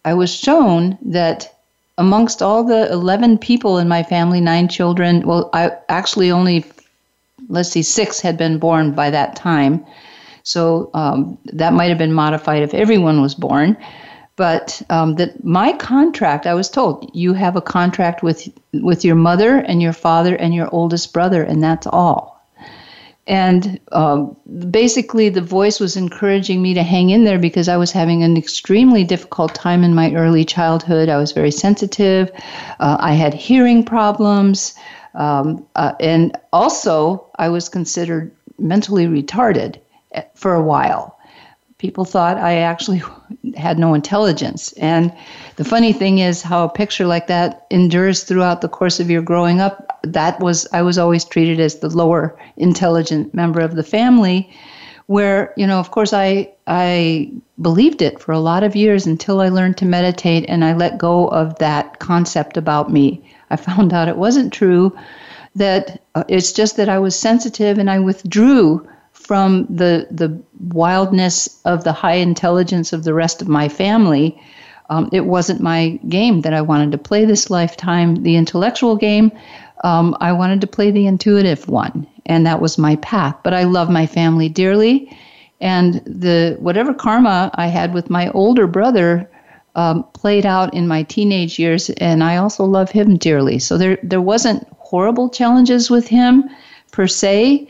I 0.04 0.14
was 0.14 0.30
shown 0.34 0.98
that 1.02 1.54
amongst 1.96 2.42
all 2.42 2.64
the 2.64 2.90
11 2.90 3.38
people 3.38 3.78
in 3.78 3.88
my 3.88 4.02
family, 4.02 4.40
nine 4.40 4.68
children, 4.68 5.26
well, 5.26 5.48
I 5.52 5.70
actually 5.88 6.30
only 6.30 6.64
let's 7.52 7.68
see, 7.68 7.82
six 7.82 8.20
had 8.20 8.36
been 8.36 8.58
born 8.58 8.92
by 8.92 9.10
that 9.10 9.36
time. 9.36 9.84
So 10.42 10.90
um, 10.94 11.38
that 11.44 11.72
might 11.72 11.88
have 11.90 11.98
been 11.98 12.12
modified 12.12 12.62
if 12.62 12.74
everyone 12.74 13.20
was 13.22 13.34
born. 13.34 13.76
But 14.36 14.82
um, 14.88 15.16
that 15.16 15.44
my 15.44 15.74
contract, 15.74 16.46
I 16.46 16.54
was 16.54 16.70
told, 16.70 17.10
you 17.12 17.34
have 17.34 17.54
a 17.54 17.60
contract 17.60 18.22
with 18.22 18.48
with 18.72 19.04
your 19.04 19.14
mother 19.14 19.58
and 19.58 19.82
your 19.82 19.92
father 19.92 20.34
and 20.34 20.54
your 20.54 20.68
oldest 20.72 21.12
brother, 21.12 21.42
and 21.42 21.62
that's 21.62 21.86
all. 21.86 22.32
And 23.26 23.78
um, 23.92 24.36
basically, 24.70 25.28
the 25.28 25.42
voice 25.42 25.78
was 25.78 25.96
encouraging 25.96 26.60
me 26.60 26.74
to 26.74 26.82
hang 26.82 27.10
in 27.10 27.24
there 27.24 27.38
because 27.38 27.68
I 27.68 27.76
was 27.76 27.92
having 27.92 28.24
an 28.24 28.36
extremely 28.36 29.04
difficult 29.04 29.54
time 29.54 29.84
in 29.84 29.94
my 29.94 30.12
early 30.14 30.44
childhood. 30.44 31.08
I 31.08 31.18
was 31.18 31.32
very 31.32 31.52
sensitive. 31.52 32.32
Uh, 32.80 32.96
I 32.98 33.12
had 33.12 33.34
hearing 33.34 33.84
problems. 33.84 34.74
Um, 35.14 35.66
uh, 35.76 35.92
and 36.00 36.36
also, 36.52 37.26
I 37.38 37.48
was 37.48 37.68
considered 37.68 38.32
mentally 38.58 39.06
retarded 39.06 39.78
eh, 40.12 40.22
for 40.34 40.54
a 40.54 40.62
while. 40.62 41.18
People 41.78 42.04
thought 42.04 42.38
I 42.38 42.58
actually 42.58 43.02
had 43.56 43.78
no 43.78 43.94
intelligence. 43.94 44.72
And 44.74 45.12
the 45.56 45.64
funny 45.64 45.92
thing 45.92 46.18
is 46.18 46.42
how 46.42 46.64
a 46.64 46.68
picture 46.68 47.06
like 47.06 47.26
that 47.26 47.66
endures 47.70 48.24
throughout 48.24 48.60
the 48.60 48.68
course 48.68 49.00
of 49.00 49.10
your 49.10 49.22
growing 49.22 49.60
up. 49.60 50.00
That 50.02 50.40
was, 50.40 50.66
I 50.72 50.82
was 50.82 50.98
always 50.98 51.24
treated 51.24 51.60
as 51.60 51.80
the 51.80 51.88
lower 51.88 52.38
intelligent 52.56 53.34
member 53.34 53.60
of 53.60 53.74
the 53.74 53.82
family 53.82 54.50
where 55.06 55.52
you 55.56 55.66
know 55.66 55.78
of 55.78 55.90
course 55.90 56.12
i 56.12 56.48
i 56.66 57.30
believed 57.60 58.02
it 58.02 58.20
for 58.20 58.32
a 58.32 58.38
lot 58.38 58.62
of 58.62 58.76
years 58.76 59.04
until 59.06 59.40
i 59.40 59.48
learned 59.48 59.76
to 59.76 59.84
meditate 59.84 60.44
and 60.48 60.64
i 60.64 60.72
let 60.72 60.96
go 60.96 61.26
of 61.28 61.58
that 61.58 61.98
concept 61.98 62.56
about 62.56 62.90
me 62.90 63.20
I 63.52 63.56
found 63.56 63.92
out 63.92 64.08
it 64.08 64.16
wasn't 64.16 64.52
true, 64.52 64.96
that 65.54 66.02
uh, 66.14 66.24
it's 66.28 66.52
just 66.52 66.76
that 66.76 66.88
I 66.88 66.98
was 66.98 67.14
sensitive 67.14 67.78
and 67.78 67.90
I 67.90 67.98
withdrew 67.98 68.88
from 69.12 69.66
the, 69.68 70.08
the 70.10 70.42
wildness 70.74 71.60
of 71.64 71.84
the 71.84 71.92
high 71.92 72.14
intelligence 72.14 72.92
of 72.92 73.04
the 73.04 73.14
rest 73.14 73.42
of 73.42 73.48
my 73.48 73.68
family. 73.68 74.40
Um, 74.90 75.08
it 75.12 75.26
wasn't 75.26 75.60
my 75.60 76.00
game 76.08 76.40
that 76.40 76.54
I 76.54 76.62
wanted 76.62 76.92
to 76.92 76.98
play 76.98 77.24
this 77.24 77.50
lifetime, 77.50 78.22
the 78.22 78.36
intellectual 78.36 78.96
game. 78.96 79.30
Um, 79.84 80.16
I 80.20 80.32
wanted 80.32 80.60
to 80.62 80.66
play 80.66 80.90
the 80.90 81.06
intuitive 81.06 81.68
one, 81.68 82.06
and 82.26 82.46
that 82.46 82.60
was 82.60 82.78
my 82.78 82.96
path. 82.96 83.36
But 83.42 83.54
I 83.54 83.64
love 83.64 83.90
my 83.90 84.06
family 84.06 84.48
dearly, 84.48 85.16
and 85.60 85.94
the 86.04 86.56
whatever 86.60 86.94
karma 86.94 87.50
I 87.54 87.66
had 87.68 87.94
with 87.94 88.10
my 88.10 88.30
older 88.30 88.66
brother 88.66 89.30
um, 89.74 90.04
played 90.12 90.44
out 90.46 90.74
in 90.74 90.86
my 90.86 91.02
teenage 91.02 91.58
years, 91.58 91.90
and 91.90 92.22
I 92.22 92.36
also 92.36 92.64
love 92.64 92.90
him 92.90 93.16
dearly. 93.16 93.58
So 93.58 93.78
there 93.78 93.98
there 94.02 94.20
wasn't 94.20 94.66
horrible 94.78 95.30
challenges 95.30 95.90
with 95.90 96.08
him 96.08 96.44
per 96.90 97.06
se, 97.06 97.68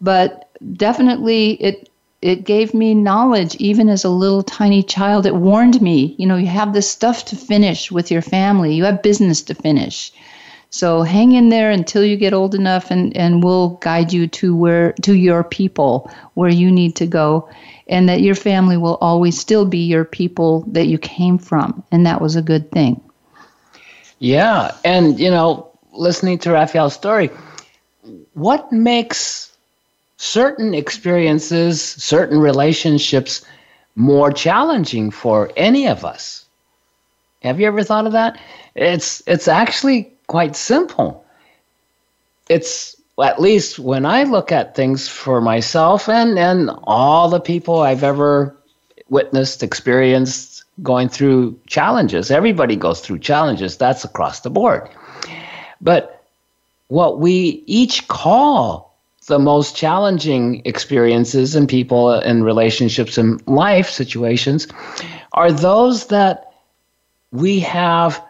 but 0.00 0.48
definitely 0.76 1.52
it 1.54 1.88
it 2.22 2.44
gave 2.44 2.72
me 2.72 2.94
knowledge 2.94 3.56
even 3.56 3.88
as 3.88 4.04
a 4.04 4.08
little 4.08 4.42
tiny 4.42 4.82
child. 4.82 5.26
It 5.26 5.34
warned 5.34 5.82
me, 5.82 6.14
you 6.18 6.26
know, 6.26 6.36
you 6.36 6.46
have 6.46 6.72
this 6.72 6.88
stuff 6.88 7.24
to 7.26 7.36
finish 7.36 7.90
with 7.90 8.10
your 8.10 8.22
family. 8.22 8.74
You 8.74 8.84
have 8.84 9.02
business 9.02 9.42
to 9.42 9.54
finish. 9.54 10.12
So 10.72 11.02
hang 11.02 11.32
in 11.32 11.50
there 11.50 11.70
until 11.70 12.02
you 12.02 12.16
get 12.16 12.32
old 12.32 12.54
enough 12.54 12.90
and, 12.90 13.14
and 13.14 13.44
we'll 13.44 13.76
guide 13.82 14.10
you 14.10 14.26
to 14.28 14.56
where 14.56 14.92
to 15.02 15.12
your 15.12 15.44
people 15.44 16.10
where 16.32 16.50
you 16.50 16.72
need 16.72 16.96
to 16.96 17.06
go 17.06 17.46
and 17.88 18.08
that 18.08 18.22
your 18.22 18.34
family 18.34 18.78
will 18.78 18.96
always 19.02 19.38
still 19.38 19.66
be 19.66 19.84
your 19.84 20.06
people 20.06 20.64
that 20.68 20.86
you 20.86 20.96
came 20.96 21.36
from. 21.36 21.84
And 21.92 22.06
that 22.06 22.22
was 22.22 22.36
a 22.36 22.42
good 22.42 22.70
thing. 22.70 23.02
Yeah. 24.18 24.70
And, 24.82 25.20
you 25.20 25.30
know, 25.30 25.70
listening 25.92 26.38
to 26.38 26.52
Raphaelle's 26.52 26.94
story, 26.94 27.28
what 28.32 28.72
makes 28.72 29.54
certain 30.16 30.72
experiences, 30.72 31.82
certain 31.82 32.38
relationships 32.38 33.44
more 33.94 34.32
challenging 34.32 35.10
for 35.10 35.50
any 35.54 35.86
of 35.86 36.02
us? 36.02 36.46
Have 37.42 37.60
you 37.60 37.66
ever 37.66 37.84
thought 37.84 38.06
of 38.06 38.12
that? 38.12 38.40
It's 38.74 39.22
it's 39.26 39.48
actually 39.48 40.12
quite 40.32 40.56
simple. 40.56 41.26
It's 42.48 42.96
at 43.22 43.38
least 43.38 43.78
when 43.78 44.06
I 44.06 44.22
look 44.22 44.50
at 44.50 44.74
things 44.74 45.06
for 45.06 45.42
myself 45.42 46.08
and, 46.08 46.38
and 46.38 46.70
all 46.84 47.28
the 47.28 47.38
people 47.38 47.80
I've 47.80 48.02
ever 48.02 48.56
witnessed, 49.10 49.62
experienced, 49.62 50.64
going 50.82 51.10
through 51.10 51.60
challenges. 51.66 52.30
Everybody 52.30 52.76
goes 52.76 53.02
through 53.02 53.18
challenges, 53.18 53.76
that's 53.76 54.04
across 54.04 54.40
the 54.40 54.48
board. 54.48 54.88
But 55.82 56.24
what 56.88 57.20
we 57.20 57.62
each 57.66 58.08
call 58.08 58.96
the 59.26 59.38
most 59.38 59.76
challenging 59.76 60.62
experiences 60.64 61.54
in 61.54 61.66
people 61.66 62.08
and 62.10 62.42
relationships 62.42 63.18
and 63.18 63.46
life 63.46 63.90
situations 63.90 64.66
are 65.34 65.52
those 65.52 66.06
that 66.06 66.54
we 67.32 67.60
have 67.60 68.24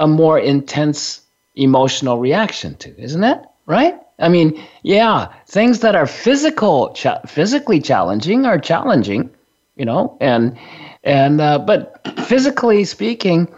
a 0.00 0.06
more 0.06 0.38
intense 0.38 1.20
emotional 1.54 2.18
reaction 2.18 2.76
to, 2.76 3.00
isn't 3.00 3.24
it? 3.24 3.42
Right? 3.66 3.98
I 4.18 4.28
mean, 4.28 4.60
yeah, 4.82 5.32
things 5.46 5.80
that 5.80 5.94
are 5.94 6.06
physical, 6.06 6.94
physically 7.26 7.80
challenging 7.80 8.46
are 8.46 8.58
challenging, 8.58 9.30
you 9.76 9.84
know, 9.84 10.16
and 10.20 10.58
and 11.04 11.40
uh, 11.40 11.58
but 11.58 12.00
physically 12.26 12.84
speaking, 12.84 13.48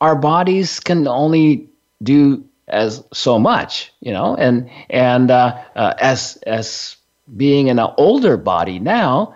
our 0.00 0.14
bodies 0.14 0.80
can 0.80 1.08
only 1.08 1.68
do 2.02 2.44
as 2.68 3.02
so 3.12 3.38
much, 3.38 3.92
you 4.00 4.12
know, 4.12 4.36
and 4.36 4.68
and 4.90 5.30
uh, 5.30 5.58
uh, 5.74 5.94
as 5.98 6.36
as 6.46 6.96
being 7.36 7.68
in 7.68 7.78
an 7.78 7.90
older 7.96 8.36
body 8.36 8.78
now, 8.78 9.34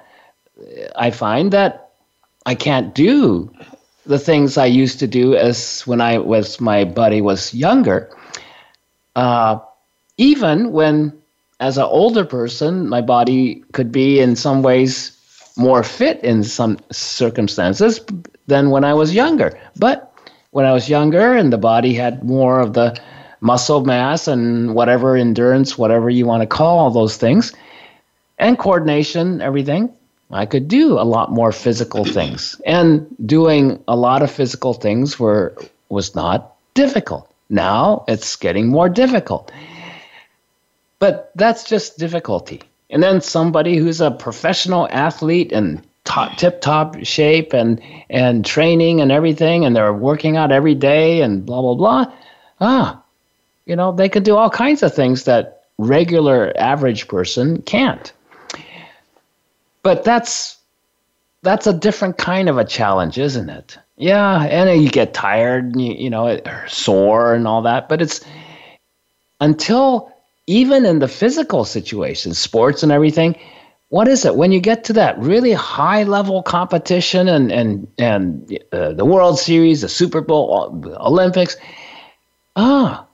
I 0.96 1.10
find 1.10 1.52
that 1.52 1.90
I 2.44 2.54
can't 2.54 2.94
do 2.94 3.50
the 4.06 4.18
things 4.18 4.58
I 4.58 4.66
used 4.66 4.98
to 5.00 5.06
do 5.06 5.34
as 5.34 5.82
when 5.82 6.00
I 6.00 6.18
was 6.18 6.60
my 6.60 6.84
buddy 6.84 7.20
was 7.20 7.54
younger. 7.54 8.10
Uh, 9.14 9.58
even 10.16 10.72
when, 10.72 11.12
as 11.60 11.78
an 11.78 11.84
older 11.84 12.24
person, 12.24 12.88
my 12.88 13.00
body 13.00 13.64
could 13.72 13.92
be 13.92 14.20
in 14.20 14.36
some 14.36 14.62
ways 14.62 15.16
more 15.56 15.82
fit 15.82 16.22
in 16.24 16.42
some 16.42 16.78
circumstances 16.90 18.00
than 18.46 18.70
when 18.70 18.84
I 18.84 18.94
was 18.94 19.14
younger. 19.14 19.58
But 19.76 20.12
when 20.50 20.64
I 20.64 20.72
was 20.72 20.88
younger 20.88 21.34
and 21.34 21.52
the 21.52 21.58
body 21.58 21.94
had 21.94 22.24
more 22.24 22.60
of 22.60 22.72
the 22.72 22.98
muscle 23.40 23.84
mass 23.84 24.28
and 24.28 24.74
whatever 24.74 25.16
endurance, 25.16 25.76
whatever 25.76 26.08
you 26.08 26.26
want 26.26 26.42
to 26.42 26.46
call 26.46 26.78
all 26.78 26.90
those 26.90 27.16
things, 27.16 27.52
and 28.38 28.58
coordination, 28.58 29.40
everything, 29.40 29.92
I 30.32 30.46
could 30.46 30.66
do 30.66 30.98
a 30.98 31.04
lot 31.04 31.30
more 31.30 31.52
physical 31.52 32.04
things. 32.04 32.60
And 32.64 33.06
doing 33.24 33.82
a 33.86 33.96
lot 33.96 34.22
of 34.22 34.30
physical 34.30 34.72
things 34.72 35.18
were 35.18 35.54
was 35.88 36.14
not 36.14 36.54
difficult. 36.74 37.30
Now 37.50 38.04
it's 38.08 38.36
getting 38.36 38.68
more 38.68 38.88
difficult. 38.88 39.52
But 40.98 41.32
that's 41.34 41.64
just 41.64 41.98
difficulty. 41.98 42.62
And 42.88 43.02
then 43.02 43.20
somebody 43.20 43.76
who's 43.76 44.00
a 44.00 44.10
professional 44.10 44.88
athlete 44.90 45.52
and 45.52 45.82
top, 46.04 46.36
tip 46.38 46.60
top 46.60 46.96
shape 47.04 47.52
and 47.52 47.82
and 48.08 48.44
training 48.44 49.00
and 49.00 49.12
everything 49.12 49.64
and 49.64 49.76
they're 49.76 49.92
working 49.92 50.36
out 50.36 50.50
every 50.50 50.74
day 50.74 51.20
and 51.20 51.44
blah 51.44 51.60
blah 51.60 51.74
blah. 51.74 52.12
Ah, 52.60 53.02
you 53.66 53.76
know, 53.76 53.92
they 53.92 54.08
could 54.08 54.24
do 54.24 54.36
all 54.36 54.50
kinds 54.50 54.82
of 54.82 54.94
things 54.94 55.24
that 55.24 55.64
regular 55.78 56.52
average 56.56 57.08
person 57.08 57.60
can't. 57.62 58.12
But 59.82 60.04
that's 60.04 60.58
that's 61.42 61.66
a 61.66 61.72
different 61.72 62.18
kind 62.18 62.48
of 62.48 62.58
a 62.58 62.64
challenge, 62.64 63.18
isn't 63.18 63.50
it? 63.50 63.78
Yeah, 63.96 64.44
and 64.44 64.82
you 64.82 64.88
get 64.88 65.12
tired, 65.12 65.64
and 65.64 65.80
you, 65.80 65.94
you 65.94 66.10
know, 66.10 66.40
sore 66.68 67.34
and 67.34 67.46
all 67.46 67.62
that. 67.62 67.88
But 67.88 68.00
it's 68.00 68.20
until 69.40 70.12
even 70.46 70.84
in 70.84 71.00
the 71.00 71.08
physical 71.08 71.64
situation, 71.64 72.34
sports 72.34 72.82
and 72.82 72.92
everything, 72.92 73.36
what 73.88 74.08
is 74.08 74.24
it 74.24 74.36
when 74.36 74.52
you 74.52 74.60
get 74.60 74.84
to 74.84 74.92
that 74.94 75.18
really 75.18 75.52
high 75.52 76.04
level 76.04 76.42
competition 76.42 77.28
and 77.28 77.52
and 77.52 77.88
and 77.98 78.58
uh, 78.72 78.92
the 78.92 79.04
World 79.04 79.38
Series, 79.38 79.82
the 79.82 79.88
Super 79.88 80.20
Bowl, 80.20 80.80
Olympics? 81.00 81.56
Ah, 82.56 83.06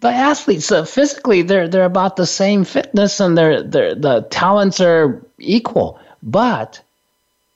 the 0.00 0.08
athletes 0.08 0.70
uh, 0.70 0.84
physically 0.84 1.42
they're 1.42 1.68
they're 1.68 1.84
about 1.84 2.16
the 2.16 2.26
same 2.26 2.64
fitness 2.64 3.20
and 3.20 3.36
their 3.36 3.62
their 3.62 3.94
the 3.94 4.22
talents 4.30 4.80
are 4.80 5.24
equal 5.38 5.98
but 6.22 6.80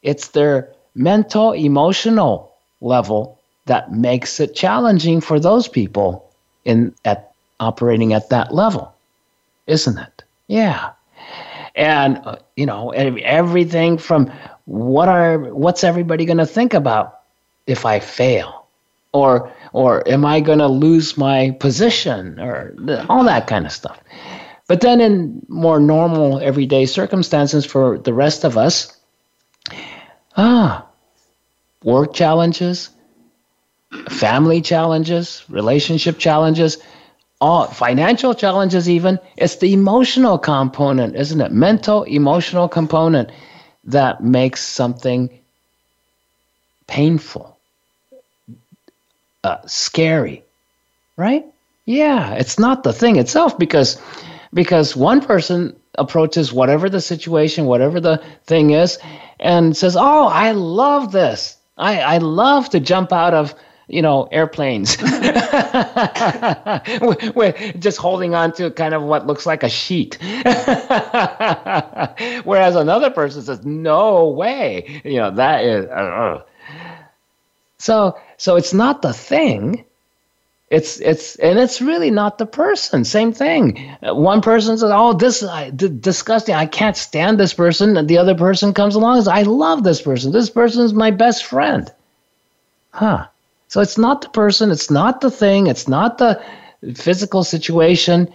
it's 0.03 0.29
their 0.29 0.69
mental, 0.95 1.53
emotional 1.53 2.53
level 2.81 3.39
that 3.67 3.93
makes 3.93 4.41
it 4.41 4.55
challenging 4.55 5.21
for 5.21 5.39
those 5.39 5.69
people 5.69 6.29
in 6.65 6.95
at 7.05 7.33
operating 7.61 8.13
at 8.13 8.29
that 8.31 8.53
level, 8.53 8.93
isn't 9.67 9.99
it? 9.99 10.25
Yeah. 10.49 10.91
And 11.75 12.21
uh, 12.25 12.37
you 12.57 12.67
know, 12.67 12.91
everything 12.91 13.99
from 13.99 14.31
what 14.67 15.09
are 15.09 15.39
what's 15.39 15.85
everybody 15.85 16.25
going 16.25 16.39
to 16.39 16.47
think 16.47 16.75
about 16.75 17.21
if 17.67 17.87
I 17.87 18.01
fail? 18.01 18.67
Or 19.13 19.53
or 19.73 20.07
am 20.09 20.25
I 20.25 20.41
going 20.41 20.59
to 20.59 20.69
lose 20.69 21.17
my 21.17 21.57
position 21.61 22.41
or 22.41 22.75
all 23.09 23.25
that 23.25 23.47
kind 23.47 23.67
of 23.67 23.73
stuff. 23.73 23.99
But 24.69 24.81
then, 24.81 25.01
in 25.01 25.45
more 25.49 25.81
normal, 25.81 26.39
everyday 26.41 26.87
circumstances 26.87 27.67
for 27.67 27.99
the 27.99 28.15
rest 28.15 28.45
of 28.45 28.57
us, 28.57 28.97
ah, 30.37 30.87
work 31.85 32.15
challenges, 32.15 32.91
family 34.09 34.61
challenges, 34.61 35.45
relationship 35.49 36.19
challenges, 36.19 36.79
all 37.41 37.67
financial 37.67 38.35
challenges, 38.35 38.89
even, 38.89 39.19
it's 39.37 39.57
the 39.57 39.73
emotional 39.73 40.39
component, 40.39 41.17
isn't 41.17 41.41
it? 41.41 41.51
Mental, 41.53 42.05
emotional 42.05 42.69
component 42.69 43.31
that 43.85 44.23
makes 44.23 44.63
something 44.63 45.29
painful, 46.87 47.59
uh, 49.43 49.57
scary, 49.67 50.45
right? 51.17 51.45
Yeah, 51.85 52.35
it's 52.35 52.61
not 52.61 52.85
the 52.85 52.93
thing 52.93 53.17
itself 53.17 53.59
because 53.59 54.01
because 54.53 54.97
one 54.97 55.21
person 55.21 55.77
approaches 55.99 56.53
whatever 56.53 56.89
the 56.89 57.01
situation, 57.01 57.67
whatever 57.67 58.01
the 58.01 58.23
thing 58.45 58.71
is, 58.71 58.99
and 59.41 59.77
says, 59.77 59.97
"Oh, 59.97 60.27
I 60.27 60.53
love 60.53 61.13
this. 61.13 61.57
I 61.77 62.01
I 62.01 62.19
love 62.19 62.71
to 62.71 62.81
jump 62.81 63.13
out 63.13 63.35
of." 63.35 63.55
You 63.89 64.01
know, 64.01 64.29
airplanes. 64.31 64.97
We're 65.03 65.11
just 67.79 67.99
holding 67.99 68.35
on 68.35 68.53
to 68.53 68.71
kind 68.71 68.95
of 68.95 69.03
what 69.03 69.27
looks 69.27 69.45
like 69.45 69.65
a 69.65 69.69
sheet. 69.69 70.17
Whereas 72.45 72.77
another 72.77 73.11
person 73.11 73.43
says, 73.43 73.67
"No 73.67 74.29
way!" 74.29 75.03
You 75.05 75.19
know 75.19 75.33
that 75.33 75.65
is. 75.65 75.87
Uh, 75.87 76.43
so, 77.77 78.17
so 78.39 78.57
it's 78.57 78.73
not 78.73 79.03
the 79.03 79.13
thing 79.13 79.85
it's 80.73 81.01
it's 81.01 81.37
and 81.37 81.59
it's 81.59 81.83
really 81.83 82.11
not 82.11 82.39
the 82.39 82.47
person. 82.47 83.05
Same 83.05 83.31
thing. 83.35 83.95
One 84.01 84.41
person 84.41 84.79
says, 84.79 84.91
"Oh, 84.93 85.13
this 85.13 85.43
is 85.43 85.91
disgusting. 86.01 86.55
I 86.55 86.65
can't 86.65 86.97
stand 86.97 87.39
this 87.39 87.53
person." 87.53 87.99
And 87.99 88.09
the 88.09 88.17
other 88.17 88.35
person 88.35 88.73
comes 88.73 88.95
along 88.95 89.17
and 89.17 89.25
says, 89.25 89.29
"I 89.29 89.43
love 89.43 89.85
this 89.85 90.01
person. 90.01 90.33
This 90.33 90.49
person 90.49 90.83
is 90.83 90.95
my 90.95 91.11
best 91.11 91.45
friend." 91.45 91.93
Huh. 92.91 93.27
So 93.69 93.83
it's 93.83 93.99
not 93.99 94.23
the 94.23 94.31
person. 94.31 94.71
It's 94.71 94.91
not 94.91 95.21
the 95.21 95.31
thing. 95.31 95.67
It's 95.67 95.89
not 95.89 96.17
the 96.17 96.41
physical 96.95 97.45
situation. 97.45 98.31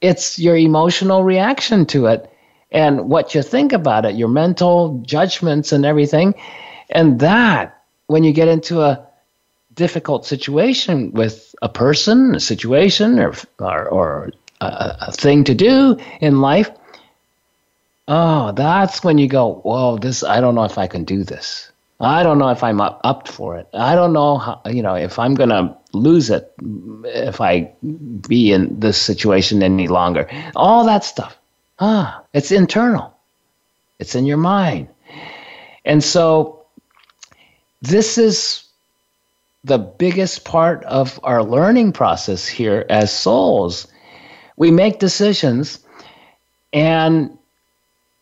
It's 0.00 0.40
your 0.40 0.56
emotional 0.56 1.22
reaction 1.22 1.86
to 1.86 2.06
it 2.06 2.28
and 2.72 3.08
what 3.08 3.32
you 3.34 3.42
think 3.42 3.72
about 3.72 4.04
it, 4.04 4.16
your 4.16 4.28
mental 4.28 5.02
judgments 5.06 5.70
and 5.70 5.86
everything. 5.86 6.34
And 6.90 7.20
that, 7.20 7.80
when 8.08 8.24
you 8.24 8.32
get 8.32 8.48
into 8.48 8.82
a 8.82 9.06
difficult 9.74 10.26
situation 10.26 11.12
with 11.12 11.54
a 11.62 11.68
person, 11.68 12.34
a 12.34 12.40
situation, 12.40 13.18
or 13.18 13.34
or, 13.58 13.88
or 13.88 14.32
a, 14.60 14.96
a 15.08 15.12
thing 15.12 15.44
to 15.44 15.54
do 15.54 15.96
in 16.20 16.40
life, 16.40 16.70
oh, 18.08 18.52
that's 18.52 19.02
when 19.04 19.18
you 19.18 19.28
go, 19.28 19.54
whoa, 19.54 19.98
this 19.98 20.22
I 20.22 20.40
don't 20.40 20.54
know 20.54 20.64
if 20.64 20.78
I 20.78 20.86
can 20.86 21.04
do 21.04 21.24
this. 21.24 21.70
I 22.00 22.22
don't 22.22 22.38
know 22.38 22.48
if 22.48 22.64
I'm 22.64 22.80
up, 22.80 23.00
up 23.04 23.28
for 23.28 23.58
it. 23.58 23.68
I 23.74 23.94
don't 23.94 24.14
know 24.14 24.38
how, 24.38 24.62
you 24.64 24.82
know, 24.82 24.94
if 24.94 25.18
I'm 25.18 25.34
going 25.34 25.50
to 25.50 25.76
lose 25.92 26.30
it 26.30 26.50
if 27.04 27.40
I 27.42 27.70
be 28.26 28.52
in 28.52 28.80
this 28.80 28.96
situation 28.96 29.62
any 29.62 29.86
longer. 29.86 30.26
All 30.56 30.86
that 30.86 31.04
stuff. 31.04 31.36
Ah, 31.78 32.22
it's 32.32 32.52
internal. 32.52 33.14
It's 33.98 34.14
in 34.14 34.24
your 34.24 34.38
mind. 34.38 34.88
And 35.84 36.02
so 36.02 36.64
this 37.82 38.16
is 38.16 38.64
the 39.64 39.78
biggest 39.78 40.44
part 40.44 40.84
of 40.84 41.20
our 41.22 41.42
learning 41.42 41.92
process 41.92 42.46
here 42.46 42.86
as 42.88 43.12
souls. 43.12 43.86
We 44.56 44.70
make 44.70 44.98
decisions, 44.98 45.78
and 46.72 47.36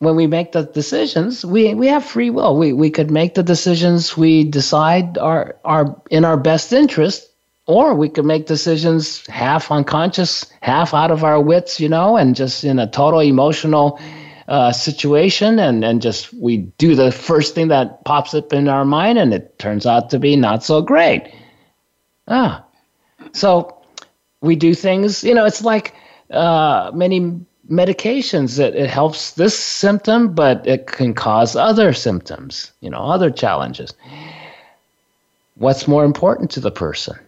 when 0.01 0.17
we 0.17 0.27
make 0.27 0.53
the 0.53 0.63
decisions, 0.63 1.45
we, 1.45 1.75
we 1.75 1.89
have 1.89 2.05
free 2.05 2.31
will. 2.31 2.57
We, 2.57 2.73
we 2.73 2.91
could 2.91 3.11
make 3.11 3.35
the 3.35 3.43
decisions 3.43 4.17
we 4.17 4.45
decide 4.45 5.19
are, 5.19 5.57
are 5.65 6.01
in 6.11 6.25
our 6.25 6.37
best 6.37 6.73
interest 6.73 7.29
or 7.69 7.95
we 7.95 8.09
could 8.09 8.25
make 8.25 8.47
decisions 8.47 9.27
half 9.27 9.71
unconscious, 9.71 10.47
half 10.63 10.95
out 10.95 11.11
of 11.11 11.23
our 11.23 11.39
wits, 11.39 11.79
you 11.79 11.89
know, 11.89 12.17
and 12.17 12.35
just 12.35 12.65
in 12.65 12.79
a 12.79 12.91
total 12.91 13.21
emotional 13.21 14.01
uh, 14.49 14.73
situation, 14.73 15.59
and 15.59 15.85
and 15.85 16.03
just 16.03 16.33
we 16.35 16.57
do 16.79 16.95
the 16.95 17.13
first 17.13 17.55
thing 17.55 17.69
that 17.69 18.05
pops 18.05 18.35
up 18.35 18.53
in 18.53 18.67
our 18.69 18.85
mind, 18.85 19.19
and 19.19 19.33
it 19.33 19.59
turns 19.59 19.87
out 19.87 20.11
to 20.11 20.19
be 20.19 20.35
not 20.37 20.65
so 20.65 20.83
great. 20.83 21.31
Ah, 22.27 22.65
so 23.33 23.79
we 24.41 24.57
do 24.57 24.75
things, 24.75 25.25
you 25.25 25.35
know, 25.35 25.45
it's 25.45 25.63
like 25.63 25.95
uh, 26.31 26.91
many 26.95 27.39
medications. 27.71 28.57
that 28.57 28.75
it 28.75 28.89
helps 28.89 29.33
this 29.33 29.59
symptom, 29.59 30.35
but 30.35 30.67
it 30.67 30.87
can 30.87 31.15
cause 31.15 31.55
other 31.55 31.93
symptoms, 31.93 32.73
you 32.81 32.91
know, 32.91 33.01
other 33.01 33.31
challenges. 33.31 33.93
What's 35.57 35.89
more 35.89 36.05
important 36.05 36.51
to 36.53 36.61
the 36.61 36.71
person? 36.71 37.19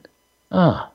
Ah. 0.53 0.91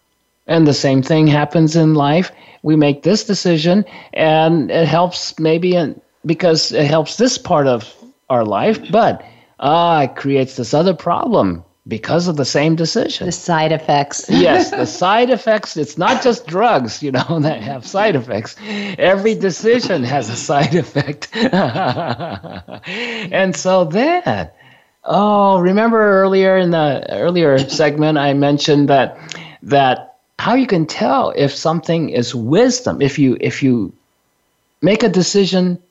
And 0.47 0.67
the 0.67 0.73
same 0.73 1.01
thing 1.01 1.25
happens 1.25 1.75
in 1.75 1.95
life. 1.95 2.31
We 2.61 2.75
make 2.75 3.01
this 3.01 3.23
decision, 3.23 3.83
and 4.13 4.69
it 4.69 4.87
helps 4.87 5.39
maybe 5.39 5.75
in, 5.75 5.99
because 6.25 6.71
it 6.71 6.87
helps 6.87 7.17
this 7.17 7.37
part 7.37 7.67
of 7.67 7.93
our 8.29 8.43
life, 8.43 8.79
but 8.91 9.23
ah, 9.59 10.03
it 10.03 10.15
creates 10.15 10.55
this 10.55 10.73
other 10.73 10.93
problem 10.93 11.63
because 11.87 12.27
of 12.27 12.35
the 12.35 12.45
same 12.45 12.75
decision. 12.75 13.27
The 13.27 13.31
side 13.31 13.71
effects. 13.71 14.25
yes, 14.29 14.71
the 14.71 14.85
side 14.85 15.29
effects. 15.29 15.77
It's 15.77 15.97
not 15.97 16.23
just 16.23 16.47
drugs, 16.47 17.03
you 17.03 17.11
know, 17.11 17.39
that 17.41 17.61
have 17.61 17.85
side 17.85 18.15
effects. 18.15 18.55
Every 18.97 19.35
decision 19.35 20.03
has 20.03 20.29
a 20.29 20.35
side 20.35 20.75
effect. 20.83 21.29
and 22.85 23.55
so 23.55 23.85
then, 23.85 24.49
oh, 25.03 25.59
remember 25.59 25.99
earlier 26.21 26.57
in 26.57 26.71
the 26.71 27.05
earlier 27.11 27.59
segment, 27.59 28.17
I 28.17 28.33
mentioned 28.33 28.89
that 28.89 29.17
that 29.63 30.17
how 30.39 30.55
you 30.55 30.67
can 30.67 30.85
tell 30.85 31.31
if 31.35 31.53
something 31.55 32.09
is 32.09 32.35
wisdom 32.35 33.01
if 33.01 33.17
you 33.17 33.37
if 33.39 33.63
you 33.63 33.91
make 34.81 35.01
a 35.01 35.09
decision 35.09 35.81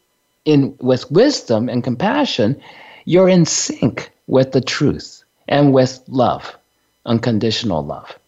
in 0.44 0.76
with 0.80 1.10
wisdom 1.10 1.68
and 1.68 1.84
compassion, 1.84 2.60
you're 3.04 3.28
in 3.28 3.44
sync 3.44 4.10
with 4.26 4.52
the 4.52 4.60
truth 4.60 5.24
and 5.48 5.72
with 5.72 6.02
love, 6.08 6.56
unconditional 7.06 7.84
love. 7.84 8.18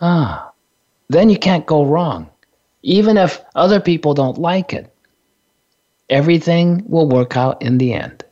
Ah, 0.00 0.50
then 1.08 1.30
you 1.30 1.38
can't 1.38 1.66
go 1.66 1.84
wrong. 1.84 2.28
Even 2.82 3.16
if 3.16 3.42
other 3.54 3.80
people 3.80 4.14
don't 4.14 4.38
like 4.38 4.72
it, 4.72 4.92
everything 6.08 6.84
will 6.88 7.08
work 7.08 7.36
out 7.36 7.60
in 7.60 7.78
the 7.78 7.92
end. 7.92 8.24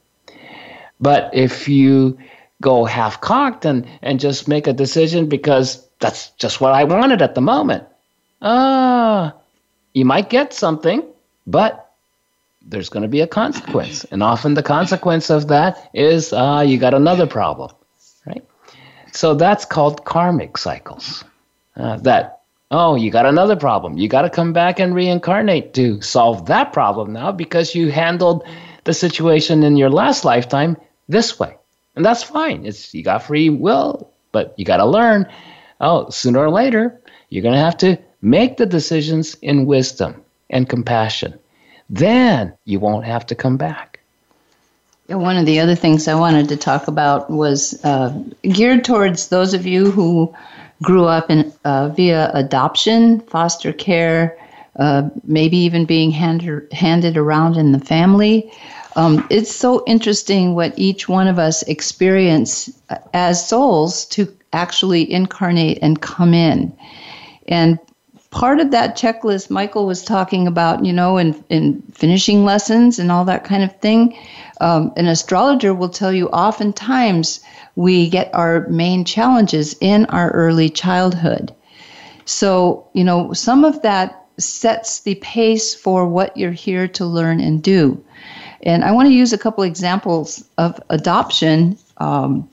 But 1.00 1.30
if 1.34 1.68
you 1.68 2.18
go 2.62 2.84
half 2.84 3.20
cocked 3.20 3.64
and, 3.64 3.86
and 4.02 4.20
just 4.20 4.48
make 4.48 4.66
a 4.66 4.72
decision 4.72 5.28
because 5.28 5.86
that's 5.98 6.30
just 6.30 6.60
what 6.60 6.72
I 6.72 6.84
wanted 6.84 7.20
at 7.20 7.34
the 7.34 7.40
moment, 7.40 7.84
ah, 8.40 9.34
you 9.92 10.04
might 10.04 10.30
get 10.30 10.54
something, 10.54 11.02
but 11.46 11.85
there's 12.68 12.88
going 12.88 13.02
to 13.02 13.08
be 13.08 13.20
a 13.20 13.26
consequence. 13.26 14.04
And 14.04 14.22
often 14.22 14.54
the 14.54 14.62
consequence 14.62 15.30
of 15.30 15.48
that 15.48 15.90
is 15.94 16.32
uh, 16.32 16.64
you 16.66 16.78
got 16.78 16.94
another 16.94 17.26
problem, 17.26 17.70
right? 18.26 18.44
So 19.12 19.34
that's 19.34 19.64
called 19.64 20.04
karmic 20.04 20.58
cycles. 20.58 21.24
Uh, 21.76 21.96
that, 21.98 22.42
oh, 22.70 22.94
you 22.96 23.10
got 23.10 23.26
another 23.26 23.56
problem. 23.56 23.96
You 23.96 24.08
got 24.08 24.22
to 24.22 24.30
come 24.30 24.52
back 24.52 24.80
and 24.80 24.94
reincarnate 24.94 25.74
to 25.74 26.00
solve 26.00 26.46
that 26.46 26.72
problem 26.72 27.12
now 27.12 27.32
because 27.32 27.74
you 27.74 27.90
handled 27.90 28.46
the 28.84 28.94
situation 28.94 29.62
in 29.62 29.76
your 29.76 29.90
last 29.90 30.24
lifetime 30.24 30.76
this 31.08 31.38
way. 31.38 31.56
And 31.94 32.04
that's 32.04 32.22
fine. 32.22 32.66
It's 32.66 32.92
you 32.94 33.02
got 33.02 33.22
free 33.22 33.48
will, 33.48 34.12
but 34.32 34.54
you 34.58 34.64
got 34.64 34.78
to 34.78 34.86
learn. 34.86 35.26
Oh, 35.80 36.10
sooner 36.10 36.40
or 36.40 36.50
later, 36.50 37.00
you're 37.28 37.42
going 37.42 37.54
to 37.54 37.60
have 37.60 37.76
to 37.78 37.98
make 38.22 38.56
the 38.56 38.66
decisions 38.66 39.34
in 39.36 39.66
wisdom 39.66 40.22
and 40.50 40.68
compassion 40.68 41.38
then 41.88 42.52
you 42.64 42.80
won't 42.80 43.04
have 43.04 43.26
to 43.26 43.34
come 43.34 43.56
back. 43.56 44.00
One 45.08 45.36
of 45.36 45.46
the 45.46 45.60
other 45.60 45.76
things 45.76 46.08
I 46.08 46.16
wanted 46.16 46.48
to 46.48 46.56
talk 46.56 46.88
about 46.88 47.30
was 47.30 47.78
uh, 47.84 48.12
geared 48.42 48.84
towards 48.84 49.28
those 49.28 49.54
of 49.54 49.64
you 49.64 49.90
who 49.90 50.34
grew 50.82 51.04
up 51.04 51.30
in 51.30 51.52
uh, 51.64 51.88
via 51.90 52.30
adoption, 52.34 53.20
foster 53.20 53.72
care, 53.72 54.36
uh, 54.76 55.08
maybe 55.24 55.56
even 55.56 55.84
being 55.84 56.10
handed 56.10 56.70
handed 56.72 57.16
around 57.16 57.56
in 57.56 57.72
the 57.72 57.78
family. 57.78 58.50
Um, 58.96 59.26
it's 59.30 59.54
so 59.54 59.84
interesting 59.86 60.54
what 60.54 60.76
each 60.76 61.08
one 61.08 61.28
of 61.28 61.38
us 61.38 61.62
experience 61.64 62.70
uh, 62.90 62.96
as 63.14 63.46
souls 63.46 64.06
to 64.06 64.34
actually 64.52 65.10
incarnate 65.10 65.78
and 65.82 66.00
come 66.00 66.34
in. 66.34 66.76
And 67.46 67.78
part 68.36 68.60
of 68.60 68.70
that 68.70 68.98
checklist 68.98 69.48
Michael 69.48 69.86
was 69.86 70.04
talking 70.04 70.46
about, 70.46 70.84
you 70.84 70.92
know, 70.92 71.16
in, 71.16 71.42
in 71.48 71.80
finishing 71.92 72.44
lessons 72.44 72.98
and 72.98 73.10
all 73.10 73.24
that 73.24 73.44
kind 73.44 73.64
of 73.64 73.74
thing, 73.80 74.14
um, 74.60 74.92
an 74.98 75.06
astrologer 75.06 75.72
will 75.72 75.88
tell 75.88 76.12
you 76.12 76.28
oftentimes 76.28 77.40
we 77.76 78.10
get 78.10 78.28
our 78.34 78.68
main 78.68 79.06
challenges 79.06 79.74
in 79.80 80.04
our 80.06 80.30
early 80.32 80.68
childhood. 80.68 81.54
So, 82.26 82.86
you 82.92 83.04
know, 83.04 83.32
some 83.32 83.64
of 83.64 83.80
that 83.80 84.26
sets 84.36 85.00
the 85.00 85.14
pace 85.14 85.74
for 85.74 86.06
what 86.06 86.36
you're 86.36 86.50
here 86.50 86.86
to 86.88 87.06
learn 87.06 87.40
and 87.40 87.62
do. 87.62 88.04
And 88.64 88.84
I 88.84 88.92
want 88.92 89.08
to 89.08 89.14
use 89.14 89.32
a 89.32 89.38
couple 89.38 89.64
examples 89.64 90.44
of 90.58 90.78
adoption. 90.90 91.78
Um, 91.96 92.46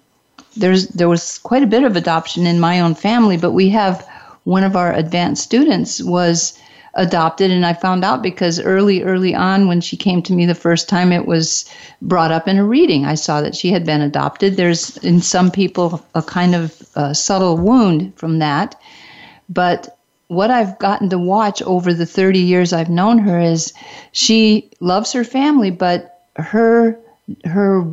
there's 0.55 0.87
there 0.89 1.09
was 1.09 1.39
quite 1.39 1.63
a 1.63 1.67
bit 1.67 1.83
of 1.83 1.97
adoption 1.97 2.47
in 2.47 2.61
my 2.61 2.79
own 2.79 2.95
family, 2.95 3.35
but 3.35 3.51
we 3.51 3.67
have 3.69 4.07
one 4.43 4.63
of 4.63 4.75
our 4.75 4.93
advanced 4.93 5.43
students 5.43 6.01
was 6.01 6.57
adopted 6.95 7.49
and 7.49 7.65
I 7.65 7.73
found 7.73 8.05
out 8.05 8.21
because 8.21 8.59
early 8.59 9.01
early 9.01 9.33
on 9.33 9.67
when 9.67 9.81
she 9.81 9.97
came 9.97 10.21
to 10.23 10.33
me 10.33 10.45
the 10.45 10.53
first 10.53 10.87
time 10.87 11.11
it 11.11 11.25
was 11.25 11.65
brought 12.01 12.31
up 12.31 12.47
in 12.47 12.57
a 12.57 12.65
reading. 12.65 13.05
I 13.05 13.15
saw 13.15 13.41
that 13.41 13.55
she 13.55 13.69
had 13.69 13.85
been 13.85 14.01
adopted. 14.01 14.57
There's 14.57 14.97
in 14.97 15.21
some 15.21 15.49
people 15.49 16.05
a 16.13 16.21
kind 16.21 16.53
of 16.53 16.83
uh, 16.95 17.13
subtle 17.13 17.57
wound 17.57 18.13
from 18.15 18.39
that. 18.39 18.79
But 19.49 19.97
what 20.27 20.51
I've 20.51 20.77
gotten 20.79 21.09
to 21.09 21.17
watch 21.17 21.61
over 21.63 21.93
the 21.93 22.05
30 22.05 22.39
years 22.39 22.73
I've 22.73 22.89
known 22.89 23.17
her 23.19 23.39
is 23.39 23.73
she 24.11 24.69
loves 24.79 25.11
her 25.13 25.23
family 25.23 25.71
but 25.71 26.21
her 26.35 26.97
her 27.45 27.87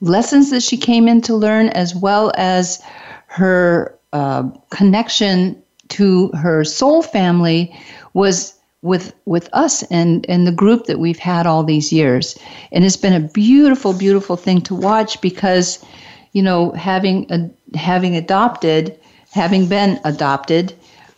lessons 0.00 0.50
that 0.50 0.62
she 0.62 0.76
came 0.76 1.08
in 1.08 1.20
to 1.22 1.34
learn 1.34 1.68
as 1.70 1.94
well 1.94 2.32
as 2.36 2.80
her 3.26 3.97
uh, 4.12 4.44
connection 4.70 5.60
to 5.88 6.28
her 6.28 6.64
soul 6.64 7.02
family 7.02 7.74
was 8.14 8.54
with 8.82 9.12
with 9.24 9.48
us 9.52 9.82
and 9.84 10.24
and 10.28 10.46
the 10.46 10.52
group 10.52 10.86
that 10.86 11.00
we've 11.00 11.18
had 11.18 11.46
all 11.46 11.64
these 11.64 11.92
years. 11.92 12.38
And 12.72 12.84
it's 12.84 12.96
been 12.96 13.12
a 13.12 13.28
beautiful 13.28 13.92
beautiful 13.92 14.36
thing 14.36 14.60
to 14.62 14.74
watch 14.74 15.20
because 15.20 15.84
you 16.32 16.42
know 16.42 16.70
having 16.72 17.26
a, 17.30 17.50
having 17.76 18.16
adopted 18.16 18.98
having 19.32 19.66
been 19.66 20.00
adopted 20.04 20.74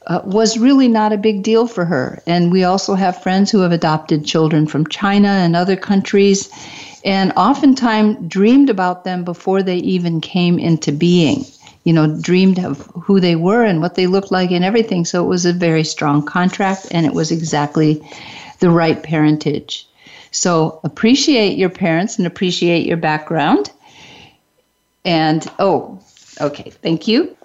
uh, 0.06 0.20
was 0.24 0.58
really 0.58 0.88
not 0.88 1.12
a 1.12 1.18
big 1.18 1.42
deal 1.42 1.66
for 1.66 1.84
her. 1.84 2.22
And 2.26 2.50
we 2.50 2.64
also 2.64 2.94
have 2.94 3.22
friends 3.22 3.50
who 3.50 3.60
have 3.60 3.72
adopted 3.72 4.24
children 4.24 4.66
from 4.66 4.86
China 4.86 5.28
and 5.28 5.54
other 5.54 5.76
countries 5.76 6.48
and 7.04 7.32
oftentimes 7.36 8.16
dreamed 8.26 8.70
about 8.70 9.04
them 9.04 9.24
before 9.24 9.62
they 9.62 9.76
even 9.76 10.20
came 10.20 10.58
into 10.58 10.92
being 10.92 11.44
you 11.90 11.94
know, 11.94 12.06
dreamed 12.20 12.60
of 12.60 12.86
who 13.02 13.18
they 13.18 13.34
were 13.34 13.64
and 13.64 13.80
what 13.80 13.96
they 13.96 14.06
looked 14.06 14.30
like 14.30 14.52
and 14.52 14.64
everything. 14.64 15.04
So 15.04 15.24
it 15.24 15.26
was 15.26 15.44
a 15.44 15.52
very 15.52 15.82
strong 15.82 16.24
contract 16.24 16.86
and 16.92 17.04
it 17.04 17.12
was 17.12 17.32
exactly 17.32 18.00
the 18.60 18.70
right 18.70 19.02
parentage. 19.02 19.88
So 20.30 20.78
appreciate 20.84 21.58
your 21.58 21.68
parents 21.68 22.16
and 22.16 22.28
appreciate 22.28 22.86
your 22.86 22.96
background. 22.96 23.72
And 25.04 25.44
oh, 25.58 26.00
okay, 26.40 26.70
thank 26.70 27.08
you. 27.08 27.36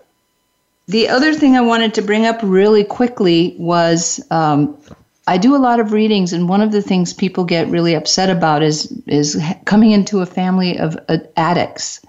The 0.87 1.09
other 1.09 1.33
thing 1.33 1.55
I 1.55 1.61
wanted 1.61 1.95
to 1.95 2.03
bring 2.03 2.27
up 2.27 2.39
really 2.43 2.83
quickly 2.83 3.55
was 3.57 4.23
um, 4.29 4.77
I 5.25 5.39
do 5.39 5.55
a 5.55 5.57
lot 5.57 5.79
of 5.79 5.91
readings, 5.91 6.33
and 6.33 6.47
one 6.47 6.61
of 6.61 6.71
the 6.71 6.83
things 6.83 7.13
people 7.13 7.45
get 7.45 7.67
really 7.69 7.95
upset 7.95 8.29
about 8.29 8.61
is 8.61 8.91
is 9.07 9.41
coming 9.65 9.89
into 9.89 10.21
a 10.21 10.27
family 10.27 10.77
of 10.77 10.95
uh, 11.09 11.17
addicts. 11.35 12.05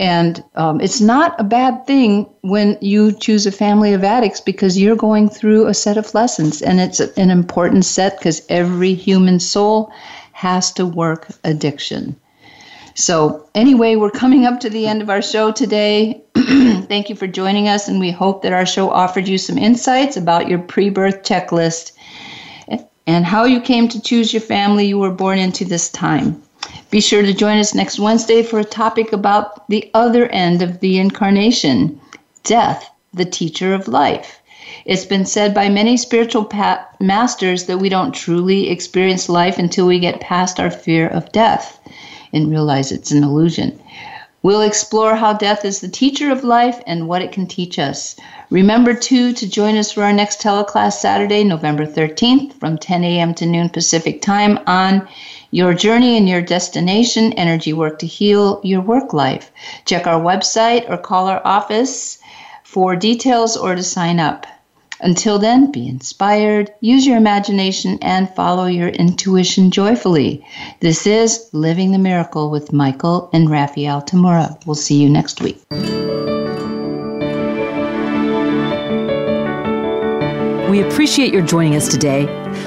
And 0.00 0.42
um, 0.54 0.80
it's 0.80 1.02
not 1.02 1.38
a 1.38 1.44
bad 1.44 1.86
thing 1.86 2.26
when 2.40 2.78
you 2.80 3.12
choose 3.12 3.44
a 3.44 3.52
family 3.52 3.92
of 3.92 4.02
addicts 4.02 4.40
because 4.40 4.78
you're 4.78 4.96
going 4.96 5.28
through 5.28 5.66
a 5.66 5.74
set 5.74 5.98
of 5.98 6.14
lessons. 6.14 6.62
And 6.62 6.80
it's 6.80 7.00
an 7.00 7.28
important 7.28 7.84
set 7.84 8.18
because 8.18 8.40
every 8.48 8.94
human 8.94 9.38
soul 9.38 9.92
has 10.32 10.72
to 10.72 10.86
work 10.86 11.28
addiction. 11.44 12.18
So, 12.94 13.46
anyway, 13.54 13.96
we're 13.96 14.10
coming 14.10 14.46
up 14.46 14.60
to 14.60 14.70
the 14.70 14.86
end 14.86 15.02
of 15.02 15.10
our 15.10 15.20
show 15.20 15.52
today. 15.52 16.22
Thank 16.34 17.10
you 17.10 17.14
for 17.14 17.26
joining 17.26 17.68
us, 17.68 17.86
and 17.86 18.00
we 18.00 18.10
hope 18.10 18.42
that 18.42 18.54
our 18.54 18.66
show 18.66 18.90
offered 18.90 19.28
you 19.28 19.36
some 19.36 19.58
insights 19.58 20.16
about 20.16 20.48
your 20.48 20.60
pre 20.60 20.88
birth 20.88 21.22
checklist 21.22 21.92
and 23.06 23.24
how 23.26 23.44
you 23.44 23.60
came 23.60 23.88
to 23.88 24.00
choose 24.00 24.32
your 24.32 24.40
family 24.40 24.86
you 24.86 24.98
were 24.98 25.10
born 25.10 25.38
into 25.38 25.64
this 25.66 25.90
time. 25.90 26.42
Be 26.90 27.00
sure 27.00 27.22
to 27.22 27.32
join 27.32 27.58
us 27.58 27.72
next 27.72 28.00
Wednesday 28.00 28.42
for 28.42 28.58
a 28.58 28.64
topic 28.64 29.12
about 29.12 29.68
the 29.68 29.88
other 29.94 30.26
end 30.26 30.60
of 30.60 30.80
the 30.80 30.98
incarnation 30.98 32.00
death 32.42 32.90
the 33.14 33.24
teacher 33.24 33.72
of 33.74 33.86
life. 33.86 34.40
It's 34.84 35.04
been 35.04 35.24
said 35.24 35.54
by 35.54 35.68
many 35.68 35.96
spiritual 35.96 36.44
pa- 36.44 36.84
masters 36.98 37.66
that 37.66 37.78
we 37.78 37.88
don't 37.88 38.12
truly 38.12 38.70
experience 38.70 39.28
life 39.28 39.56
until 39.56 39.86
we 39.86 40.00
get 40.00 40.20
past 40.20 40.58
our 40.58 40.70
fear 40.70 41.06
of 41.06 41.30
death 41.30 41.78
and 42.32 42.50
realize 42.50 42.90
it's 42.90 43.12
an 43.12 43.22
illusion. 43.22 43.78
We'll 44.42 44.62
explore 44.62 45.14
how 45.14 45.34
death 45.34 45.64
is 45.64 45.80
the 45.80 45.88
teacher 45.88 46.32
of 46.32 46.42
life 46.42 46.80
and 46.86 47.06
what 47.06 47.22
it 47.22 47.30
can 47.30 47.46
teach 47.46 47.78
us. 47.78 48.16
Remember, 48.48 48.94
too, 48.94 49.32
to 49.34 49.48
join 49.48 49.76
us 49.76 49.92
for 49.92 50.02
our 50.02 50.12
next 50.12 50.40
teleclass 50.40 50.94
Saturday, 50.94 51.44
November 51.44 51.86
13th 51.86 52.54
from 52.54 52.78
10 52.78 53.04
a.m. 53.04 53.34
to 53.34 53.46
noon 53.46 53.68
Pacific 53.68 54.22
time 54.22 54.58
on 54.66 55.06
your 55.50 55.74
journey 55.74 56.16
and 56.16 56.28
your 56.28 56.42
destination 56.42 57.32
energy 57.34 57.72
work 57.72 57.98
to 57.98 58.06
heal 58.06 58.60
your 58.62 58.80
work 58.80 59.12
life. 59.12 59.50
Check 59.84 60.06
our 60.06 60.20
website 60.20 60.88
or 60.88 60.96
call 60.96 61.26
our 61.26 61.42
office 61.44 62.18
for 62.62 62.94
details 62.96 63.56
or 63.56 63.74
to 63.74 63.82
sign 63.82 64.20
up. 64.20 64.46
Until 65.02 65.38
then, 65.38 65.72
be 65.72 65.88
inspired, 65.88 66.70
use 66.80 67.06
your 67.06 67.16
imagination, 67.16 67.98
and 68.02 68.28
follow 68.34 68.66
your 68.66 68.88
intuition 68.88 69.70
joyfully. 69.70 70.44
This 70.80 71.06
is 71.06 71.48
Living 71.52 71.92
the 71.92 71.98
Miracle 71.98 72.50
with 72.50 72.72
Michael 72.72 73.30
and 73.32 73.50
Raphaelle 73.50 74.02
Tamura. 74.02 74.60
We'll 74.66 74.74
see 74.74 75.02
you 75.02 75.08
next 75.08 75.40
week. 75.40 75.58
We 80.70 80.82
appreciate 80.82 81.32
your 81.32 81.42
joining 81.42 81.76
us 81.76 81.88
today. 81.88 82.26